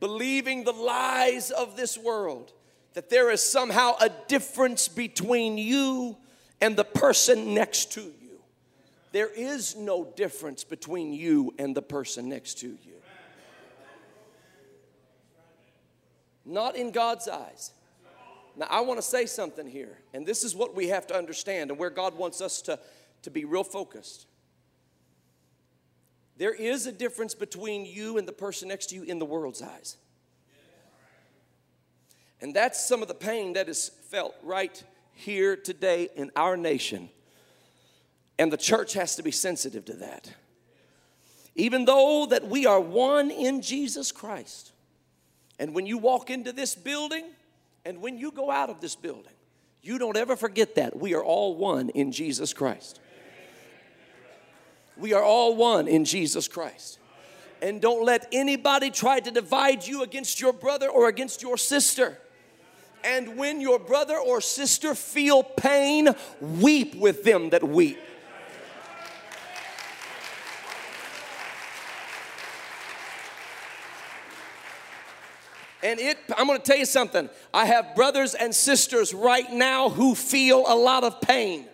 believing 0.00 0.64
the 0.64 0.72
lies 0.72 1.50
of 1.50 1.76
this 1.76 1.98
world, 1.98 2.52
that 2.94 3.10
there 3.10 3.30
is 3.30 3.44
somehow 3.44 3.94
a 4.00 4.10
difference 4.28 4.88
between 4.88 5.58
you 5.58 6.16
and 6.60 6.76
the 6.76 6.84
person 6.84 7.54
next 7.54 7.92
to 7.92 8.00
you. 8.00 8.40
There 9.12 9.28
is 9.28 9.76
no 9.76 10.12
difference 10.16 10.64
between 10.64 11.12
you 11.12 11.54
and 11.58 11.74
the 11.74 11.82
person 11.82 12.28
next 12.28 12.58
to 12.60 12.68
you. 12.68 12.94
Not 16.44 16.76
in 16.76 16.92
God's 16.92 17.28
eyes. 17.28 17.72
Now, 18.56 18.66
I 18.70 18.80
want 18.80 18.98
to 18.98 19.02
say 19.02 19.26
something 19.26 19.66
here, 19.66 19.98
and 20.14 20.24
this 20.24 20.44
is 20.44 20.54
what 20.54 20.74
we 20.74 20.88
have 20.88 21.06
to 21.08 21.16
understand 21.16 21.70
and 21.70 21.78
where 21.78 21.90
God 21.90 22.16
wants 22.16 22.40
us 22.40 22.62
to, 22.62 22.78
to 23.22 23.30
be 23.30 23.44
real 23.44 23.64
focused. 23.64 24.26
There 26.38 26.54
is 26.54 26.86
a 26.86 26.92
difference 26.92 27.34
between 27.34 27.84
you 27.84 28.18
and 28.18 28.26
the 28.26 28.32
person 28.32 28.68
next 28.68 28.86
to 28.86 28.94
you 28.94 29.02
in 29.02 29.18
the 29.18 29.24
world's 29.26 29.60
eyes. 29.60 29.96
And 32.40 32.54
that's 32.54 32.86
some 32.86 33.02
of 33.02 33.08
the 33.08 33.14
pain 33.14 33.54
that 33.54 33.68
is 33.68 33.90
felt 34.10 34.34
right 34.42 34.82
here 35.16 35.56
today 35.56 36.10
in 36.14 36.30
our 36.36 36.56
nation. 36.56 37.08
And 38.38 38.52
the 38.52 38.56
church 38.56 38.92
has 38.92 39.16
to 39.16 39.22
be 39.22 39.30
sensitive 39.30 39.86
to 39.86 39.94
that. 39.94 40.32
Even 41.54 41.86
though 41.86 42.26
that 42.26 42.46
we 42.46 42.66
are 42.66 42.80
one 42.80 43.30
in 43.30 43.62
Jesus 43.62 44.12
Christ. 44.12 44.72
And 45.58 45.74
when 45.74 45.86
you 45.86 45.96
walk 45.96 46.28
into 46.28 46.52
this 46.52 46.74
building 46.74 47.24
and 47.84 48.02
when 48.02 48.18
you 48.18 48.30
go 48.30 48.50
out 48.50 48.68
of 48.68 48.80
this 48.80 48.94
building, 48.94 49.32
you 49.82 49.98
don't 49.98 50.18
ever 50.18 50.36
forget 50.36 50.74
that. 50.74 50.96
We 50.96 51.14
are 51.14 51.24
all 51.24 51.56
one 51.56 51.88
in 51.90 52.12
Jesus 52.12 52.52
Christ. 52.52 53.00
We 54.98 55.14
are 55.14 55.22
all 55.22 55.56
one 55.56 55.88
in 55.88 56.04
Jesus 56.04 56.46
Christ. 56.46 56.98
And 57.62 57.80
don't 57.80 58.04
let 58.04 58.28
anybody 58.32 58.90
try 58.90 59.20
to 59.20 59.30
divide 59.30 59.86
you 59.86 60.02
against 60.02 60.40
your 60.40 60.52
brother 60.52 60.88
or 60.88 61.08
against 61.08 61.40
your 61.40 61.56
sister. 61.56 62.18
And 63.06 63.36
when 63.36 63.60
your 63.60 63.78
brother 63.78 64.16
or 64.16 64.40
sister 64.40 64.92
feel 64.96 65.44
pain, 65.44 66.08
weep 66.40 66.96
with 66.96 67.22
them 67.22 67.50
that 67.50 67.62
weep. 67.62 67.98
And 75.84 76.00
it, 76.00 76.18
I'm 76.36 76.48
gonna 76.48 76.58
tell 76.58 76.76
you 76.76 76.84
something. 76.84 77.30
I 77.54 77.66
have 77.66 77.94
brothers 77.94 78.34
and 78.34 78.52
sisters 78.52 79.14
right 79.14 79.52
now 79.52 79.88
who 79.88 80.16
feel 80.16 80.64
a 80.66 80.74
lot 80.74 81.04
of 81.04 81.20
pain. 81.20 81.66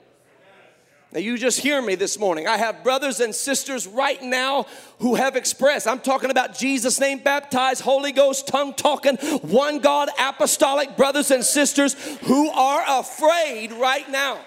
Now, 1.13 1.21
you 1.21 1.37
just 1.37 1.61
hear 1.61 1.83
me 1.83 1.95
this 1.95 2.19
morning. 2.19 2.47
I 2.47 2.57
have 2.57 2.83
brothers 2.83 3.21
and 3.21 3.35
sisters 3.35 3.87
right 3.87 4.23
now 4.23 4.67
who 5.01 5.15
have 5.15 5.37
expressed, 5.37 5.87
I'm 5.87 6.01
talking 6.01 6.31
about 6.31 6.57
Jesus' 6.57 6.99
name 6.99 7.19
baptized, 7.19 7.83
Holy 7.83 8.13
Ghost, 8.13 8.47
tongue 8.47 8.73
talking, 8.73 9.17
one 9.43 9.81
God, 9.81 10.09
apostolic 10.19 10.97
brothers 10.97 11.31
and 11.31 11.45
sisters 11.45 11.93
who 12.21 12.49
are 12.49 12.83
afraid 13.01 13.73
right 13.73 14.11
now. 14.11 14.41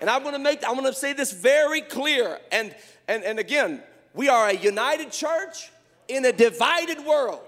And 0.00 0.10
I'm 0.10 0.24
gonna 0.24 0.40
make, 0.40 0.68
I'm 0.68 0.74
gonna 0.74 0.92
say 0.92 1.12
this 1.12 1.30
very 1.30 1.82
clear. 1.82 2.40
And, 2.50 2.74
and, 3.06 3.22
and 3.22 3.38
again, 3.38 3.84
we 4.12 4.28
are 4.28 4.48
a 4.48 4.54
united 4.54 5.12
church 5.12 5.70
in 6.08 6.24
a 6.24 6.32
divided 6.32 7.04
world. 7.06 7.40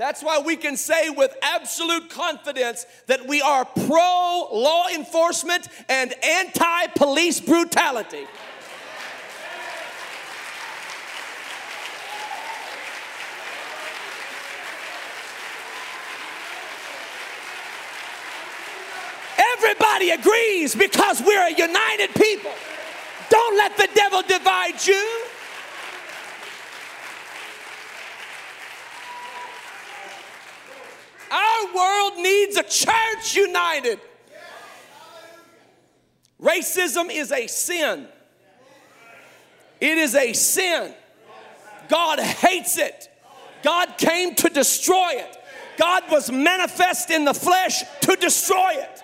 That's 0.00 0.22
why 0.22 0.38
we 0.38 0.56
can 0.56 0.78
say 0.78 1.10
with 1.10 1.36
absolute 1.42 2.08
confidence 2.08 2.86
that 3.06 3.26
we 3.26 3.42
are 3.42 3.66
pro 3.66 4.48
law 4.50 4.86
enforcement 4.88 5.68
and 5.90 6.14
anti 6.24 6.86
police 6.96 7.38
brutality. 7.38 8.24
Everybody 19.58 20.12
agrees 20.12 20.74
because 20.74 21.20
we're 21.20 21.46
a 21.46 21.52
united 21.52 22.14
people. 22.14 22.52
Don't 23.28 23.58
let 23.58 23.76
the 23.76 23.88
devil 23.94 24.22
divide 24.22 24.86
you. 24.86 25.24
Our 31.30 31.74
world 31.74 32.18
needs 32.18 32.56
a 32.56 32.62
church 32.62 33.36
united. 33.36 34.00
Racism 36.40 37.10
is 37.10 37.30
a 37.30 37.46
sin. 37.46 38.08
It 39.80 39.98
is 39.98 40.14
a 40.14 40.32
sin. 40.32 40.94
God 41.88 42.18
hates 42.20 42.78
it. 42.78 43.08
God 43.62 43.96
came 43.98 44.34
to 44.36 44.48
destroy 44.48 45.12
it. 45.14 45.36
God 45.76 46.04
was 46.10 46.30
manifest 46.30 47.10
in 47.10 47.24
the 47.24 47.34
flesh 47.34 47.82
to 48.02 48.16
destroy 48.16 48.72
it. 48.74 49.02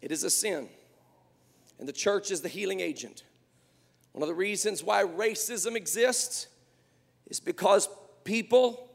It 0.00 0.12
is 0.12 0.24
a 0.24 0.30
sin. 0.30 0.68
And 1.78 1.88
the 1.88 1.92
church 1.92 2.30
is 2.30 2.40
the 2.40 2.48
healing 2.48 2.80
agent. 2.80 3.24
One 4.18 4.24
of 4.24 4.28
the 4.30 4.34
reasons 4.34 4.82
why 4.82 5.04
racism 5.04 5.76
exists 5.76 6.48
is 7.28 7.38
because 7.38 7.88
people 8.24 8.90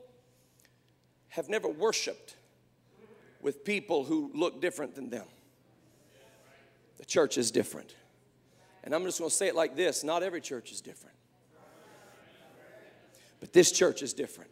have 1.30 1.48
never 1.48 1.70
worshiped 1.70 2.36
with 3.42 3.64
people 3.64 4.04
who 4.04 4.32
look 4.34 4.60
different 4.62 4.96
than 4.96 5.10
them. 5.10 5.24
The 6.98 7.06
church 7.06 7.38
is 7.38 7.52
different. 7.52 7.96
And 8.84 8.94
I'm 8.94 9.06
just 9.06 9.18
going 9.18 9.30
to 9.30 9.34
say 9.34 9.48
it 9.48 9.56
like 9.56 9.78
this 9.78 10.04
not 10.04 10.24
every 10.24 10.42
church 10.42 10.74
is 10.74 10.82
different, 10.82 11.16
but 13.40 13.54
this 13.54 13.72
church 13.72 14.02
is 14.02 14.12
different. 14.12 14.52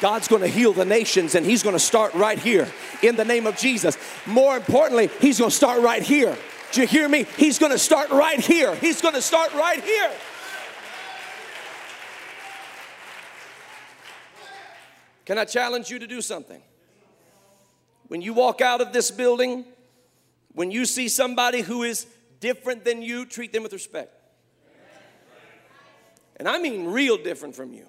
God's 0.00 0.28
going 0.28 0.42
to 0.42 0.48
heal 0.48 0.72
the 0.72 0.84
nations 0.84 1.34
and 1.34 1.44
He's 1.44 1.62
going 1.62 1.74
to 1.74 1.80
start 1.80 2.14
right 2.14 2.38
here 2.38 2.68
in 3.02 3.16
the 3.16 3.24
name 3.24 3.46
of 3.46 3.56
Jesus. 3.56 3.96
More 4.26 4.56
importantly, 4.56 5.10
He's 5.20 5.38
going 5.38 5.50
to 5.50 5.56
start 5.56 5.82
right 5.82 6.02
here. 6.02 6.36
Do 6.72 6.80
you 6.82 6.86
hear 6.86 7.08
me? 7.08 7.24
He's 7.36 7.58
going 7.58 7.72
to 7.72 7.78
start 7.78 8.10
right 8.10 8.38
here. 8.38 8.74
He's 8.76 9.00
going 9.00 9.14
to 9.14 9.22
start 9.22 9.52
right 9.54 9.82
here. 9.82 10.10
Can 15.24 15.38
I 15.38 15.44
challenge 15.44 15.90
you 15.90 15.98
to 15.98 16.06
do 16.06 16.20
something? 16.22 16.62
When 18.08 18.22
you 18.22 18.32
walk 18.32 18.60
out 18.60 18.80
of 18.80 18.92
this 18.92 19.10
building, 19.10 19.64
when 20.52 20.70
you 20.70 20.86
see 20.86 21.08
somebody 21.08 21.60
who 21.60 21.82
is 21.82 22.06
different 22.40 22.84
than 22.84 23.02
you, 23.02 23.26
treat 23.26 23.52
them 23.52 23.62
with 23.62 23.72
respect. 23.72 24.14
And 26.36 26.48
I 26.48 26.58
mean 26.58 26.86
real 26.86 27.16
different 27.16 27.54
from 27.54 27.72
you. 27.72 27.86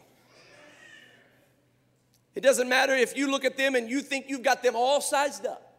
It 2.40 2.44
doesn't 2.44 2.70
matter 2.70 2.94
if 2.94 3.18
you 3.18 3.30
look 3.30 3.44
at 3.44 3.58
them 3.58 3.76
and 3.76 3.90
you 3.90 4.00
think 4.00 4.30
you've 4.30 4.44
got 4.44 4.64
them 4.64 4.74
all 4.74 5.02
sized 5.02 5.46
up. 5.46 5.74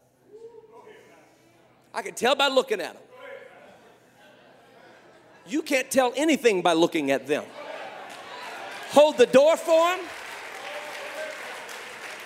I 1.95 2.03
can 2.03 2.13
tell 2.13 2.35
by 2.35 2.49
looking 2.49 2.83
at 2.83 2.93
them. 2.93 3.03
You 5.47 5.63
can't 5.63 5.91
tell 5.91 6.13
anything 6.15 6.61
by 6.61 6.75
looking 6.75 7.13
at 7.13 7.27
them. 7.27 7.45
Hold 8.91 9.17
the 9.17 9.25
door 9.25 9.57
for 9.57 9.97
them. 9.97 10.01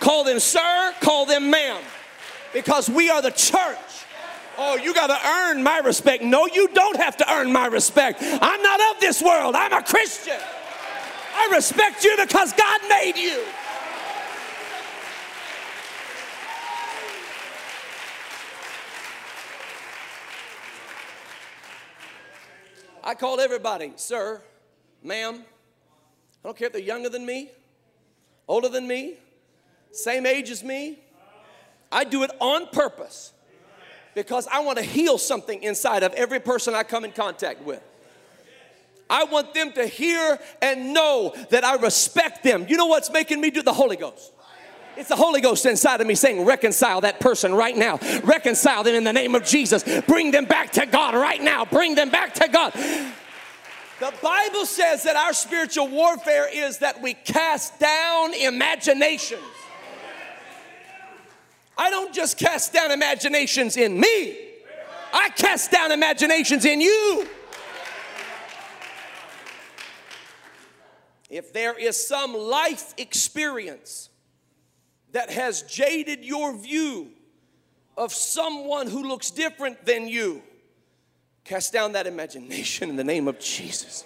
Call 0.00 0.24
them 0.24 0.40
sir, 0.40 0.92
call 1.00 1.26
them 1.26 1.48
ma'am. 1.48 1.80
Because 2.52 2.90
we 2.90 3.10
are 3.10 3.22
the 3.22 3.30
church. 3.30 3.78
Oh, 4.58 4.74
you 4.74 4.94
got 4.94 5.06
to 5.16 5.28
earn 5.28 5.62
my 5.62 5.78
respect. 5.78 6.24
No, 6.24 6.48
you 6.48 6.66
don't 6.74 6.96
have 6.96 7.16
to 7.18 7.32
earn 7.32 7.52
my 7.52 7.66
respect. 7.66 8.18
I'm 8.20 8.62
not 8.62 8.96
of 8.96 9.00
this 9.00 9.22
world, 9.22 9.54
I'm 9.54 9.72
a 9.72 9.82
Christian. 9.84 10.40
I 11.36 11.50
respect 11.54 12.02
you 12.02 12.16
because 12.16 12.52
God 12.52 12.80
made 12.88 13.16
you. 13.16 13.44
I 23.06 23.14
call 23.14 23.38
everybody, 23.38 23.92
sir, 23.96 24.40
ma'am. 25.02 25.34
I 25.36 26.48
don't 26.48 26.56
care 26.56 26.68
if 26.68 26.72
they're 26.72 26.80
younger 26.80 27.10
than 27.10 27.26
me, 27.26 27.50
older 28.48 28.70
than 28.70 28.88
me, 28.88 29.18
same 29.92 30.24
age 30.24 30.50
as 30.50 30.64
me. 30.64 30.98
I 31.92 32.04
do 32.04 32.22
it 32.22 32.30
on 32.40 32.66
purpose 32.68 33.34
because 34.14 34.48
I 34.50 34.60
want 34.60 34.78
to 34.78 34.84
heal 34.84 35.18
something 35.18 35.62
inside 35.62 36.02
of 36.02 36.14
every 36.14 36.40
person 36.40 36.74
I 36.74 36.82
come 36.82 37.04
in 37.04 37.12
contact 37.12 37.62
with. 37.62 37.82
I 39.10 39.24
want 39.24 39.52
them 39.52 39.72
to 39.72 39.86
hear 39.86 40.38
and 40.62 40.94
know 40.94 41.34
that 41.50 41.62
I 41.62 41.76
respect 41.76 42.42
them. 42.42 42.64
You 42.68 42.78
know 42.78 42.86
what's 42.86 43.10
making 43.10 43.38
me 43.38 43.50
do 43.50 43.60
the 43.60 43.74
Holy 43.74 43.96
Ghost? 43.96 44.32
It's 44.96 45.08
the 45.08 45.16
Holy 45.16 45.40
Ghost 45.40 45.66
inside 45.66 46.00
of 46.00 46.06
me 46.06 46.14
saying, 46.14 46.44
Reconcile 46.44 47.00
that 47.00 47.20
person 47.20 47.54
right 47.54 47.76
now. 47.76 47.98
Reconcile 48.22 48.84
them 48.84 48.94
in 48.94 49.04
the 49.04 49.12
name 49.12 49.34
of 49.34 49.44
Jesus. 49.44 49.82
Bring 50.06 50.30
them 50.30 50.44
back 50.44 50.72
to 50.72 50.86
God 50.86 51.14
right 51.14 51.42
now. 51.42 51.64
Bring 51.64 51.94
them 51.94 52.10
back 52.10 52.34
to 52.34 52.48
God. 52.48 52.72
The 54.00 54.12
Bible 54.22 54.66
says 54.66 55.04
that 55.04 55.16
our 55.16 55.32
spiritual 55.32 55.88
warfare 55.88 56.48
is 56.52 56.78
that 56.78 57.00
we 57.00 57.14
cast 57.14 57.78
down 57.78 58.34
imaginations. 58.34 59.40
I 61.76 61.90
don't 61.90 62.14
just 62.14 62.38
cast 62.38 62.72
down 62.72 62.92
imaginations 62.92 63.76
in 63.76 63.98
me, 63.98 64.38
I 65.12 65.28
cast 65.30 65.70
down 65.70 65.90
imaginations 65.90 66.64
in 66.64 66.80
you. 66.80 67.26
If 71.30 71.52
there 71.52 71.76
is 71.76 72.06
some 72.06 72.32
life 72.32 72.94
experience 72.96 74.10
that 75.14 75.30
has 75.30 75.62
jaded 75.62 76.24
your 76.24 76.56
view 76.56 77.08
of 77.96 78.12
someone 78.12 78.88
who 78.88 79.04
looks 79.04 79.30
different 79.30 79.86
than 79.86 80.08
you, 80.08 80.42
cast 81.44 81.72
down 81.72 81.92
that 81.92 82.08
imagination 82.08 82.90
in 82.90 82.96
the 82.96 83.04
name 83.04 83.28
of 83.28 83.38
Jesus. 83.38 84.04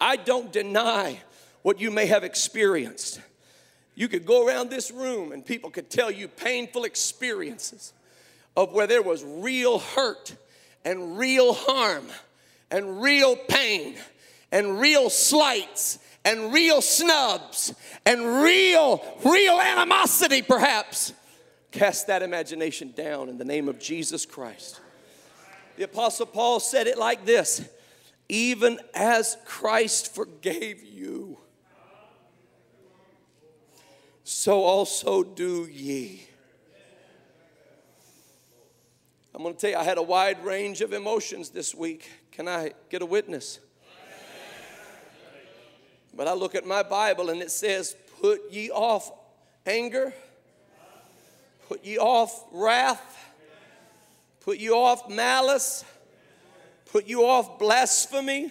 I 0.00 0.14
don't 0.14 0.52
deny 0.52 1.20
what 1.62 1.80
you 1.80 1.90
may 1.90 2.06
have 2.06 2.22
experienced. 2.22 3.20
You 3.96 4.06
could 4.06 4.24
go 4.24 4.46
around 4.46 4.70
this 4.70 4.92
room 4.92 5.32
and 5.32 5.44
people 5.44 5.70
could 5.70 5.90
tell 5.90 6.10
you 6.10 6.28
painful 6.28 6.84
experiences 6.84 7.92
of 8.56 8.72
where 8.72 8.86
there 8.86 9.02
was 9.02 9.24
real 9.24 9.80
hurt 9.80 10.36
and 10.84 11.18
real 11.18 11.52
harm 11.52 12.06
and 12.70 13.02
real 13.02 13.34
pain 13.34 13.96
and 14.52 14.78
real 14.78 15.10
slights 15.10 15.98
and 16.24 16.52
real 16.52 16.80
snubs 16.80 17.74
and 18.06 18.42
real, 18.42 19.02
real 19.24 19.60
animosity, 19.60 20.42
perhaps. 20.42 21.12
Cast 21.70 22.06
that 22.08 22.22
imagination 22.22 22.92
down 22.96 23.28
in 23.28 23.38
the 23.38 23.44
name 23.44 23.68
of 23.68 23.78
Jesus 23.78 24.26
Christ. 24.26 24.80
The 25.76 25.84
Apostle 25.84 26.26
Paul 26.26 26.60
said 26.60 26.86
it 26.86 26.98
like 26.98 27.24
this 27.24 27.68
even 28.28 28.78
as 28.94 29.36
Christ 29.44 30.14
forgave 30.14 30.82
you, 30.82 31.38
so 34.24 34.62
also 34.62 35.22
do 35.22 35.66
ye. 35.66 36.26
I'm 39.34 39.42
going 39.42 39.54
to 39.54 39.60
tell 39.60 39.70
you, 39.70 39.76
I 39.76 39.84
had 39.84 39.98
a 39.98 40.02
wide 40.02 40.44
range 40.44 40.82
of 40.82 40.92
emotions 40.92 41.50
this 41.50 41.74
week. 41.74 42.10
Can 42.30 42.48
I 42.48 42.72
get 42.90 43.02
a 43.02 43.06
witness? 43.06 43.60
But 46.14 46.28
I 46.28 46.34
look 46.34 46.54
at 46.54 46.66
my 46.66 46.82
Bible 46.82 47.30
and 47.30 47.40
it 47.40 47.50
says, 47.50 47.96
Put 48.20 48.52
ye 48.52 48.70
off 48.70 49.10
anger, 49.66 50.12
put 51.68 51.84
ye 51.84 51.98
off 51.98 52.44
wrath, 52.52 53.32
put 54.40 54.58
you 54.58 54.74
off 54.74 55.08
malice, 55.08 55.84
put 56.92 57.06
you 57.06 57.24
off 57.24 57.58
blasphemy, 57.58 58.50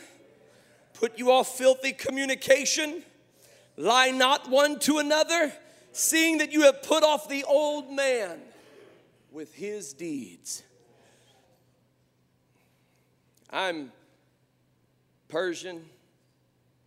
put 0.93 1.17
you 1.17 1.31
off 1.31 1.57
filthy 1.57 1.93
communication. 1.93 3.03
Lie 3.77 4.11
not 4.11 4.49
one 4.49 4.79
to 4.79 4.97
another, 4.97 5.53
seeing 5.91 6.39
that 6.39 6.51
you 6.51 6.63
have 6.63 6.83
put 6.83 7.03
off 7.03 7.29
the 7.29 7.43
old 7.45 7.91
man 7.91 8.39
with 9.31 9.53
his 9.53 9.93
deeds. 9.93 10.63
I'm 13.49 13.91
Persian, 15.29 15.85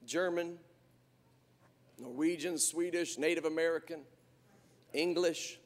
German, 0.06 0.58
Norwegian, 1.98 2.58
Swedish, 2.58 3.18
Native 3.18 3.44
American, 3.44 4.00
English. 4.92 5.58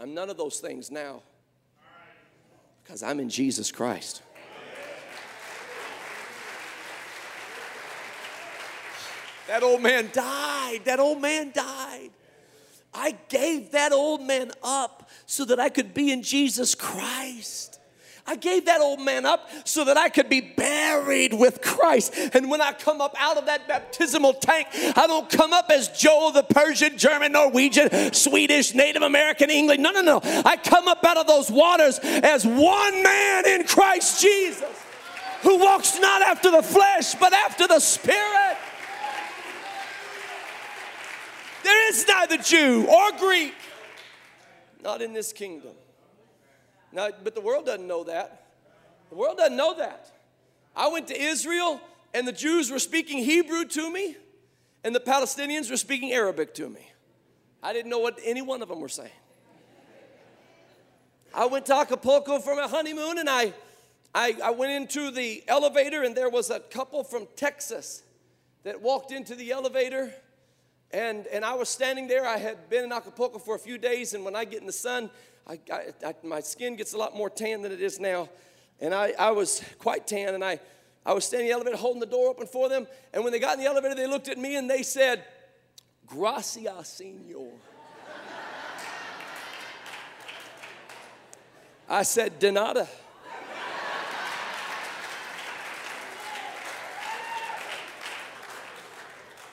I'm 0.00 0.14
none 0.14 0.30
of 0.30 0.36
those 0.36 0.60
things 0.60 0.90
now 0.90 1.22
because 2.82 3.02
I'm 3.02 3.20
in 3.20 3.28
Jesus 3.28 3.72
Christ. 3.72 4.22
That 9.48 9.62
old 9.62 9.82
man 9.82 10.10
died. 10.12 10.80
That 10.84 11.00
old 11.00 11.20
man 11.20 11.52
died. 11.52 12.10
I 12.92 13.16
gave 13.28 13.72
that 13.72 13.92
old 13.92 14.22
man 14.22 14.52
up 14.62 15.08
so 15.26 15.44
that 15.46 15.58
I 15.58 15.68
could 15.68 15.94
be 15.94 16.12
in 16.12 16.22
Jesus 16.22 16.74
Christ. 16.74 17.77
I 18.28 18.36
gave 18.36 18.66
that 18.66 18.82
old 18.82 19.00
man 19.00 19.24
up 19.24 19.48
so 19.64 19.86
that 19.86 19.96
I 19.96 20.10
could 20.10 20.28
be 20.28 20.42
buried 20.42 21.32
with 21.32 21.62
Christ. 21.62 22.12
And 22.34 22.50
when 22.50 22.60
I 22.60 22.72
come 22.72 23.00
up 23.00 23.14
out 23.18 23.38
of 23.38 23.46
that 23.46 23.66
baptismal 23.66 24.34
tank, 24.34 24.68
I 24.74 25.06
don't 25.06 25.30
come 25.30 25.54
up 25.54 25.70
as 25.70 25.88
Joe 25.88 26.30
the 26.34 26.42
Persian, 26.42 26.98
German, 26.98 27.32
Norwegian, 27.32 28.12
Swedish, 28.12 28.74
Native 28.74 29.00
American, 29.00 29.48
English. 29.48 29.78
No, 29.78 29.92
no, 29.92 30.02
no. 30.02 30.20
I 30.22 30.56
come 30.56 30.88
up 30.88 31.02
out 31.06 31.16
of 31.16 31.26
those 31.26 31.50
waters 31.50 31.98
as 32.02 32.44
one 32.44 33.02
man 33.02 33.48
in 33.48 33.64
Christ 33.66 34.20
Jesus 34.20 34.84
who 35.40 35.58
walks 35.58 35.98
not 35.98 36.20
after 36.20 36.50
the 36.50 36.62
flesh, 36.62 37.14
but 37.14 37.32
after 37.32 37.66
the 37.66 37.80
Spirit. 37.80 38.58
There 41.64 41.88
is 41.88 42.06
neither 42.06 42.36
Jew 42.36 42.86
or 42.86 43.12
Greek, 43.18 43.54
not 44.82 45.00
in 45.00 45.14
this 45.14 45.32
kingdom. 45.32 45.72
Now, 46.92 47.10
but 47.22 47.34
the 47.34 47.40
world 47.40 47.66
doesn't 47.66 47.86
know 47.86 48.04
that. 48.04 48.46
The 49.10 49.16
world 49.16 49.38
doesn't 49.38 49.56
know 49.56 49.76
that. 49.76 50.10
I 50.76 50.88
went 50.88 51.08
to 51.08 51.20
Israel 51.20 51.80
and 52.14 52.26
the 52.26 52.32
Jews 52.32 52.70
were 52.70 52.78
speaking 52.78 53.18
Hebrew 53.18 53.64
to 53.64 53.92
me 53.92 54.16
and 54.84 54.94
the 54.94 55.00
Palestinians 55.00 55.70
were 55.70 55.76
speaking 55.76 56.12
Arabic 56.12 56.54
to 56.54 56.68
me. 56.68 56.90
I 57.62 57.72
didn't 57.72 57.90
know 57.90 57.98
what 57.98 58.18
any 58.24 58.42
one 58.42 58.62
of 58.62 58.68
them 58.68 58.80
were 58.80 58.88
saying. 58.88 59.10
I 61.34 61.46
went 61.46 61.66
to 61.66 61.74
Acapulco 61.74 62.38
for 62.38 62.54
my 62.54 62.68
honeymoon 62.68 63.18
and 63.18 63.28
I, 63.28 63.52
I, 64.14 64.36
I 64.42 64.50
went 64.50 64.72
into 64.72 65.10
the 65.10 65.42
elevator 65.46 66.02
and 66.02 66.16
there 66.16 66.30
was 66.30 66.50
a 66.50 66.60
couple 66.60 67.04
from 67.04 67.26
Texas 67.36 68.02
that 68.62 68.80
walked 68.80 69.12
into 69.12 69.34
the 69.34 69.50
elevator 69.50 70.12
and, 70.90 71.26
and 71.26 71.44
I 71.44 71.54
was 71.54 71.68
standing 71.68 72.08
there. 72.08 72.26
I 72.26 72.38
had 72.38 72.70
been 72.70 72.84
in 72.84 72.92
Acapulco 72.92 73.38
for 73.38 73.54
a 73.54 73.58
few 73.58 73.76
days, 73.76 74.14
and 74.14 74.24
when 74.24 74.34
I 74.34 74.44
get 74.44 74.60
in 74.60 74.66
the 74.66 74.72
sun, 74.72 75.10
I, 75.48 75.58
I, 75.72 75.82
I, 76.06 76.14
my 76.22 76.40
skin 76.40 76.76
gets 76.76 76.92
a 76.92 76.98
lot 76.98 77.16
more 77.16 77.30
tan 77.30 77.62
than 77.62 77.72
it 77.72 77.80
is 77.80 77.98
now. 77.98 78.28
And 78.80 78.94
I, 78.94 79.14
I 79.18 79.30
was 79.30 79.62
quite 79.78 80.06
tan, 80.06 80.34
and 80.34 80.44
I, 80.44 80.60
I 81.04 81.12
was 81.12 81.24
standing 81.24 81.46
in 81.46 81.50
the 81.50 81.54
elevator 81.54 81.76
holding 81.76 82.00
the 82.00 82.06
door 82.06 82.28
open 82.28 82.46
for 82.46 82.68
them. 82.68 82.86
And 83.14 83.24
when 83.24 83.32
they 83.32 83.38
got 83.38 83.54
in 83.54 83.60
the 83.64 83.66
elevator, 83.66 83.94
they 83.94 84.06
looked 84.06 84.28
at 84.28 84.38
me 84.38 84.56
and 84.56 84.68
they 84.68 84.82
said, 84.82 85.24
Gracias, 86.06 86.88
Senor. 86.88 87.52
I 91.88 92.02
said, 92.02 92.38
De 92.38 92.52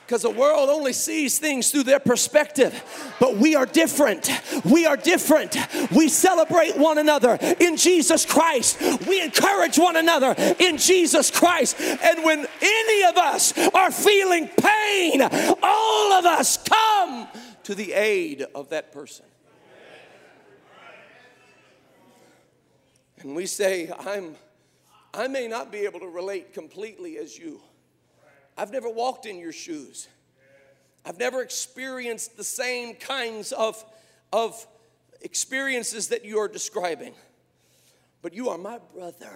because 0.06 0.22
the 0.22 0.30
world 0.30 0.70
only 0.70 0.92
sees 0.92 1.40
things 1.40 1.72
through 1.72 1.82
their 1.82 1.98
perspective. 1.98 3.12
But 3.18 3.38
we 3.38 3.56
are 3.56 3.66
different. 3.66 4.30
We 4.64 4.86
are 4.86 4.96
different. 4.96 5.56
We 5.90 6.08
celebrate 6.08 6.76
one 6.76 6.98
another 6.98 7.36
in 7.58 7.76
Jesus 7.76 8.24
Christ. 8.24 8.80
We 9.08 9.20
encourage 9.20 9.76
one 9.78 9.96
another 9.96 10.36
in 10.60 10.78
Jesus 10.78 11.32
Christ. 11.32 11.80
And 11.80 12.22
when 12.22 12.46
any 12.62 13.04
of 13.04 13.16
us 13.16 13.52
are 13.74 13.90
feeling 13.90 14.46
pain, 14.46 15.22
all 15.60 16.12
of 16.12 16.24
us 16.24 16.56
come 16.56 17.26
to 17.64 17.74
the 17.74 17.92
aid 17.92 18.46
of 18.54 18.68
that 18.68 18.92
person. 18.92 19.26
And 23.18 23.34
we 23.34 23.46
say, 23.46 23.90
I'm 23.98 24.36
I 25.12 25.28
may 25.28 25.48
not 25.48 25.72
be 25.72 25.78
able 25.78 26.00
to 26.00 26.08
relate 26.08 26.52
completely 26.52 27.16
as 27.16 27.38
you. 27.38 27.60
I've 28.56 28.72
never 28.72 28.88
walked 28.88 29.26
in 29.26 29.38
your 29.38 29.52
shoes. 29.52 30.08
I've 31.04 31.18
never 31.18 31.42
experienced 31.42 32.36
the 32.36 32.44
same 32.44 32.94
kinds 32.94 33.52
of, 33.52 33.82
of 34.32 34.66
experiences 35.20 36.08
that 36.08 36.24
you 36.24 36.38
are 36.38 36.48
describing. 36.48 37.14
But 38.22 38.34
you 38.34 38.48
are 38.48 38.58
my 38.58 38.80
brother, 38.94 39.32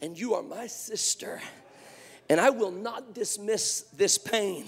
and 0.00 0.18
you 0.18 0.34
are 0.34 0.42
my 0.42 0.66
sister, 0.66 1.42
and 2.30 2.40
I 2.40 2.50
will 2.50 2.70
not 2.70 3.12
dismiss 3.12 3.82
this 3.94 4.16
pain 4.16 4.64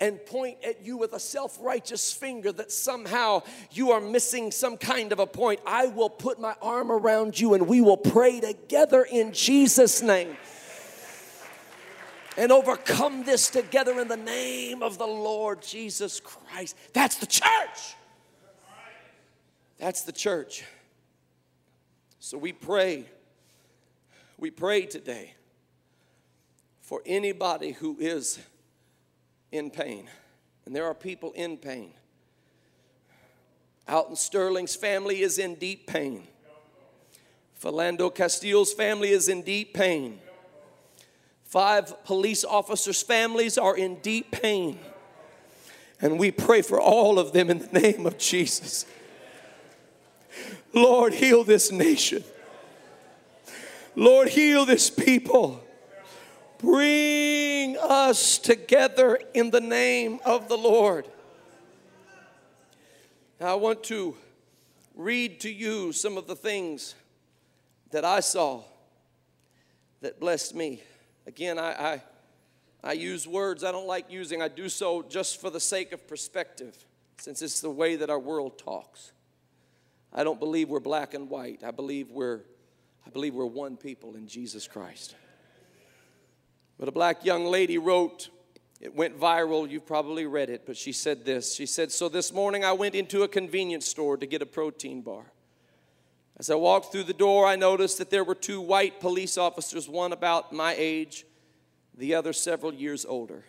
and 0.00 0.24
point 0.26 0.58
at 0.64 0.84
you 0.84 0.96
with 0.96 1.12
a 1.12 1.20
self 1.20 1.58
righteous 1.60 2.12
finger 2.12 2.50
that 2.52 2.72
somehow 2.72 3.42
you 3.72 3.90
are 3.92 4.00
missing 4.00 4.50
some 4.50 4.76
kind 4.76 5.12
of 5.12 5.18
a 5.18 5.26
point. 5.26 5.60
I 5.66 5.86
will 5.88 6.10
put 6.10 6.40
my 6.40 6.54
arm 6.62 6.90
around 6.90 7.38
you 7.38 7.54
and 7.54 7.68
we 7.68 7.80
will 7.80 7.96
pray 7.96 8.40
together 8.40 9.02
in 9.04 9.32
Jesus' 9.32 10.02
name 10.02 10.36
and 12.36 12.50
overcome 12.52 13.24
this 13.24 13.50
together 13.50 14.00
in 14.00 14.08
the 14.08 14.16
name 14.16 14.82
of 14.82 14.98
the 14.98 15.06
Lord 15.06 15.62
Jesus 15.62 16.20
Christ. 16.20 16.76
That's 16.92 17.16
the 17.16 17.26
church. 17.26 17.96
That's 19.78 20.02
the 20.02 20.12
church. 20.12 20.64
So 22.18 22.38
we 22.38 22.52
pray. 22.52 23.06
We 24.38 24.50
pray 24.50 24.86
today 24.86 25.34
for 26.80 27.02
anybody 27.06 27.72
who 27.72 27.96
is 27.98 28.38
in 29.52 29.70
pain. 29.70 30.08
And 30.66 30.74
there 30.74 30.86
are 30.86 30.94
people 30.94 31.32
in 31.32 31.56
pain. 31.56 31.92
Alton 33.86 34.16
Sterling's 34.16 34.74
family 34.74 35.20
is 35.20 35.38
in 35.38 35.56
deep 35.56 35.86
pain. 35.86 36.26
Philando 37.62 38.14
Castile's 38.14 38.72
family 38.72 39.10
is 39.10 39.28
in 39.28 39.42
deep 39.42 39.74
pain. 39.74 40.20
Five 41.54 42.02
police 42.02 42.44
officers' 42.44 43.00
families 43.00 43.56
are 43.58 43.76
in 43.76 44.00
deep 44.00 44.32
pain. 44.32 44.76
And 46.00 46.18
we 46.18 46.32
pray 46.32 46.62
for 46.62 46.80
all 46.80 47.16
of 47.16 47.32
them 47.32 47.48
in 47.48 47.60
the 47.60 47.80
name 47.80 48.06
of 48.06 48.18
Jesus. 48.18 48.86
Lord, 50.72 51.14
heal 51.14 51.44
this 51.44 51.70
nation. 51.70 52.24
Lord, 53.94 54.30
heal 54.30 54.66
this 54.66 54.90
people. 54.90 55.62
Bring 56.58 57.76
us 57.78 58.36
together 58.38 59.20
in 59.32 59.50
the 59.50 59.60
name 59.60 60.18
of 60.26 60.48
the 60.48 60.58
Lord. 60.58 61.06
Now, 63.40 63.52
I 63.52 63.54
want 63.54 63.84
to 63.84 64.16
read 64.96 65.38
to 65.42 65.50
you 65.52 65.92
some 65.92 66.18
of 66.18 66.26
the 66.26 66.34
things 66.34 66.96
that 67.92 68.04
I 68.04 68.18
saw 68.18 68.64
that 70.00 70.18
blessed 70.18 70.56
me. 70.56 70.82
Again, 71.26 71.58
I, 71.58 71.72
I, 71.72 72.02
I 72.82 72.92
use 72.92 73.26
words 73.26 73.64
I 73.64 73.72
don't 73.72 73.86
like 73.86 74.10
using. 74.10 74.42
I 74.42 74.48
do 74.48 74.68
so 74.68 75.02
just 75.02 75.40
for 75.40 75.50
the 75.50 75.60
sake 75.60 75.92
of 75.92 76.06
perspective, 76.06 76.76
since 77.18 77.40
it's 77.42 77.60
the 77.60 77.70
way 77.70 77.96
that 77.96 78.10
our 78.10 78.18
world 78.18 78.58
talks. 78.58 79.12
I 80.12 80.22
don't 80.22 80.38
believe 80.38 80.68
we're 80.68 80.80
black 80.80 81.14
and 81.14 81.28
white. 81.28 81.64
I 81.64 81.70
believe 81.70 82.10
we're, 82.10 82.42
I 83.06 83.10
believe 83.10 83.34
we're 83.34 83.46
one 83.46 83.76
people 83.76 84.16
in 84.16 84.28
Jesus 84.28 84.68
Christ. 84.68 85.16
But 86.78 86.88
a 86.88 86.92
black 86.92 87.24
young 87.24 87.46
lady 87.46 87.78
wrote, 87.78 88.28
it 88.80 88.94
went 88.94 89.18
viral, 89.18 89.68
you've 89.68 89.86
probably 89.86 90.26
read 90.26 90.50
it, 90.50 90.66
but 90.66 90.76
she 90.76 90.92
said 90.92 91.24
this. 91.24 91.54
She 91.54 91.66
said, 91.66 91.90
So 91.90 92.08
this 92.08 92.32
morning 92.32 92.64
I 92.64 92.72
went 92.72 92.94
into 92.94 93.22
a 93.22 93.28
convenience 93.28 93.86
store 93.86 94.16
to 94.16 94.26
get 94.26 94.42
a 94.42 94.46
protein 94.46 95.00
bar. 95.00 95.24
As 96.36 96.50
I 96.50 96.56
walked 96.56 96.90
through 96.90 97.04
the 97.04 97.12
door, 97.12 97.46
I 97.46 97.56
noticed 97.56 97.98
that 97.98 98.10
there 98.10 98.24
were 98.24 98.34
two 98.34 98.60
white 98.60 99.00
police 99.00 99.38
officers, 99.38 99.88
one 99.88 100.12
about 100.12 100.52
my 100.52 100.74
age, 100.76 101.24
the 101.96 102.14
other 102.14 102.32
several 102.32 102.74
years 102.74 103.04
older, 103.04 103.44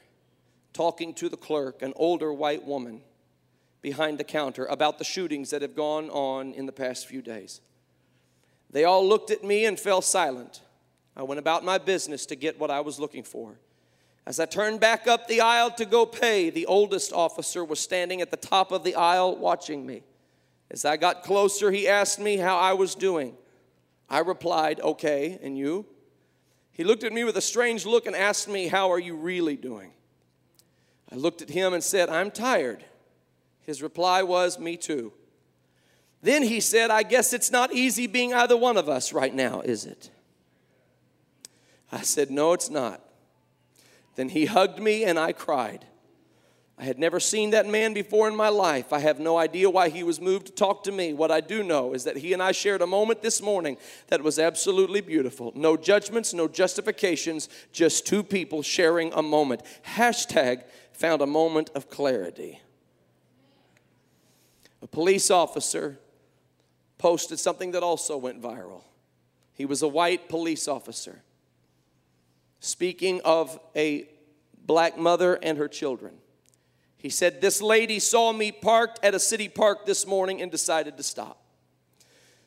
talking 0.71 1.13
to 1.15 1.27
the 1.27 1.37
clerk, 1.37 1.81
an 1.81 1.93
older 1.95 2.31
white 2.31 2.63
woman 2.63 3.01
behind 3.81 4.19
the 4.19 4.23
counter, 4.23 4.65
about 4.65 4.99
the 4.99 5.03
shootings 5.03 5.49
that 5.49 5.63
have 5.63 5.75
gone 5.75 6.09
on 6.11 6.53
in 6.53 6.67
the 6.67 6.71
past 6.71 7.07
few 7.07 7.21
days. 7.21 7.61
They 8.69 8.83
all 8.83 9.07
looked 9.07 9.31
at 9.31 9.43
me 9.43 9.65
and 9.65 9.79
fell 9.79 10.01
silent. 10.01 10.61
I 11.15 11.23
went 11.23 11.39
about 11.39 11.63
my 11.63 11.77
business 11.77 12.25
to 12.27 12.35
get 12.35 12.59
what 12.59 12.69
I 12.69 12.81
was 12.81 12.99
looking 12.99 13.23
for. 13.23 13.57
As 14.27 14.39
I 14.39 14.45
turned 14.45 14.79
back 14.79 15.07
up 15.07 15.27
the 15.27 15.41
aisle 15.41 15.71
to 15.71 15.85
go 15.85 16.05
pay, 16.05 16.49
the 16.49 16.65
oldest 16.65 17.13
officer 17.13 17.63
was 17.63 17.79
standing 17.79 18.21
at 18.21 18.31
the 18.31 18.37
top 18.37 18.71
of 18.71 18.83
the 18.83 18.95
aisle 18.95 19.35
watching 19.35 19.85
me. 19.85 20.03
As 20.71 20.85
I 20.85 20.97
got 20.97 21.23
closer, 21.23 21.71
he 21.71 21.87
asked 21.87 22.19
me 22.19 22.37
how 22.37 22.57
I 22.57 22.73
was 22.73 22.95
doing. 22.95 23.35
I 24.09 24.19
replied, 24.19 24.79
Okay, 24.79 25.39
and 25.41 25.57
you? 25.57 25.85
He 26.71 26.83
looked 26.83 27.03
at 27.03 27.13
me 27.13 27.23
with 27.23 27.37
a 27.37 27.41
strange 27.41 27.85
look 27.85 28.05
and 28.05 28.15
asked 28.15 28.47
me, 28.47 28.67
How 28.67 28.91
are 28.91 28.99
you 28.99 29.15
really 29.15 29.55
doing? 29.55 29.91
I 31.11 31.15
looked 31.15 31.41
at 31.41 31.49
him 31.49 31.73
and 31.73 31.83
said, 31.83 32.09
I'm 32.09 32.31
tired. 32.31 32.83
His 33.61 33.81
reply 33.81 34.23
was, 34.23 34.59
Me 34.59 34.75
too. 34.75 35.13
Then 36.21 36.43
he 36.43 36.59
said, 36.59 36.89
I 36.89 37.03
guess 37.03 37.33
it's 37.33 37.51
not 37.51 37.71
easy 37.71 38.07
being 38.07 38.33
either 38.33 38.57
one 38.57 38.77
of 38.77 38.89
us 38.89 39.13
right 39.13 39.33
now, 39.33 39.61
is 39.61 39.85
it? 39.85 40.09
I 41.91 42.01
said, 42.01 42.31
No, 42.31 42.53
it's 42.53 42.69
not. 42.69 43.01
Then 44.15 44.29
he 44.29 44.45
hugged 44.45 44.79
me 44.79 45.03
and 45.03 45.19
I 45.19 45.33
cried. 45.33 45.85
I 46.77 46.83
had 46.83 46.99
never 46.99 47.21
seen 47.21 47.51
that 47.51 47.67
man 47.67 47.93
before 47.93 48.27
in 48.27 48.35
my 48.35 48.49
life. 48.49 48.91
I 48.91 48.99
have 48.99 49.17
no 49.19 49.37
idea 49.37 49.69
why 49.69 49.87
he 49.87 50.03
was 50.03 50.19
moved 50.19 50.47
to 50.47 50.51
talk 50.51 50.83
to 50.83 50.91
me. 50.91 51.13
What 51.13 51.31
I 51.31 51.39
do 51.39 51.63
know 51.63 51.93
is 51.93 52.03
that 52.03 52.17
he 52.17 52.33
and 52.33 52.43
I 52.43 52.51
shared 52.51 52.81
a 52.81 52.87
moment 52.87 53.21
this 53.21 53.41
morning 53.41 53.77
that 54.07 54.21
was 54.21 54.37
absolutely 54.39 54.99
beautiful. 54.99 55.53
No 55.55 55.77
judgments, 55.77 56.33
no 56.33 56.49
justifications, 56.49 57.47
just 57.71 58.05
two 58.05 58.23
people 58.23 58.61
sharing 58.61 59.13
a 59.13 59.21
moment. 59.21 59.61
Hashtag 59.95 60.63
found 60.91 61.21
a 61.21 61.27
moment 61.27 61.69
of 61.75 61.89
clarity. 61.89 62.59
A 64.81 64.87
police 64.87 65.31
officer 65.31 65.97
posted 66.97 67.39
something 67.39 67.71
that 67.71 67.83
also 67.83 68.17
went 68.17 68.41
viral. 68.41 68.83
He 69.53 69.65
was 69.65 69.81
a 69.81 69.87
white 69.87 70.27
police 70.27 70.67
officer 70.67 71.21
speaking 72.59 73.21
of 73.23 73.59
a 73.75 74.09
black 74.65 74.97
mother 74.97 75.35
and 75.35 75.57
her 75.57 75.67
children. 75.67 76.15
He 77.05 77.11
said, 77.11 77.39
This 77.39 77.61
lady 77.61 77.99
saw 77.99 78.33
me 78.33 78.51
parked 78.51 78.99
at 79.03 79.13
a 79.13 79.19
city 79.19 79.47
park 79.47 79.85
this 79.85 80.07
morning 80.07 80.41
and 80.41 80.49
decided 80.49 80.97
to 80.97 81.03
stop. 81.03 81.39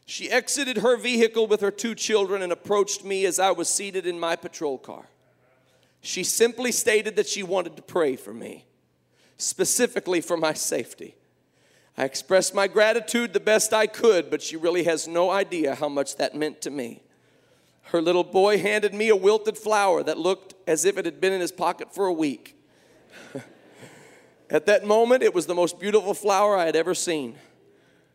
She 0.04 0.28
exited 0.28 0.78
her 0.78 0.96
vehicle 0.96 1.46
with 1.46 1.60
her 1.60 1.70
two 1.70 1.94
children 1.94 2.42
and 2.42 2.50
approached 2.50 3.04
me 3.04 3.24
as 3.24 3.38
I 3.38 3.52
was 3.52 3.68
seated 3.68 4.04
in 4.04 4.18
my 4.18 4.34
patrol 4.34 4.76
car. 4.76 5.10
She 6.00 6.24
simply 6.24 6.72
stated 6.72 7.14
that 7.14 7.28
she 7.28 7.44
wanted 7.44 7.76
to 7.76 7.82
pray 7.82 8.16
for 8.16 8.34
me, 8.34 8.64
specifically 9.36 10.20
for 10.20 10.36
my 10.36 10.54
safety. 10.54 11.14
I 11.96 12.02
expressed 12.02 12.52
my 12.52 12.66
gratitude 12.66 13.34
the 13.34 13.38
best 13.38 13.72
I 13.72 13.86
could, 13.86 14.28
but 14.28 14.42
she 14.42 14.56
really 14.56 14.82
has 14.82 15.06
no 15.06 15.30
idea 15.30 15.76
how 15.76 15.88
much 15.88 16.16
that 16.16 16.34
meant 16.34 16.60
to 16.62 16.70
me. 16.70 17.00
Her 17.92 18.02
little 18.02 18.24
boy 18.24 18.58
handed 18.58 18.92
me 18.92 19.08
a 19.08 19.14
wilted 19.14 19.56
flower 19.56 20.02
that 20.02 20.18
looked 20.18 20.54
as 20.66 20.84
if 20.84 20.98
it 20.98 21.04
had 21.04 21.20
been 21.20 21.32
in 21.32 21.40
his 21.40 21.52
pocket 21.52 21.94
for 21.94 22.06
a 22.06 22.12
week. 22.12 22.56
At 24.50 24.66
that 24.66 24.86
moment, 24.86 25.22
it 25.22 25.34
was 25.34 25.46
the 25.46 25.54
most 25.54 25.78
beautiful 25.78 26.14
flower 26.14 26.56
I 26.56 26.64
had 26.64 26.76
ever 26.76 26.94
seen. 26.94 27.36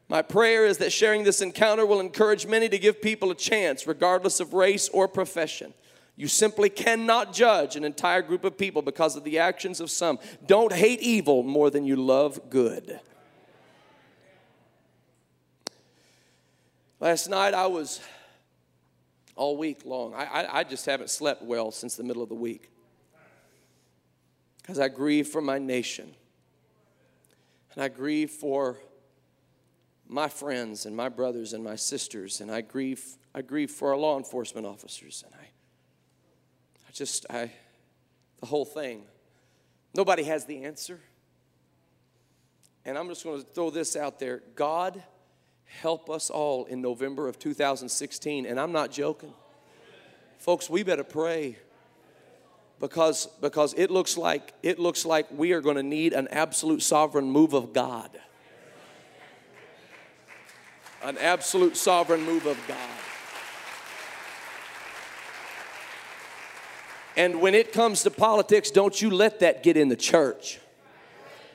My 0.10 0.22
prayer 0.22 0.66
is 0.66 0.80
that 0.80 0.92
sharing 0.92 1.24
this 1.24 1.42
encounter 1.42 1.86
will 1.86 2.00
encourage 2.00 2.46
many 2.46 2.68
to 2.70 2.78
give 2.78 3.02
people 3.02 3.32
a 3.32 3.36
chance, 3.36 3.88
regardless 3.88 4.40
of 4.40 4.54
race 4.54 4.90
or 4.90 5.08
profession. 5.08 5.74
You 6.16 6.28
simply 6.28 6.70
cannot 6.70 7.34
judge 7.34 7.76
an 7.76 7.84
entire 7.84 8.22
group 8.22 8.44
of 8.44 8.58
people 8.58 8.82
because 8.82 9.16
of 9.16 9.24
the 9.24 9.40
actions 9.40 9.80
of 9.80 9.90
some. 9.90 10.20
Don't 10.46 10.72
hate 10.72 11.00
evil 11.00 11.42
more 11.42 11.70
than 11.70 11.86
you 11.86 11.96
love 11.96 12.50
good. 12.50 13.00
Last 17.00 17.30
night 17.30 17.54
I 17.54 17.68
was 17.68 18.00
all 19.36 19.58
week 19.58 19.86
long. 19.86 20.14
I, 20.14 20.26
I, 20.26 20.60
I 20.60 20.64
just 20.64 20.86
haven't 20.86 21.10
slept 21.10 21.42
well 21.42 21.72
since 21.72 21.96
the 21.96 22.04
middle 22.04 22.22
of 22.22 22.30
the 22.30 22.36
week 22.36 22.70
because 24.62 24.80
I 24.80 24.88
grieve 24.88 25.28
for 25.28 25.42
my 25.42 25.58
nation. 25.58 26.14
And 27.74 27.84
I 27.84 27.88
grieve 27.88 28.32
for 28.32 28.78
my 30.08 30.28
friends 30.28 30.86
and 30.86 30.96
my 30.96 31.10
brothers 31.10 31.54
and 31.54 31.64
my 31.64 31.76
sisters. 31.76 32.42
And 32.42 32.52
I 32.52 32.62
grieve, 32.62 33.04
I 33.34 33.42
grieve 33.42 33.72
for 33.72 33.90
our 33.90 33.98
law 33.98 34.18
enforcement 34.18 34.68
officers. 34.68 35.24
And 35.26 35.34
I, 35.36 35.46
I 36.88 36.92
just, 36.92 37.26
I, 37.30 37.52
the 38.40 38.46
whole 38.46 38.66
thing. 38.66 39.04
Nobody 39.96 40.24
has 40.24 40.46
the 40.46 40.64
answer. 40.64 41.00
And 42.86 42.98
I'm 42.98 43.08
just 43.08 43.24
going 43.24 43.42
to 43.42 43.48
throw 43.48 43.70
this 43.70 43.96
out 43.96 44.20
there 44.20 44.44
God 44.56 45.02
help 45.82 46.10
us 46.10 46.30
all 46.30 46.66
in 46.66 46.82
November 46.82 47.28
of 47.28 47.40
2016. 47.40 48.46
And 48.46 48.60
I'm 48.60 48.72
not 48.72 48.92
joking. 48.92 49.34
Folks, 50.38 50.70
we 50.70 50.84
better 50.84 51.04
pray 51.04 51.58
because, 52.84 53.28
because 53.40 53.74
it, 53.78 53.90
looks 53.90 54.18
like, 54.18 54.52
it 54.62 54.78
looks 54.78 55.06
like 55.06 55.28
we 55.32 55.54
are 55.54 55.62
going 55.62 55.78
to 55.78 55.84
need 55.84 56.12
an 56.12 56.28
absolute 56.28 56.84
sovereign 56.84 57.24
move 57.24 57.54
of 57.54 57.72
God. 57.72 58.10
An 61.02 61.18
absolute 61.18 61.78
sovereign 61.78 62.24
move 62.24 62.46
of 62.46 62.60
God. 62.68 62.78
And 67.16 67.40
when 67.40 67.56
it 67.56 67.72
comes 67.72 68.04
to 68.04 68.12
politics, 68.12 68.70
don't 68.70 69.02
you 69.02 69.10
let 69.10 69.40
that 69.40 69.64
get 69.64 69.78
in 69.78 69.88
the 69.88 69.96
church. 69.96 70.60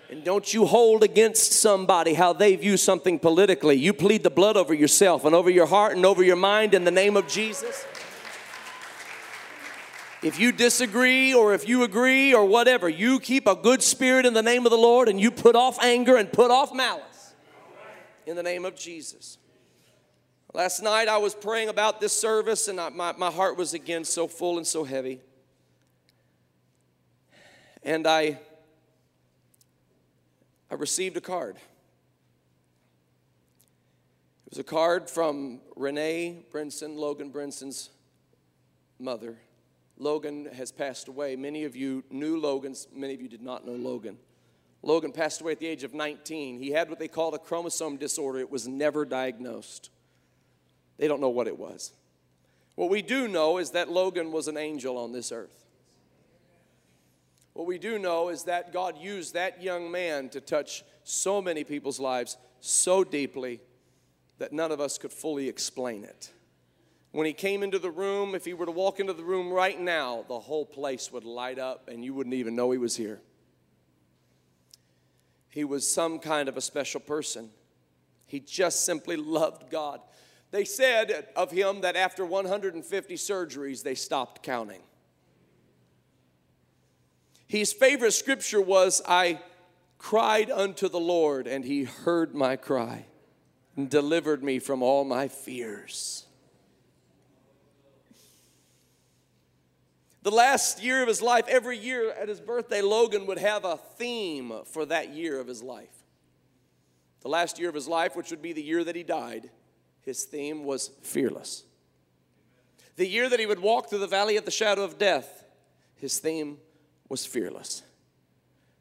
And 0.08 0.24
don't 0.24 0.54
you 0.54 0.64
hold 0.64 1.04
against 1.04 1.52
somebody 1.52 2.14
how 2.14 2.32
they 2.32 2.56
view 2.56 2.78
something 2.78 3.18
politically. 3.18 3.76
You 3.76 3.92
plead 3.92 4.22
the 4.22 4.30
blood 4.30 4.56
over 4.56 4.72
yourself 4.72 5.26
and 5.26 5.34
over 5.34 5.50
your 5.50 5.66
heart 5.66 5.94
and 5.94 6.06
over 6.06 6.22
your 6.22 6.36
mind 6.36 6.72
in 6.72 6.84
the 6.84 6.90
name 6.90 7.18
of 7.18 7.28
Jesus. 7.28 7.84
If 10.20 10.40
you 10.40 10.50
disagree 10.50 11.32
or 11.32 11.54
if 11.54 11.68
you 11.68 11.84
agree 11.84 12.34
or 12.34 12.44
whatever, 12.44 12.88
you 12.88 13.20
keep 13.20 13.46
a 13.46 13.54
good 13.54 13.82
spirit 13.82 14.26
in 14.26 14.34
the 14.34 14.42
name 14.42 14.66
of 14.66 14.70
the 14.70 14.78
Lord 14.78 15.08
and 15.08 15.20
you 15.20 15.30
put 15.30 15.54
off 15.54 15.80
anger 15.80 16.16
and 16.16 16.32
put 16.32 16.50
off 16.50 16.74
malice 16.74 17.34
in 18.26 18.34
the 18.34 18.42
name 18.42 18.64
of 18.64 18.74
Jesus. 18.74 19.38
Last 20.52 20.82
night 20.82 21.06
I 21.06 21.18
was 21.18 21.36
praying 21.36 21.68
about 21.68 22.00
this 22.00 22.12
service 22.18 22.66
and 22.66 22.80
I, 22.80 22.88
my, 22.88 23.12
my 23.12 23.30
heart 23.30 23.56
was 23.56 23.74
again 23.74 24.04
so 24.04 24.26
full 24.26 24.56
and 24.56 24.66
so 24.66 24.82
heavy. 24.82 25.20
And 27.84 28.04
I, 28.04 28.40
I 30.68 30.74
received 30.74 31.16
a 31.16 31.20
card. 31.20 31.56
It 34.46 34.50
was 34.50 34.58
a 34.58 34.64
card 34.64 35.08
from 35.08 35.60
Renee 35.76 36.44
Brinson, 36.52 36.96
Logan 36.96 37.30
Brinson's 37.30 37.90
mother. 38.98 39.36
Logan 39.98 40.48
has 40.54 40.70
passed 40.70 41.08
away. 41.08 41.36
Many 41.36 41.64
of 41.64 41.74
you 41.74 42.04
knew 42.10 42.38
Logan, 42.38 42.74
many 42.94 43.14
of 43.14 43.20
you 43.20 43.28
did 43.28 43.42
not 43.42 43.66
know 43.66 43.72
Logan. 43.72 44.16
Logan 44.82 45.12
passed 45.12 45.40
away 45.40 45.52
at 45.52 45.58
the 45.58 45.66
age 45.66 45.82
of 45.82 45.92
19. 45.92 46.60
He 46.60 46.70
had 46.70 46.88
what 46.88 47.00
they 47.00 47.08
called 47.08 47.34
a 47.34 47.38
chromosome 47.38 47.96
disorder, 47.96 48.38
it 48.38 48.50
was 48.50 48.68
never 48.68 49.04
diagnosed. 49.04 49.90
They 50.98 51.08
don't 51.08 51.20
know 51.20 51.28
what 51.28 51.48
it 51.48 51.58
was. 51.58 51.92
What 52.76 52.90
we 52.90 53.02
do 53.02 53.26
know 53.26 53.58
is 53.58 53.72
that 53.72 53.90
Logan 53.90 54.30
was 54.30 54.46
an 54.46 54.56
angel 54.56 54.96
on 54.98 55.12
this 55.12 55.32
earth. 55.32 55.64
What 57.54 57.66
we 57.66 57.78
do 57.78 57.98
know 57.98 58.28
is 58.28 58.44
that 58.44 58.72
God 58.72 58.96
used 58.98 59.34
that 59.34 59.60
young 59.60 59.90
man 59.90 60.28
to 60.28 60.40
touch 60.40 60.84
so 61.02 61.42
many 61.42 61.64
people's 61.64 61.98
lives 61.98 62.36
so 62.60 63.02
deeply 63.02 63.60
that 64.38 64.52
none 64.52 64.70
of 64.70 64.80
us 64.80 64.96
could 64.96 65.12
fully 65.12 65.48
explain 65.48 66.04
it. 66.04 66.30
When 67.12 67.26
he 67.26 67.32
came 67.32 67.62
into 67.62 67.78
the 67.78 67.90
room, 67.90 68.34
if 68.34 68.44
he 68.44 68.52
were 68.52 68.66
to 68.66 68.72
walk 68.72 69.00
into 69.00 69.14
the 69.14 69.24
room 69.24 69.50
right 69.50 69.80
now, 69.80 70.24
the 70.28 70.38
whole 70.38 70.66
place 70.66 71.10
would 71.10 71.24
light 71.24 71.58
up 71.58 71.88
and 71.88 72.04
you 72.04 72.12
wouldn't 72.14 72.34
even 72.34 72.54
know 72.54 72.70
he 72.70 72.78
was 72.78 72.96
here. 72.96 73.20
He 75.48 75.64
was 75.64 75.90
some 75.90 76.18
kind 76.18 76.48
of 76.48 76.56
a 76.56 76.60
special 76.60 77.00
person. 77.00 77.50
He 78.26 78.40
just 78.40 78.84
simply 78.84 79.16
loved 79.16 79.70
God. 79.70 80.00
They 80.50 80.64
said 80.64 81.28
of 81.34 81.50
him 81.50 81.80
that 81.80 81.96
after 81.96 82.24
150 82.24 83.14
surgeries, 83.14 83.82
they 83.82 83.94
stopped 83.94 84.42
counting. 84.42 84.82
His 87.46 87.72
favorite 87.72 88.12
scripture 88.12 88.60
was, 88.60 89.00
I 89.08 89.40
cried 89.96 90.50
unto 90.50 90.88
the 90.88 91.00
Lord, 91.00 91.46
and 91.46 91.64
he 91.64 91.84
heard 91.84 92.34
my 92.34 92.56
cry 92.56 93.06
and 93.74 93.88
delivered 93.88 94.44
me 94.44 94.58
from 94.58 94.82
all 94.82 95.04
my 95.04 95.28
fears. 95.28 96.27
The 100.28 100.34
last 100.34 100.82
year 100.82 101.00
of 101.00 101.08
his 101.08 101.22
life, 101.22 101.46
every 101.48 101.78
year 101.78 102.10
at 102.10 102.28
his 102.28 102.38
birthday, 102.38 102.82
Logan 102.82 103.24
would 103.24 103.38
have 103.38 103.64
a 103.64 103.78
theme 103.78 104.52
for 104.66 104.84
that 104.84 105.14
year 105.14 105.40
of 105.40 105.46
his 105.46 105.62
life. 105.62 106.04
The 107.22 107.30
last 107.30 107.58
year 107.58 107.70
of 107.70 107.74
his 107.74 107.88
life, 107.88 108.14
which 108.14 108.28
would 108.28 108.42
be 108.42 108.52
the 108.52 108.62
year 108.62 108.84
that 108.84 108.94
he 108.94 109.02
died, 109.02 109.48
his 110.02 110.24
theme 110.24 110.64
was 110.64 110.88
fearless. 111.00 111.64
The 112.96 113.06
year 113.06 113.30
that 113.30 113.40
he 113.40 113.46
would 113.46 113.60
walk 113.60 113.88
through 113.88 114.00
the 114.00 114.06
valley 114.06 114.36
of 114.36 114.44
the 114.44 114.50
shadow 114.50 114.84
of 114.84 114.98
death, 114.98 115.44
his 115.96 116.18
theme 116.18 116.58
was 117.08 117.24
fearless. 117.24 117.82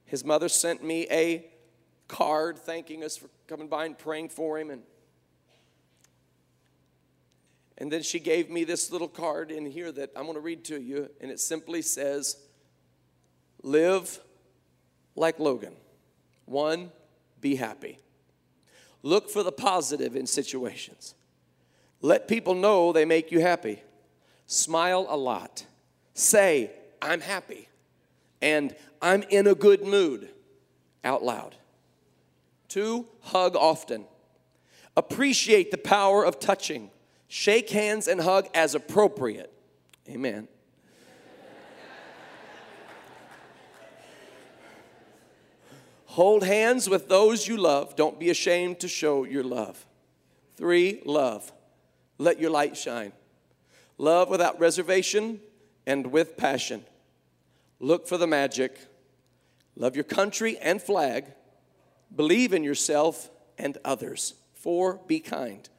His 0.04 0.26
mother 0.26 0.50
sent 0.50 0.84
me 0.84 1.08
a 1.10 1.46
card 2.10 2.58
thanking 2.58 3.06
us 3.06 3.16
for 3.16 3.30
coming 3.48 3.70
by 3.70 3.86
and 3.86 3.98
praying 3.98 4.28
for 4.28 4.60
him 4.60 4.70
and 4.70 4.82
and 7.78 7.92
then 7.92 8.02
she 8.02 8.20
gave 8.20 8.50
me 8.50 8.64
this 8.64 8.92
little 8.92 9.08
card 9.08 9.52
in 9.52 9.66
here 9.66 9.92
that 9.92 10.12
I'm 10.16 10.24
going 10.24 10.36
to 10.36 10.42
read 10.42 10.66
to 10.66 10.82
you, 10.82 11.10
and 11.22 11.30
it 11.30 11.40
simply 11.40 11.82
says, 11.82 12.38
live 13.62 14.20
like 15.16 15.40
Logan. 15.40 15.76
One, 16.46 16.92
be 17.40 17.56
happy. 17.56 18.00
Look 19.04 19.30
for 19.30 19.44
the 19.44 19.52
positive 19.52 20.16
in 20.16 20.26
situations. 20.26 21.14
Let 22.02 22.28
people 22.28 22.56
know 22.56 22.92
they 22.92 23.06
make 23.06 23.32
you 23.32 23.40
happy. 23.40 23.82
Smile 24.48 25.06
a 25.10 25.18
lot. 25.18 25.66
Say, 26.14 26.72
I'm 27.02 27.22
happy. 27.22 27.68
And 28.42 28.76
I'm 29.02 29.24
in 29.24 29.48
a 29.48 29.56
good 29.56 29.84
mood 29.84 30.30
out 31.04 31.24
loud. 31.24 31.56
Two, 32.68 33.08
hug 33.22 33.56
often. 33.56 34.06
Appreciate 34.96 35.72
the 35.72 35.78
power 35.78 36.26
of 36.26 36.40
touching. 36.40 36.90
Shake 37.28 37.70
hands 37.70 38.08
and 38.08 38.22
hug 38.22 38.48
as 38.54 38.76
appropriate. 38.76 39.52
Amen. 40.10 40.48
Hold 46.06 46.44
hands 46.44 46.90
with 46.90 47.10
those 47.10 47.48
you 47.48 47.58
love. 47.58 47.96
Don't 47.96 48.20
be 48.20 48.30
ashamed 48.30 48.80
to 48.80 48.88
show 48.88 49.24
your 49.24 49.44
love. 49.44 49.86
Three, 50.56 51.02
love. 51.06 51.52
Let 52.18 52.40
your 52.40 52.50
light 52.50 52.76
shine. 52.76 53.12
Love 54.00 54.30
without 54.30 54.60
reservation 54.60 55.40
and 55.86 56.08
with 56.08 56.36
passion. 56.36 56.84
Look 57.80 58.08
for 58.08 58.18
the 58.18 58.26
magic. 58.26 58.80
Love 59.76 59.96
your 59.96 60.04
country 60.04 60.58
and 60.58 60.82
flag. 60.82 61.26
Believe 62.16 62.54
in 62.54 62.64
yourself 62.64 63.30
and 63.58 63.78
others. 63.86 64.34
Four, 64.56 65.00
be 65.06 65.20
kind. 65.20 65.70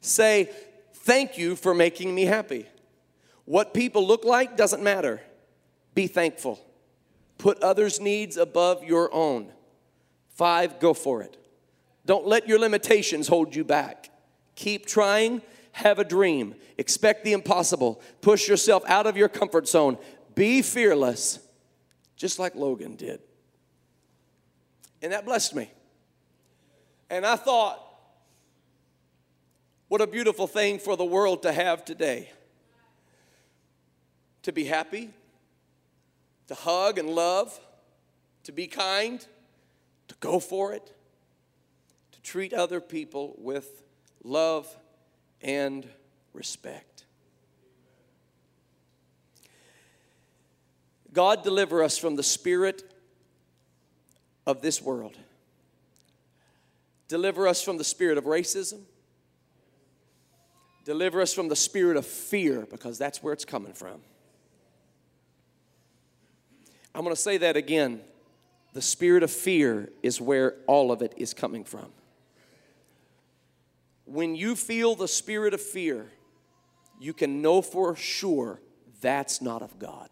Say, 0.00 0.50
thank 1.10 1.36
you 1.36 1.56
for 1.56 1.74
making 1.74 2.14
me 2.14 2.24
happy. 2.24 2.66
What 3.44 3.74
people 3.74 4.06
look 4.06 4.24
like 4.24 4.56
doesn't 4.56 4.80
matter. 4.80 5.20
Be 5.92 6.06
thankful. 6.06 6.64
Put 7.36 7.60
others' 7.64 7.98
needs 7.98 8.36
above 8.36 8.84
your 8.84 9.12
own. 9.12 9.50
Five, 10.28 10.78
go 10.78 10.94
for 10.94 11.20
it. 11.20 11.36
Don't 12.06 12.28
let 12.28 12.46
your 12.46 12.60
limitations 12.60 13.26
hold 13.26 13.56
you 13.56 13.64
back. 13.64 14.08
Keep 14.54 14.86
trying, 14.86 15.42
have 15.72 15.98
a 15.98 16.04
dream, 16.04 16.54
expect 16.78 17.24
the 17.24 17.32
impossible, 17.32 18.00
push 18.20 18.46
yourself 18.46 18.84
out 18.86 19.08
of 19.08 19.16
your 19.16 19.28
comfort 19.28 19.66
zone, 19.66 19.98
be 20.36 20.62
fearless, 20.62 21.40
just 22.14 22.38
like 22.38 22.54
Logan 22.54 22.94
did. 22.94 23.20
And 25.02 25.10
that 25.10 25.24
blessed 25.24 25.56
me. 25.56 25.72
And 27.10 27.26
I 27.26 27.34
thought, 27.34 27.84
what 29.90 30.00
a 30.00 30.06
beautiful 30.06 30.46
thing 30.46 30.78
for 30.78 30.96
the 30.96 31.04
world 31.04 31.42
to 31.42 31.50
have 31.50 31.84
today. 31.84 32.30
To 34.44 34.52
be 34.52 34.64
happy, 34.64 35.10
to 36.46 36.54
hug 36.54 36.96
and 36.96 37.10
love, 37.10 37.58
to 38.44 38.52
be 38.52 38.68
kind 38.68 39.26
to 40.06 40.14
go 40.20 40.38
for 40.38 40.72
it, 40.72 40.94
to 42.12 42.20
treat 42.22 42.52
other 42.52 42.80
people 42.80 43.34
with 43.36 43.82
love 44.22 44.72
and 45.42 45.88
respect. 46.34 47.04
God 51.12 51.42
deliver 51.42 51.82
us 51.82 51.98
from 51.98 52.14
the 52.14 52.22
spirit 52.22 52.94
of 54.46 54.62
this 54.62 54.80
world. 54.80 55.18
Deliver 57.08 57.48
us 57.48 57.60
from 57.60 57.76
the 57.76 57.82
spirit 57.82 58.18
of 58.18 58.24
racism. 58.24 58.82
Deliver 60.90 61.20
us 61.20 61.32
from 61.32 61.46
the 61.46 61.54
spirit 61.54 61.96
of 61.96 62.04
fear 62.04 62.66
because 62.68 62.98
that's 62.98 63.22
where 63.22 63.32
it's 63.32 63.44
coming 63.44 63.74
from. 63.74 64.00
I'm 66.92 67.04
going 67.04 67.14
to 67.14 67.22
say 67.22 67.36
that 67.36 67.56
again. 67.56 68.00
The 68.72 68.82
spirit 68.82 69.22
of 69.22 69.30
fear 69.30 69.92
is 70.02 70.20
where 70.20 70.56
all 70.66 70.90
of 70.90 71.00
it 71.00 71.14
is 71.16 71.32
coming 71.32 71.62
from. 71.62 71.92
When 74.04 74.34
you 74.34 74.56
feel 74.56 74.96
the 74.96 75.06
spirit 75.06 75.54
of 75.54 75.60
fear, 75.60 76.10
you 76.98 77.12
can 77.12 77.40
know 77.40 77.62
for 77.62 77.94
sure 77.94 78.60
that's 79.00 79.40
not 79.40 79.62
of 79.62 79.78
God. 79.78 80.08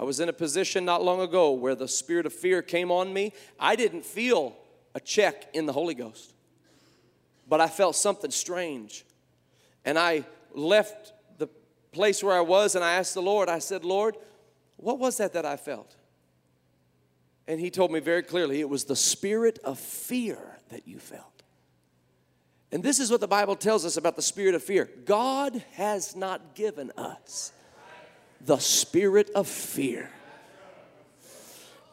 I 0.00 0.02
was 0.02 0.18
in 0.18 0.28
a 0.28 0.32
position 0.32 0.84
not 0.84 1.00
long 1.00 1.20
ago 1.20 1.52
where 1.52 1.76
the 1.76 1.86
spirit 1.86 2.26
of 2.26 2.32
fear 2.32 2.60
came 2.60 2.90
on 2.90 3.12
me. 3.12 3.32
I 3.60 3.76
didn't 3.76 4.04
feel 4.04 4.56
a 4.96 5.00
check 5.00 5.48
in 5.54 5.66
the 5.66 5.72
Holy 5.72 5.94
Ghost, 5.94 6.33
but 7.48 7.60
I 7.60 7.68
felt 7.68 7.96
something 7.96 8.30
strange. 8.30 9.04
And 9.84 9.98
I 9.98 10.24
left 10.54 11.12
the 11.38 11.48
place 11.92 12.22
where 12.22 12.36
I 12.36 12.40
was 12.40 12.74
and 12.74 12.84
I 12.84 12.94
asked 12.94 13.14
the 13.14 13.22
Lord, 13.22 13.48
I 13.48 13.58
said, 13.58 13.84
Lord, 13.84 14.16
what 14.76 14.98
was 14.98 15.18
that 15.18 15.32
that 15.34 15.44
I 15.44 15.56
felt? 15.56 15.94
And 17.46 17.60
he 17.60 17.70
told 17.70 17.92
me 17.92 18.00
very 18.00 18.22
clearly 18.22 18.60
it 18.60 18.68
was 18.68 18.84
the 18.84 18.96
spirit 18.96 19.58
of 19.64 19.78
fear 19.78 20.38
that 20.70 20.88
you 20.88 20.98
felt. 20.98 21.42
And 22.72 22.82
this 22.82 22.98
is 22.98 23.10
what 23.10 23.20
the 23.20 23.28
Bible 23.28 23.54
tells 23.54 23.84
us 23.84 23.96
about 23.96 24.16
the 24.16 24.22
spirit 24.22 24.54
of 24.54 24.62
fear 24.62 24.88
God 25.04 25.62
has 25.74 26.16
not 26.16 26.54
given 26.54 26.90
us 26.96 27.52
the 28.40 28.58
spirit 28.58 29.30
of 29.30 29.46
fear, 29.46 30.10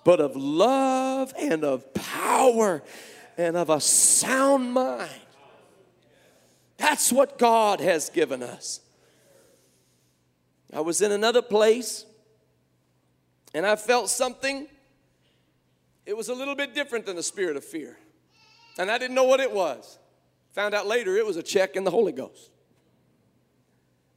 but 0.03 0.19
of 0.19 0.35
love 0.35 1.33
and 1.37 1.63
of 1.63 1.93
power 1.93 2.81
and 3.37 3.55
of 3.55 3.69
a 3.69 3.79
sound 3.79 4.73
mind. 4.73 5.11
That's 6.81 7.11
what 7.11 7.37
God 7.37 7.79
has 7.79 8.09
given 8.09 8.41
us. 8.41 8.79
I 10.73 10.81
was 10.81 10.99
in 11.03 11.11
another 11.11 11.43
place 11.43 12.07
and 13.53 13.67
I 13.67 13.75
felt 13.75 14.09
something. 14.09 14.67
It 16.07 16.17
was 16.17 16.29
a 16.29 16.33
little 16.33 16.55
bit 16.55 16.73
different 16.73 17.05
than 17.05 17.15
the 17.15 17.23
spirit 17.23 17.55
of 17.55 17.63
fear. 17.63 17.97
And 18.79 18.89
I 18.89 18.97
didn't 18.97 19.13
know 19.13 19.25
what 19.25 19.39
it 19.39 19.51
was. 19.51 19.99
Found 20.53 20.73
out 20.73 20.87
later 20.87 21.15
it 21.15 21.25
was 21.25 21.37
a 21.37 21.43
check 21.43 21.75
in 21.75 21.83
the 21.83 21.91
Holy 21.91 22.13
Ghost. 22.13 22.49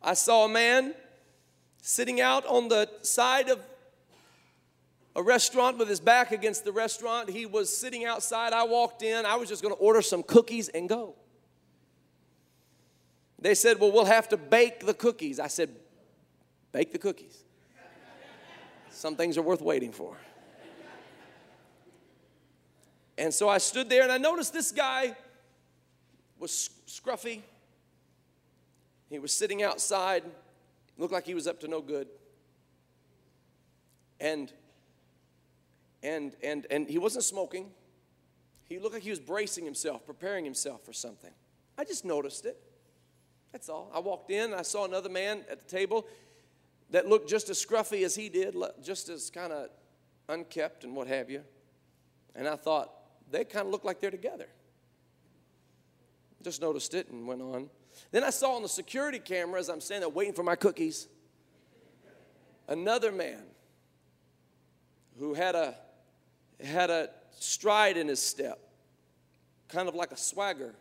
I 0.01 0.15
saw 0.15 0.47
a 0.47 0.49
man 0.49 0.95
sitting 1.83 2.23
out 2.23 2.47
on 2.47 2.69
the 2.69 2.89
side 3.03 3.51
of 3.51 3.61
a 5.15 5.23
restaurant 5.23 5.77
with 5.77 5.91
his 5.91 6.01
back 6.01 6.33
against 6.33 6.65
the 6.65 6.73
restaurant. 6.73 7.29
He 7.29 7.45
was 7.45 7.77
sitting 7.77 8.07
outside. 8.07 8.55
I 8.55 8.65
walked 8.65 9.03
in. 9.03 9.27
I 9.27 9.37
was 9.37 9.51
just 9.51 9.62
going 9.62 9.75
to 9.75 9.81
order 9.81 10.01
some 10.01 10.23
cookies 10.23 10.71
and 10.71 10.89
go. 10.89 11.17
They 13.45 13.55
said, 13.55 13.78
Well, 13.78 13.92
we'll 13.92 14.07
have 14.07 14.30
to 14.30 14.38
bake 14.38 14.86
the 14.86 14.95
cookies. 14.95 15.38
I 15.38 15.49
said, 15.49 15.68
Bake 16.72 16.92
the 16.92 16.99
cookies. 16.99 17.45
Some 18.88 19.16
things 19.16 19.36
are 19.36 19.42
worth 19.42 19.61
waiting 19.61 19.92
for. 19.92 20.16
And 23.18 23.34
so 23.34 23.51
I 23.51 23.59
stood 23.59 23.90
there 23.90 24.03
and 24.03 24.11
I 24.11 24.16
noticed 24.16 24.55
this 24.55 24.72
guy 24.72 25.14
was 26.38 26.70
scruffy. 26.86 27.42
He 29.11 29.18
was 29.18 29.30
sitting 29.30 29.62
outside, 29.62 30.24
looked 30.97 31.12
like 31.12 31.26
he 31.26 31.34
was 31.34 31.47
up 31.47 31.61
to 31.61 31.68
no 31.68 31.82
good. 31.82 32.09
And 34.20 34.51
and 36.03 36.34
and 36.42 36.66
and 36.70 36.88
he 36.88 36.97
wasn't 36.97 37.24
smoking. 37.24 37.72
He 38.70 38.78
looked 38.78 38.95
like 38.95 39.03
he 39.03 39.11
was 39.11 39.20
bracing 39.20 39.66
himself, 39.66 40.07
preparing 40.07 40.47
himself 40.47 40.82
for 40.82 40.95
something. 40.95 41.32
I 41.76 41.84
just 41.84 42.07
noticed 42.07 42.47
it. 42.47 42.59
That's 43.55 43.68
all. 43.68 43.88
I 43.94 44.00
walked 44.00 44.32
in 44.32 44.52
I 44.52 44.62
saw 44.62 44.84
another 44.84 45.09
man 45.09 45.44
at 45.48 45.64
the 45.64 45.76
table 45.76 46.09
that 46.90 47.07
looked 47.07 47.30
just 47.30 47.48
as 47.50 47.64
scruffy 47.64 48.05
as 48.05 48.16
he 48.16 48.28
did, 48.28 48.57
just 48.82 49.09
as 49.09 49.30
kind 49.30 49.52
of 49.52 49.68
unkept 50.28 50.82
and 50.82 50.96
what 50.96 51.07
have 51.07 51.30
you. 51.30 51.42
And 52.34 52.48
I 52.48 52.57
thought, 52.57 52.90
they 53.30 53.44
kind 53.44 53.64
of 53.66 53.70
look 53.70 53.84
like 53.84 54.00
they're 54.00 54.11
together. 54.11 54.48
Just 56.42 56.61
noticed 56.61 56.94
it 56.94 57.09
and 57.11 57.28
went 57.28 57.42
on. 57.42 57.70
Then 58.11 58.24
I 58.24 58.30
saw 58.30 58.57
on 58.57 58.62
the 58.62 58.68
security 58.68 59.20
camera 59.20 59.61
as 59.61 59.68
I'm 59.68 59.80
standing 59.80 60.00
there 60.00 60.09
waiting 60.09 60.34
for 60.34 60.42
my 60.42 60.57
cookies, 60.57 61.07
another 62.66 63.12
man 63.12 63.44
who 65.16 65.32
had 65.32 65.55
a 65.55 65.76
had 66.61 66.90
a 66.90 67.09
stride 67.38 67.96
in 67.96 68.09
his 68.09 68.20
step, 68.20 68.59
kind 69.68 69.88
of 69.88 69.94
like 69.94 70.11
a 70.11 70.16
swagger. 70.16 70.74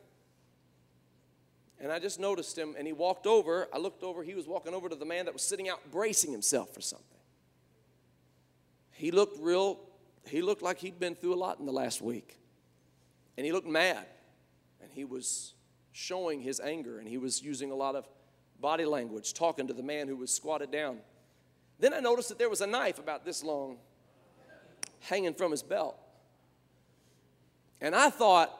And 1.84 1.92
I 1.92 2.00
just 2.00 2.18
noticed 2.18 2.58
him, 2.58 2.76
and 2.78 2.88
he 2.88 2.94
walked 2.94 3.28
over. 3.28 3.68
I 3.74 3.78
looked 3.78 4.04
over, 4.04 4.24
he 4.24 4.36
was 4.36 4.48
walking 4.48 4.74
over 4.74 4.88
to 4.88 4.96
the 4.96 5.04
man 5.04 5.26
that 5.26 5.34
was 5.34 5.42
sitting 5.42 5.68
out 5.68 5.92
bracing 5.92 6.32
himself 6.32 6.74
for 6.74 6.80
something. 6.80 7.06
He 8.92 9.12
looked 9.12 9.38
real, 9.42 9.82
he 10.26 10.42
looked 10.42 10.62
like 10.62 10.80
he'd 10.80 10.98
been 10.98 11.14
through 11.14 11.34
a 11.34 11.36
lot 11.36 11.60
in 11.60 11.66
the 11.66 11.74
last 11.74 12.02
week. 12.02 12.40
And 13.36 13.46
he 13.46 13.52
looked 13.52 13.68
mad, 13.68 14.06
and 14.82 14.90
he 14.94 15.04
was 15.04 15.56
showing 15.92 16.40
his 16.40 16.62
anger, 16.62 17.00
and 17.00 17.08
he 17.08 17.18
was 17.18 17.42
using 17.44 17.70
a 17.70 17.76
lot 17.76 17.98
of 17.98 18.08
body 18.62 18.86
language, 18.86 19.34
talking 19.34 19.68
to 19.68 19.74
the 19.74 19.84
man 19.84 20.08
who 20.08 20.16
was 20.16 20.34
squatted 20.34 20.72
down. 20.72 21.00
Then 21.80 21.94
I 21.94 22.00
noticed 22.00 22.30
that 22.30 22.40
there 22.40 22.50
was 22.50 22.62
a 22.62 22.68
knife 22.68 22.98
about 22.98 23.26
this 23.26 23.44
long 23.44 23.76
hanging 25.02 25.34
from 25.34 25.52
his 25.52 25.62
belt. 25.62 25.98
And 27.82 27.94
I 27.94 28.10
thought, 28.10 28.58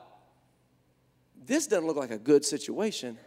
this 1.46 1.68
doesn't 1.68 1.86
look 1.86 1.98
like 1.98 2.12
a 2.12 2.18
good 2.18 2.46
situation. 2.46 3.18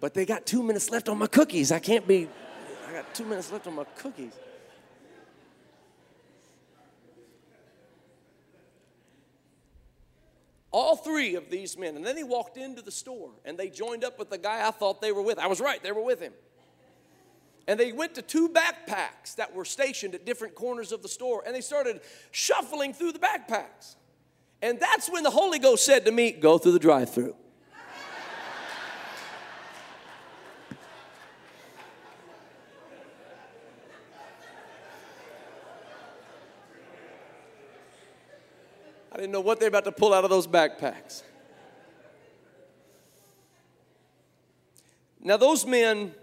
But 0.00 0.14
they 0.14 0.26
got 0.26 0.46
two 0.46 0.62
minutes 0.62 0.90
left 0.90 1.08
on 1.08 1.18
my 1.18 1.28
cookies. 1.28 1.70
I 1.70 1.78
can't 1.78 2.06
be, 2.08 2.28
I 2.88 2.92
got 2.92 3.14
two 3.14 3.24
minutes 3.24 3.52
left 3.52 3.66
on 3.68 3.76
my 3.76 3.84
cookies. 3.96 4.32
All 10.72 10.96
three 10.96 11.34
of 11.34 11.50
these 11.50 11.76
men. 11.76 11.96
And 11.96 12.04
then 12.04 12.16
he 12.16 12.24
walked 12.24 12.56
into 12.56 12.82
the 12.82 12.90
store 12.90 13.30
and 13.44 13.58
they 13.58 13.68
joined 13.68 14.04
up 14.04 14.18
with 14.18 14.30
the 14.30 14.38
guy 14.38 14.66
I 14.66 14.70
thought 14.70 15.00
they 15.00 15.12
were 15.12 15.22
with. 15.22 15.38
I 15.38 15.46
was 15.46 15.60
right, 15.60 15.80
they 15.82 15.92
were 15.92 16.02
with 16.02 16.18
him. 16.18 16.32
And 17.68 17.78
they 17.78 17.92
went 17.92 18.16
to 18.16 18.22
two 18.22 18.48
backpacks 18.48 19.36
that 19.36 19.54
were 19.54 19.64
stationed 19.64 20.14
at 20.16 20.26
different 20.26 20.54
corners 20.54 20.90
of 20.90 21.02
the 21.02 21.08
store 21.08 21.44
and 21.46 21.54
they 21.54 21.60
started 21.60 22.00
shuffling 22.32 22.92
through 22.92 23.12
the 23.12 23.18
backpacks. 23.20 23.96
And 24.62 24.78
that's 24.78 25.10
when 25.10 25.24
the 25.24 25.30
Holy 25.30 25.58
Ghost 25.58 25.84
said 25.84 26.04
to 26.04 26.12
me, 26.12 26.30
Go 26.30 26.56
through 26.56 26.72
the 26.72 26.78
drive 26.78 27.12
through. 27.12 27.34
I 39.10 39.16
didn't 39.16 39.32
know 39.32 39.40
what 39.40 39.58
they're 39.58 39.68
about 39.68 39.84
to 39.84 39.92
pull 39.92 40.14
out 40.14 40.24
of 40.24 40.30
those 40.30 40.46
backpacks. 40.46 41.22
Now, 45.20 45.36
those 45.36 45.66
men, 45.66 46.14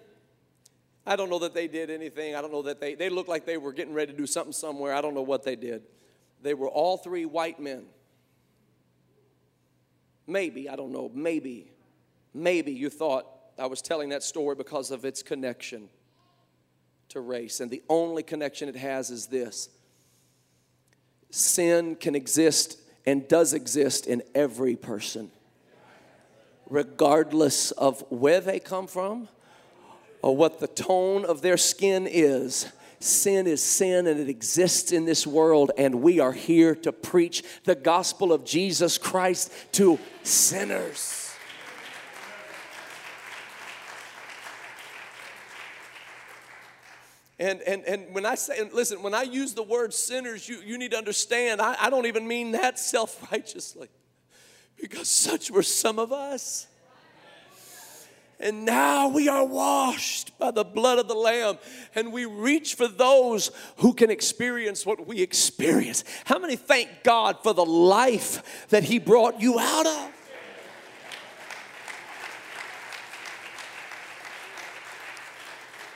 I 1.06 1.16
don't 1.16 1.30
know 1.30 1.40
that 1.40 1.54
they 1.54 1.68
did 1.68 1.90
anything. 1.90 2.36
I 2.36 2.42
don't 2.42 2.52
know 2.52 2.64
that 2.64 2.82
they, 2.82 2.96
they 2.96 3.10
looked 3.10 3.30
like 3.30 3.46
they 3.46 3.58
were 3.58 3.72
getting 3.72 3.94
ready 3.94 4.12
to 4.12 4.18
do 4.18 4.26
something 4.26 4.54
somewhere. 4.54 4.94
I 4.94 5.02
don't 5.02 5.14
know 5.14 5.22
what 5.22 5.44
they 5.44 5.56
did. 5.56 5.84
They 6.42 6.54
were 6.54 6.68
all 6.68 6.98
three 6.98 7.26
white 7.26 7.60
men. 7.60 7.86
Maybe, 10.30 10.70
I 10.70 10.76
don't 10.76 10.92
know, 10.92 11.10
maybe, 11.12 11.72
maybe 12.36 12.72
you 12.72 12.92
thought 12.92 13.26
I 13.58 13.66
was 13.66 13.82
telling 13.82 14.10
that 14.10 14.22
story 14.22 14.56
because 14.56 14.92
of 14.92 15.04
its 15.04 15.24
connection 15.24 15.90
to 17.10 17.20
race. 17.20 17.60
And 17.60 17.72
the 17.72 17.82
only 17.90 18.22
connection 18.22 18.70
it 18.70 18.76
has 18.76 19.10
is 19.10 19.26
this 19.26 19.70
sin 21.32 21.96
can 21.96 22.14
exist 22.16 22.80
and 23.08 23.28
does 23.28 23.56
exist 23.56 24.06
in 24.06 24.22
every 24.36 24.76
person, 24.76 25.32
regardless 26.70 27.72
of 27.72 28.04
where 28.12 28.40
they 28.40 28.60
come 28.60 28.86
from 28.86 29.28
or 30.22 30.38
what 30.38 30.60
the 30.60 30.68
tone 30.68 31.26
of 31.26 31.42
their 31.42 31.58
skin 31.58 32.08
is. 32.08 32.72
Sin 33.00 33.48
is 33.48 33.64
sin 33.64 34.08
and 34.08 34.20
it 34.20 34.28
exists 34.28 34.92
in 34.92 35.06
this 35.06 35.26
world, 35.26 35.72
and 35.78 36.02
we 36.02 36.20
are 36.20 36.34
here 36.34 36.76
to 36.76 36.92
preach 36.92 37.44
the 37.64 37.76
gospel 37.76 38.34
of 38.34 38.44
Jesus 38.44 38.98
Christ 38.98 39.54
to 39.74 39.98
sinners. 40.24 41.30
And, 47.40 47.62
and, 47.62 47.86
and 47.86 48.14
when 48.14 48.26
I 48.26 48.36
say, 48.36 48.70
listen, 48.74 49.02
when 49.02 49.14
I 49.14 49.24
use 49.24 49.54
the 49.54 49.64
word 49.64 49.94
sinners, 49.94 50.50
you, 50.50 50.60
you 50.60 50.78
need 50.78 50.92
to 50.92 50.98
understand, 50.98 51.62
I, 51.62 51.78
I 51.80 51.90
don't 51.90 52.06
even 52.06 52.28
mean 52.28 52.52
that 52.52 52.78
self 52.80 53.32
righteously, 53.32 53.88
because 54.80 55.08
such 55.08 55.50
were 55.50 55.64
some 55.64 56.00
of 56.00 56.12
us. 56.12 56.68
And 58.42 58.64
now 58.64 59.10
we 59.10 59.28
are 59.28 59.44
washed 59.44 60.38
by 60.40 60.52
the 60.52 60.64
blood 60.64 60.98
of 60.98 61.10
the 61.10 61.14
Lamb, 61.14 61.58
and 61.94 62.14
we 62.14 62.24
reach 62.24 62.76
for 62.76 62.88
those 62.88 63.52
who 63.78 63.94
can 63.94 64.10
experience 64.10 64.86
what 64.86 65.06
we 65.06 65.22
experience. 65.22 66.06
How 66.24 66.40
many 66.40 66.56
thank 66.56 67.04
God 67.04 67.44
for 67.44 67.54
the 67.54 67.66
life 67.66 68.68
that 68.70 68.86
He 68.86 68.98
brought 68.98 69.42
you 69.42 69.60
out 69.60 69.86
of? 69.86 70.12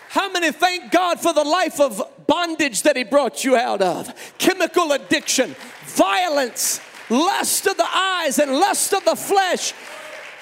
How 0.09 0.29
many 0.29 0.51
thank 0.51 0.91
God 0.91 1.21
for 1.21 1.33
the 1.33 1.45
life 1.45 1.79
of 1.79 2.01
bondage 2.27 2.81
that 2.83 2.97
He 2.97 3.05
brought 3.05 3.45
you 3.45 3.55
out 3.55 3.81
of? 3.81 4.13
Chemical 4.37 4.91
addiction, 4.91 5.55
violence, 5.85 6.81
lust 7.09 7.67
of 7.67 7.77
the 7.77 7.87
eyes 7.89 8.37
and 8.37 8.51
lust 8.51 8.93
of 8.93 9.05
the 9.05 9.15
flesh, 9.15 9.73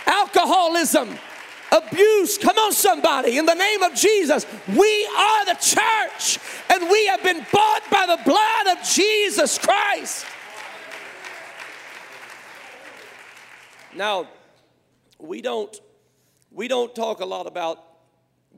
alcoholism, 0.07 1.17
abuse. 1.71 2.37
Come 2.37 2.57
on, 2.57 2.73
somebody, 2.73 3.37
in 3.37 3.45
the 3.45 3.53
name 3.53 3.81
of 3.83 3.93
Jesus, 3.95 4.45
we 4.67 5.09
are 5.17 5.45
the 5.45 5.57
church 5.59 6.39
and 6.69 6.89
we 6.89 7.07
have 7.07 7.23
been 7.23 7.45
bought 7.51 7.83
by 7.89 8.05
the 8.05 8.21
blood 8.23 8.77
of 8.77 8.83
Jesus 8.83 9.57
Christ. 9.57 10.25
Now, 13.95 14.27
we 15.19 15.41
don't 15.41 15.79
we 16.51 16.67
don't 16.67 16.93
talk 16.93 17.21
a 17.21 17.25
lot 17.25 17.47
about 17.47 17.81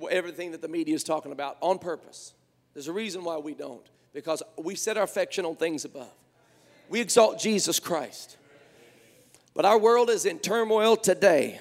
everything 0.10 0.52
that 0.52 0.62
the 0.62 0.68
media 0.68 0.96
is 0.96 1.04
talking 1.04 1.32
about 1.32 1.58
on 1.62 1.78
purpose. 1.78 2.34
There's 2.74 2.88
a 2.88 2.94
reason 2.94 3.24
why 3.24 3.38
we 3.38 3.54
don't, 3.54 3.88
because 4.14 4.42
we 4.58 4.76
set 4.76 4.98
our 4.98 5.04
affection 5.04 5.46
on 5.46 5.56
things 5.56 5.86
above. 5.86 6.12
We 6.90 7.02
exalt 7.02 7.40
Jesus 7.40 7.80
Christ. 7.80 8.38
But 9.54 9.66
our 9.66 9.78
world 9.78 10.10
is 10.10 10.26
in 10.26 10.40
turmoil 10.40 10.96
today 10.96 11.60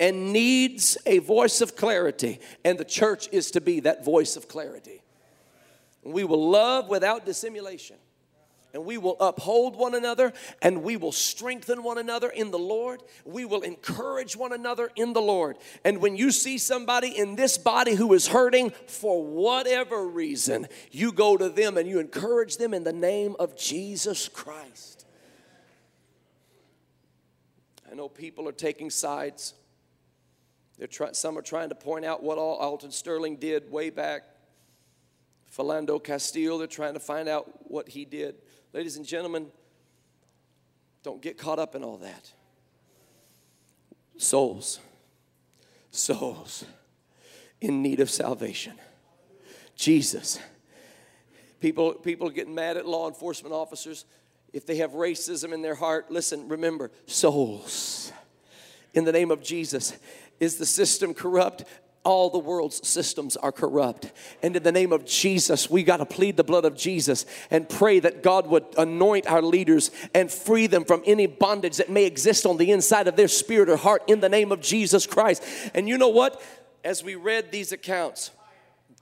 and 0.00 0.32
needs 0.32 0.98
a 1.06 1.18
voice 1.18 1.60
of 1.60 1.76
clarity, 1.76 2.40
and 2.64 2.78
the 2.78 2.84
church 2.84 3.28
is 3.30 3.52
to 3.52 3.60
be 3.60 3.80
that 3.80 4.04
voice 4.04 4.34
of 4.34 4.48
clarity. 4.48 5.02
We 6.02 6.24
will 6.24 6.50
love 6.50 6.88
without 6.88 7.26
dissimulation 7.26 7.96
and 8.72 8.84
we 8.84 8.98
will 8.98 9.16
uphold 9.20 9.76
one 9.76 9.94
another 9.94 10.32
and 10.62 10.82
we 10.82 10.96
will 10.96 11.12
strengthen 11.12 11.82
one 11.82 11.98
another 11.98 12.28
in 12.28 12.50
the 12.50 12.58
Lord. 12.58 13.02
We 13.24 13.44
will 13.44 13.62
encourage 13.62 14.36
one 14.36 14.52
another 14.52 14.90
in 14.96 15.12
the 15.12 15.20
Lord. 15.20 15.56
And 15.84 16.00
when 16.00 16.16
you 16.16 16.30
see 16.30 16.58
somebody 16.58 17.08
in 17.08 17.36
this 17.36 17.58
body 17.58 17.94
who 17.94 18.12
is 18.14 18.28
hurting 18.28 18.70
for 18.86 19.24
whatever 19.24 20.06
reason, 20.06 20.68
you 20.90 21.12
go 21.12 21.36
to 21.36 21.48
them 21.48 21.76
and 21.76 21.88
you 21.88 21.98
encourage 21.98 22.56
them 22.56 22.72
in 22.72 22.84
the 22.84 22.92
name 22.92 23.34
of 23.38 23.56
Jesus 23.56 24.28
Christ. 24.28 25.04
I 27.90 27.94
know 27.94 28.08
people 28.08 28.48
are 28.48 28.52
taking 28.52 28.88
sides. 28.88 29.54
They're 30.80 30.88
try, 30.88 31.12
some 31.12 31.36
are 31.36 31.42
trying 31.42 31.68
to 31.68 31.74
point 31.74 32.06
out 32.06 32.22
what 32.22 32.38
all 32.38 32.56
Alton 32.56 32.90
Sterling 32.90 33.36
did 33.36 33.70
way 33.70 33.90
back. 33.90 34.22
Philando 35.54 36.02
Castile, 36.02 36.56
they're 36.56 36.66
trying 36.66 36.94
to 36.94 37.00
find 37.00 37.28
out 37.28 37.70
what 37.70 37.90
he 37.90 38.06
did. 38.06 38.36
Ladies 38.72 38.96
and 38.96 39.04
gentlemen, 39.04 39.48
don't 41.02 41.20
get 41.20 41.36
caught 41.36 41.58
up 41.58 41.74
in 41.74 41.84
all 41.84 41.98
that. 41.98 42.32
Souls, 44.16 44.80
souls 45.90 46.64
in 47.60 47.82
need 47.82 48.00
of 48.00 48.08
salvation. 48.08 48.72
Jesus. 49.76 50.38
People, 51.60 51.92
people 51.92 52.30
getting 52.30 52.54
mad 52.54 52.78
at 52.78 52.86
law 52.86 53.06
enforcement 53.06 53.54
officers 53.54 54.06
if 54.54 54.64
they 54.64 54.76
have 54.76 54.92
racism 54.92 55.52
in 55.52 55.60
their 55.60 55.74
heart. 55.74 56.10
Listen, 56.10 56.48
remember, 56.48 56.90
souls. 57.04 58.12
In 58.94 59.04
the 59.04 59.12
name 59.12 59.30
of 59.30 59.42
Jesus. 59.42 59.92
Is 60.40 60.56
the 60.56 60.66
system 60.66 61.14
corrupt? 61.14 61.64
all 62.02 62.30
the 62.30 62.38
world's 62.38 62.86
systems 62.86 63.36
are 63.36 63.52
corrupt. 63.52 64.10
And 64.42 64.56
in 64.56 64.62
the 64.62 64.72
name 64.72 64.92
of 64.92 65.04
Jesus, 65.04 65.68
we 65.68 65.82
got 65.82 65.98
to 65.98 66.06
plead 66.06 66.36
the 66.36 66.44
blood 66.44 66.64
of 66.64 66.76
Jesus 66.76 67.26
and 67.50 67.68
pray 67.68 68.00
that 68.00 68.22
God 68.22 68.46
would 68.46 68.64
anoint 68.78 69.26
our 69.26 69.42
leaders 69.42 69.90
and 70.14 70.30
free 70.30 70.66
them 70.66 70.84
from 70.84 71.02
any 71.04 71.26
bondage 71.26 71.76
that 71.76 71.90
may 71.90 72.06
exist 72.06 72.46
on 72.46 72.56
the 72.56 72.70
inside 72.70 73.06
of 73.06 73.16
their 73.16 73.28
spirit 73.28 73.68
or 73.68 73.76
heart 73.76 74.02
in 74.06 74.20
the 74.20 74.28
name 74.28 74.50
of 74.50 74.60
Jesus 74.60 75.06
Christ. 75.06 75.42
And 75.74 75.88
you 75.88 75.98
know 75.98 76.08
what? 76.08 76.42
As 76.82 77.04
we 77.04 77.16
read 77.16 77.52
these 77.52 77.72
accounts, 77.72 78.30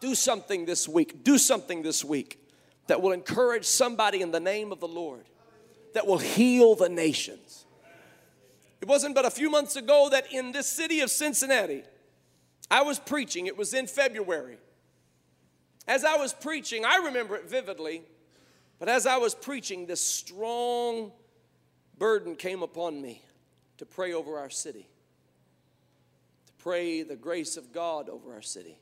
do 0.01 0.15
something 0.15 0.67
this 0.67 0.89
week, 0.89 1.23
do 1.23 1.39
something 1.39 1.83
this 1.83 2.05
week 2.05 2.45
that 2.89 3.01
will 3.01 3.13
encourage 3.13 3.65
somebody 3.65 4.23
in 4.23 4.33
the 4.33 4.41
name 4.41 4.73
of 4.73 4.81
the 4.81 4.89
Lord, 4.89 5.25
that 5.95 6.07
will 6.07 6.19
heal 6.19 6.75
the 6.75 6.89
nations. 6.89 7.65
It 8.81 8.89
wasn't 8.89 9.15
but 9.15 9.25
a 9.25 9.31
few 9.31 9.51
months 9.51 9.77
ago 9.77 10.09
that 10.11 10.33
in 10.33 10.53
this 10.53 10.67
city 10.67 11.01
of 11.01 11.11
Cincinnati, 11.11 11.83
I 12.71 12.83
was 12.83 12.99
preaching, 12.99 13.47
it 13.47 13.57
was 13.57 13.75
in 13.75 13.87
February. 13.87 14.59
As 15.87 16.05
I 16.05 16.17
was 16.17 16.33
preaching, 16.33 16.85
I 16.85 16.97
remember 17.05 17.35
it 17.35 17.49
vividly, 17.49 18.03
but 18.79 18.89
as 18.89 19.07
I 19.07 19.17
was 19.17 19.35
preaching, 19.35 19.87
this 19.87 20.01
strong 20.01 21.13
burden 21.97 22.37
came 22.37 22.63
upon 22.63 23.01
me 23.01 23.23
to 23.79 23.87
pray 23.87 24.13
over 24.13 24.39
our 24.39 24.51
city, 24.51 24.89
to 26.47 26.53
pray 26.59 27.03
the 27.03 27.17
grace 27.17 27.57
of 27.57 27.73
God 27.73 28.09
over 28.09 28.35
our 28.35 28.43
city, 28.43 28.79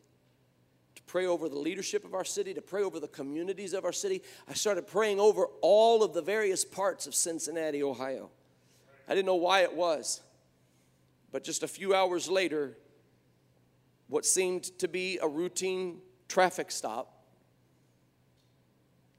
to 0.97 1.03
pray 1.05 1.27
over 1.27 1.49
the 1.49 1.59
leadership 1.59 2.05
of 2.05 2.13
our 2.13 2.25
city, 2.25 2.53
to 2.53 2.61
pray 2.61 2.83
over 2.83 2.99
the 2.99 3.09
communities 3.09 3.73
of 3.73 3.85
our 3.85 3.93
city. 3.93 4.21
I 4.49 4.55
started 4.55 4.87
praying 4.87 5.21
over 5.21 5.47
all 5.63 6.03
of 6.03 6.13
the 6.13 6.23
various 6.23 6.65
parts 6.65 7.07
of 7.07 7.15
Cincinnati, 7.15 7.83
Ohio. 7.83 8.31
I 9.09 9.15
didn't 9.15 9.27
know 9.27 9.37
why 9.37 9.61
it 9.61 9.75
was, 9.75 10.23
but 11.31 11.45
just 11.45 11.63
a 11.63 11.69
few 11.69 11.95
hours 11.95 12.29
later, 12.29 12.77
what 14.09 14.25
seemed 14.25 14.65
to 14.79 14.89
be 14.89 15.19
a 15.21 15.29
routine 15.29 16.01
traffic 16.29 16.71
stop 16.71 17.25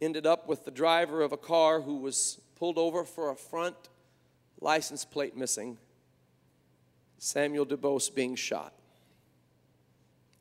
ended 0.01 0.25
up 0.25 0.47
with 0.47 0.65
the 0.65 0.71
driver 0.71 1.21
of 1.21 1.31
a 1.31 1.37
car 1.37 1.81
who 1.81 1.97
was 1.97 2.39
pulled 2.55 2.77
over 2.77 3.03
for 3.03 3.31
a 3.31 3.35
front 3.35 3.75
license 4.59 5.05
plate 5.05 5.35
missing, 5.35 5.77
Samuel 7.17 7.65
DuBose 7.65 8.13
being 8.13 8.35
shot 8.35 8.73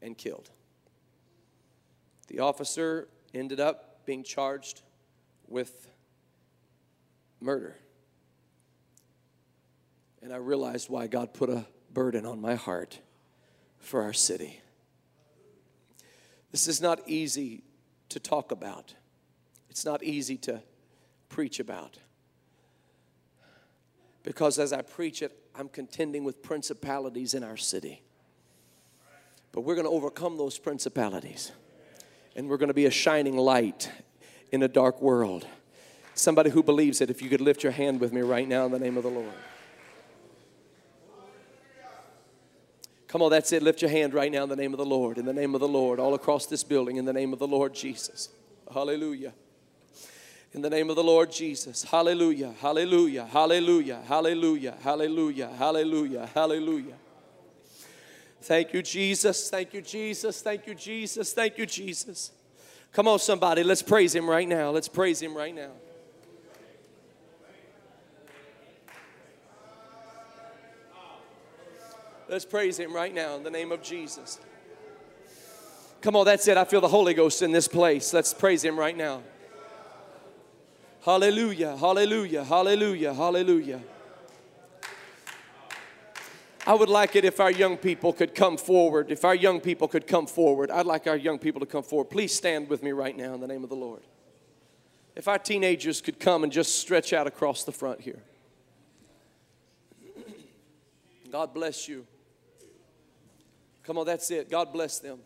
and 0.03 0.17
killed. 0.17 0.51
The 2.29 2.41
officer 2.41 3.09
ended 3.35 3.61
up 3.61 4.05
being 4.05 4.23
charged 4.23 4.83
with 5.47 5.89
murder. 7.41 7.77
And 10.27 10.35
I 10.35 10.39
realized 10.39 10.91
why 10.91 11.07
God 11.07 11.35
put 11.35 11.51
a 11.51 11.65
burden 11.95 12.27
on 12.27 12.41
my 12.41 12.57
heart 12.57 12.99
for 13.79 14.03
our 14.03 14.13
city. 14.13 14.61
This 16.51 16.67
is 16.67 16.81
not 16.81 16.99
easy 17.07 17.63
to 18.09 18.19
talk 18.19 18.51
about, 18.51 18.93
it's 19.71 19.85
not 19.85 20.03
easy 20.03 20.37
to 20.39 20.61
preach 21.29 21.61
about. 21.61 22.01
Because 24.25 24.59
as 24.59 24.73
I 24.73 24.83
preach 24.83 25.23
it, 25.23 25.31
I'm 25.55 25.69
contending 25.69 26.25
with 26.25 26.43
principalities 26.43 27.33
in 27.33 27.45
our 27.45 27.57
city. 27.57 28.03
But 29.53 29.61
we're 29.61 29.77
going 29.77 29.87
to 29.87 29.93
overcome 29.93 30.39
those 30.39 30.59
principalities. 30.59 31.53
And 32.35 32.49
we're 32.49 32.57
going 32.57 32.67
to 32.67 32.75
be 32.75 32.87
a 32.87 32.91
shining 32.91 33.37
light 33.37 33.93
in 34.51 34.65
a 34.65 34.69
dark 34.69 35.01
world. 35.01 35.47
Somebody 36.15 36.51
who 36.51 36.65
believes 36.65 37.01
it, 37.01 37.11
if 37.11 37.23
you 37.23 37.29
could 37.29 37.41
lift 37.41 37.63
your 37.63 37.71
hand 37.71 38.01
with 38.01 38.13
me 38.13 38.23
right 38.23 38.49
now 38.49 38.67
in 38.67 38.73
the 38.73 38.81
name 38.81 38.97
of 38.97 39.05
the 39.05 39.11
Lord. 39.11 39.33
Come 43.09 43.23
on, 43.23 43.31
that's 43.31 43.53
it. 43.53 43.63
Lift 43.63 43.83
your 43.83 43.91
hand 43.91 44.15
right 44.15 44.33
now 44.33 44.43
in 44.43 44.49
the 44.49 44.57
name 44.57 44.73
of 44.73 44.79
the 44.79 44.85
Lord, 44.85 45.19
in 45.19 45.27
the 45.27 45.33
name 45.33 45.55
of 45.55 45.61
the 45.61 45.69
Lord, 45.69 46.01
all 46.01 46.15
across 46.15 46.47
this 46.47 46.65
building, 46.65 46.97
in 46.97 47.05
the 47.05 47.13
name 47.13 47.33
of 47.33 47.39
the 47.39 47.47
Lord 47.47 47.75
Jesus. 47.75 48.31
Hallelujah. 48.73 49.33
In 50.53 50.63
the 50.63 50.71
name 50.71 50.91
of 50.91 50.97
the 50.97 51.05
Lord 51.05 51.31
Jesus. 51.31 51.85
Hallelujah. 51.85 52.55
Hallelujah. 52.61 53.27
Hallelujah. 53.27 54.01
Hallelujah. 54.07 54.75
Hallelujah. 54.83 55.51
Hallelujah. 55.57 56.31
Hallelujah. 56.35 56.95
Thank 58.43 58.73
you, 58.73 58.83
Jesus. 58.83 59.51
Thank 59.51 59.75
you, 59.75 59.83
Jesus. 59.83 60.41
Thank 60.41 60.67
you, 60.67 60.75
Jesus. 60.75 61.33
Thank 61.33 61.59
you, 61.59 61.67
Jesus. 61.67 62.33
Come 62.93 63.09
on, 63.09 63.19
somebody. 63.19 63.63
Let's 63.63 63.83
praise 63.83 64.15
Him 64.15 64.29
right 64.29 64.49
now. 64.49 64.71
Let's 64.71 64.89
praise 64.89 65.21
Him 65.21 65.37
right 65.37 65.55
now. 65.55 65.73
Let's 72.29 72.45
praise 72.45 72.79
Him 72.79 72.93
right 72.93 73.15
now 73.15 73.37
in 73.37 73.43
the 73.43 73.51
name 73.51 73.71
of 73.71 73.83
Jesus. 73.83 74.41
Come 76.01 76.17
on, 76.17 76.25
that's 76.25 76.47
it. 76.49 76.57
I 76.57 76.65
feel 76.65 76.81
the 76.81 76.89
Holy 76.89 77.15
Ghost 77.15 77.43
in 77.43 77.53
this 77.53 77.69
place. 77.69 78.13
Let's 78.13 78.35
praise 78.35 78.65
Him 78.65 78.79
right 78.79 78.97
now. 78.97 79.23
Hallelujah, 81.05 81.77
hallelujah, 81.77 82.43
hallelujah, 82.43 83.15
hallelujah. 83.15 83.81
I 86.67 86.75
would 86.75 86.89
like 86.89 87.15
it 87.15 87.25
if 87.25 87.39
our 87.39 87.53
young 87.53 87.77
people 87.77 88.13
could 88.13 88.35
come 88.35 88.57
forward. 88.57 89.13
If 89.13 89.25
our 89.25 89.37
young 89.37 89.61
people 89.61 89.87
could 89.87 90.09
come 90.09 90.27
forward, 90.27 90.69
I'd 90.69 90.85
like 90.85 91.07
our 91.07 91.17
young 91.17 91.39
people 91.39 91.61
to 91.61 91.67
come 91.67 91.85
forward. 91.85 92.11
Please 92.11 92.35
stand 92.35 92.69
with 92.69 92.83
me 92.83 92.91
right 92.91 93.17
now 93.17 93.35
in 93.35 93.41
the 93.41 93.47
name 93.47 93.63
of 93.63 93.71
the 93.71 93.77
Lord. 93.77 94.03
If 95.15 95.29
our 95.29 95.39
teenagers 95.39 96.01
could 96.01 96.19
come 96.19 96.43
and 96.43 96.53
just 96.53 96.81
stretch 96.81 97.13
out 97.13 97.29
across 97.29 97.63
the 97.63 97.71
front 97.71 98.01
here. 98.01 98.21
God 101.31 101.55
bless 101.55 101.89
you. 101.89 102.05
Come 103.87 103.99
on, 103.99 104.07
that's 104.07 104.31
it. 104.33 104.51
God 104.51 104.73
bless 104.73 104.99
them. 104.99 105.21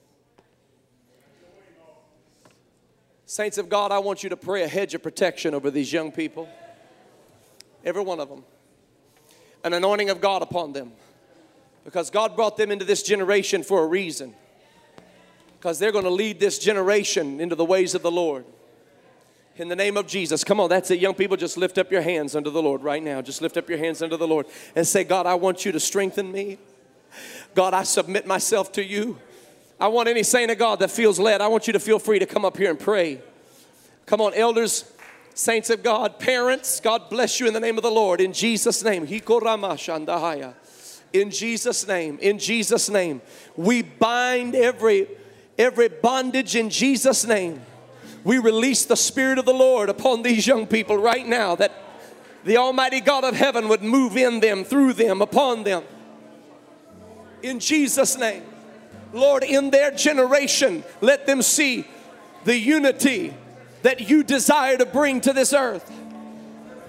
Saints 3.25 3.59
of 3.59 3.69
God, 3.69 3.91
I 3.91 4.01
want 4.01 4.23
you 4.23 4.29
to 4.31 4.37
pray 4.37 4.65
a 4.65 4.69
hedge 4.69 4.93
of 4.95 5.03
protection 5.03 5.55
over 5.55 5.71
these 5.71 5.93
young 5.93 6.13
people. 6.13 6.49
Every 7.85 8.03
one 8.03 8.21
of 8.21 8.29
them. 8.29 8.45
An 9.65 9.73
anointing 9.73 10.11
of 10.11 10.21
God 10.21 10.43
upon 10.43 10.73
them. 10.73 10.93
Because 11.85 12.11
God 12.11 12.37
brought 12.37 12.57
them 12.57 12.71
into 12.71 12.85
this 12.85 13.03
generation 13.03 13.63
for 13.63 13.83
a 13.83 13.87
reason. 13.87 14.35
Because 15.59 15.79
they're 15.79 15.93
going 15.93 16.05
to 16.05 16.11
lead 16.11 16.39
this 16.39 16.59
generation 16.59 17.41
into 17.41 17.55
the 17.55 17.65
ways 17.65 17.95
of 17.95 18.03
the 18.03 18.11
Lord. 18.11 18.45
In 19.57 19.69
the 19.69 19.77
name 19.77 19.97
of 19.97 20.07
Jesus. 20.07 20.45
Come 20.45 20.61
on, 20.61 20.69
that's 20.69 20.91
it. 20.91 21.01
Young 21.01 21.15
people, 21.15 21.37
just 21.37 21.57
lift 21.57 21.79
up 21.79 21.91
your 21.91 22.03
hands 22.03 22.35
unto 22.35 22.51
the 22.51 22.63
Lord 22.63 22.83
right 22.83 23.03
now. 23.03 23.23
Just 23.23 23.41
lift 23.41 23.57
up 23.57 23.69
your 23.69 23.79
hands 23.79 24.03
unto 24.03 24.17
the 24.17 24.29
Lord 24.29 24.47
and 24.75 24.87
say, 24.87 25.05
God, 25.05 25.27
I 25.27 25.35
want 25.35 25.65
you 25.65 25.73
to 25.73 25.81
strengthen 25.81 26.31
me. 26.33 26.59
God, 27.55 27.75
I 27.75 27.83
submit 27.83 28.27
myself 28.27 28.73
to 28.73 28.85
you. 28.85 29.19
I 29.81 29.89
want 29.89 30.09
any 30.09 30.23
saint 30.23 30.51
of 30.51 30.59
God 30.59 30.81
that 30.81 30.91
feels 30.91 31.19
led, 31.19 31.41
I 31.41 31.49
want 31.49 31.67
you 31.67 31.73
to 31.73 31.81
feel 31.81 31.99
free 31.99 32.19
to 32.19 32.27
come 32.27 32.45
up 32.45 32.57
here 32.57 32.71
and 32.71 32.79
pray. 32.79 33.21
Come 34.07 34.21
on, 34.21 34.35
elders, 34.35 34.91
saints 35.35 35.71
of 35.71 35.83
God, 35.83 36.19
parents, 36.19 36.81
God 36.81 37.09
bless 37.09 37.41
you 37.41 37.47
in 37.47 37.55
the 37.55 37.61
name 37.61 37.77
of 37.77 37.83
the 37.83 37.91
Lord. 37.91 38.21
In 38.21 38.33
Jesus' 38.33 38.85
name. 38.85 39.05
In 41.13 41.31
Jesus' 41.31 41.89
name, 41.89 42.19
in 42.21 42.39
Jesus' 42.39 42.91
name. 42.91 43.23
We 43.57 43.83
bind 43.83 44.55
every 44.55 45.09
every 45.59 45.89
bondage 45.89 46.57
in 46.57 46.71
Jesus' 46.71 47.27
name. 47.27 47.63
We 48.23 48.39
release 48.39 48.85
the 48.85 48.97
Spirit 48.97 49.39
of 49.39 49.45
the 49.45 49.53
Lord 49.55 49.89
upon 49.89 50.23
these 50.23 50.47
young 50.47 50.67
people 50.67 50.97
right 50.97 51.27
now 51.27 51.57
that 51.57 51.73
the 52.45 52.59
Almighty 52.59 53.01
God 53.01 53.25
of 53.25 53.35
heaven 53.35 53.69
would 53.69 53.83
move 53.83 54.17
in 54.17 54.41
them, 54.41 54.65
through 54.65 54.95
them, 54.95 55.21
upon 55.21 55.65
them 55.65 55.85
in 57.43 57.61
Jesus' 57.61 58.17
name. 58.17 58.43
Lord, 59.13 59.43
in 59.43 59.71
their 59.71 59.91
generation, 59.91 60.85
let 61.01 61.27
them 61.27 61.43
see 61.43 61.87
the 62.45 62.57
unity 62.57 63.35
that 63.83 64.09
you 64.09 64.23
desire 64.23 64.77
to 64.77 64.87
bring 64.87 65.21
to 65.23 65.33
this 65.33 65.53
earth. 65.53 65.91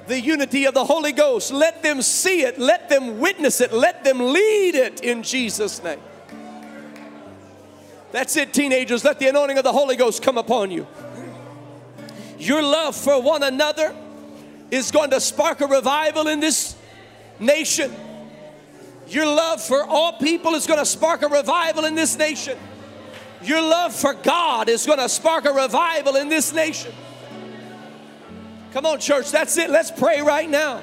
The 0.07 0.19
unity 0.19 0.65
of 0.65 0.73
the 0.73 0.85
Holy 0.85 1.11
Ghost. 1.11 1.51
Let 1.51 1.83
them 1.83 2.01
see 2.01 2.41
it, 2.41 2.59
let 2.59 2.89
them 2.89 3.19
witness 3.19 3.61
it, 3.61 3.73
let 3.73 4.03
them 4.03 4.19
lead 4.19 4.75
it 4.75 5.01
in 5.01 5.23
Jesus' 5.23 5.83
name. 5.83 5.99
That's 8.11 8.35
it, 8.35 8.53
teenagers. 8.53 9.05
Let 9.05 9.19
the 9.19 9.29
anointing 9.29 9.57
of 9.57 9.63
the 9.63 9.71
Holy 9.71 9.95
Ghost 9.95 10.21
come 10.21 10.37
upon 10.37 10.69
you. 10.69 10.85
Your 12.37 12.61
love 12.61 12.95
for 12.95 13.21
one 13.21 13.43
another 13.43 13.95
is 14.69 14.91
going 14.91 15.11
to 15.11 15.21
spark 15.21 15.61
a 15.61 15.67
revival 15.67 16.27
in 16.27 16.39
this 16.39 16.75
nation. 17.39 17.93
Your 19.11 19.25
love 19.25 19.61
for 19.61 19.83
all 19.83 20.13
people 20.13 20.55
is 20.55 20.65
going 20.65 20.79
to 20.79 20.85
spark 20.85 21.21
a 21.21 21.27
revival 21.27 21.83
in 21.83 21.95
this 21.95 22.17
nation. 22.17 22.57
Your 23.41 23.61
love 23.61 23.93
for 23.93 24.13
God 24.13 24.69
is 24.69 24.85
going 24.85 24.99
to 24.99 25.09
spark 25.09 25.43
a 25.43 25.51
revival 25.51 26.15
in 26.15 26.29
this 26.29 26.53
nation. 26.53 26.93
Come 28.71 28.85
on, 28.85 28.99
church, 28.99 29.29
that's 29.29 29.57
it. 29.57 29.69
Let's 29.69 29.91
pray 29.91 30.21
right 30.21 30.49
now. 30.49 30.81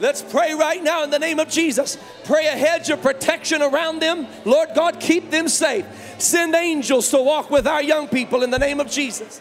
Let's 0.00 0.22
pray 0.22 0.54
right 0.54 0.82
now 0.82 1.04
in 1.04 1.10
the 1.10 1.20
name 1.20 1.38
of 1.38 1.48
Jesus. 1.48 1.98
Pray 2.24 2.48
a 2.48 2.50
hedge 2.50 2.90
of 2.90 3.00
protection 3.00 3.62
around 3.62 4.00
them. 4.00 4.26
Lord 4.44 4.70
God, 4.74 4.98
keep 4.98 5.30
them 5.30 5.46
safe. 5.46 5.86
Send 6.18 6.52
angels 6.56 7.10
to 7.10 7.22
walk 7.22 7.48
with 7.48 7.68
our 7.68 7.82
young 7.82 8.08
people 8.08 8.42
in 8.42 8.50
the 8.50 8.58
name 8.58 8.80
of 8.80 8.90
Jesus. 8.90 9.40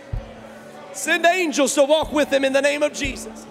Send 0.91 1.25
angels 1.25 1.73
to 1.73 1.83
walk 1.83 2.13
with 2.13 2.29
them 2.29 2.45
in 2.45 2.53
the 2.53 2.61
name 2.61 2.83
of 2.83 2.93
Jesus. 2.93 3.47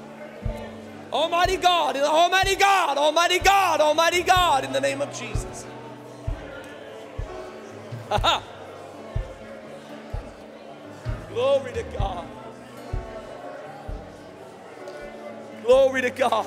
Almighty 1.12 1.56
God, 1.58 1.96
Almighty 1.96 2.56
God, 2.56 2.96
Almighty 2.96 3.38
God, 3.38 3.80
Almighty 3.80 4.22
God, 4.22 4.64
in 4.64 4.72
the 4.72 4.80
name 4.80 5.02
of 5.02 5.12
Jesus. 5.12 5.66
Glory 11.28 11.72
to 11.72 11.82
God. 11.98 12.26
Glory 15.64 16.02
to 16.02 16.10
God. 16.10 16.46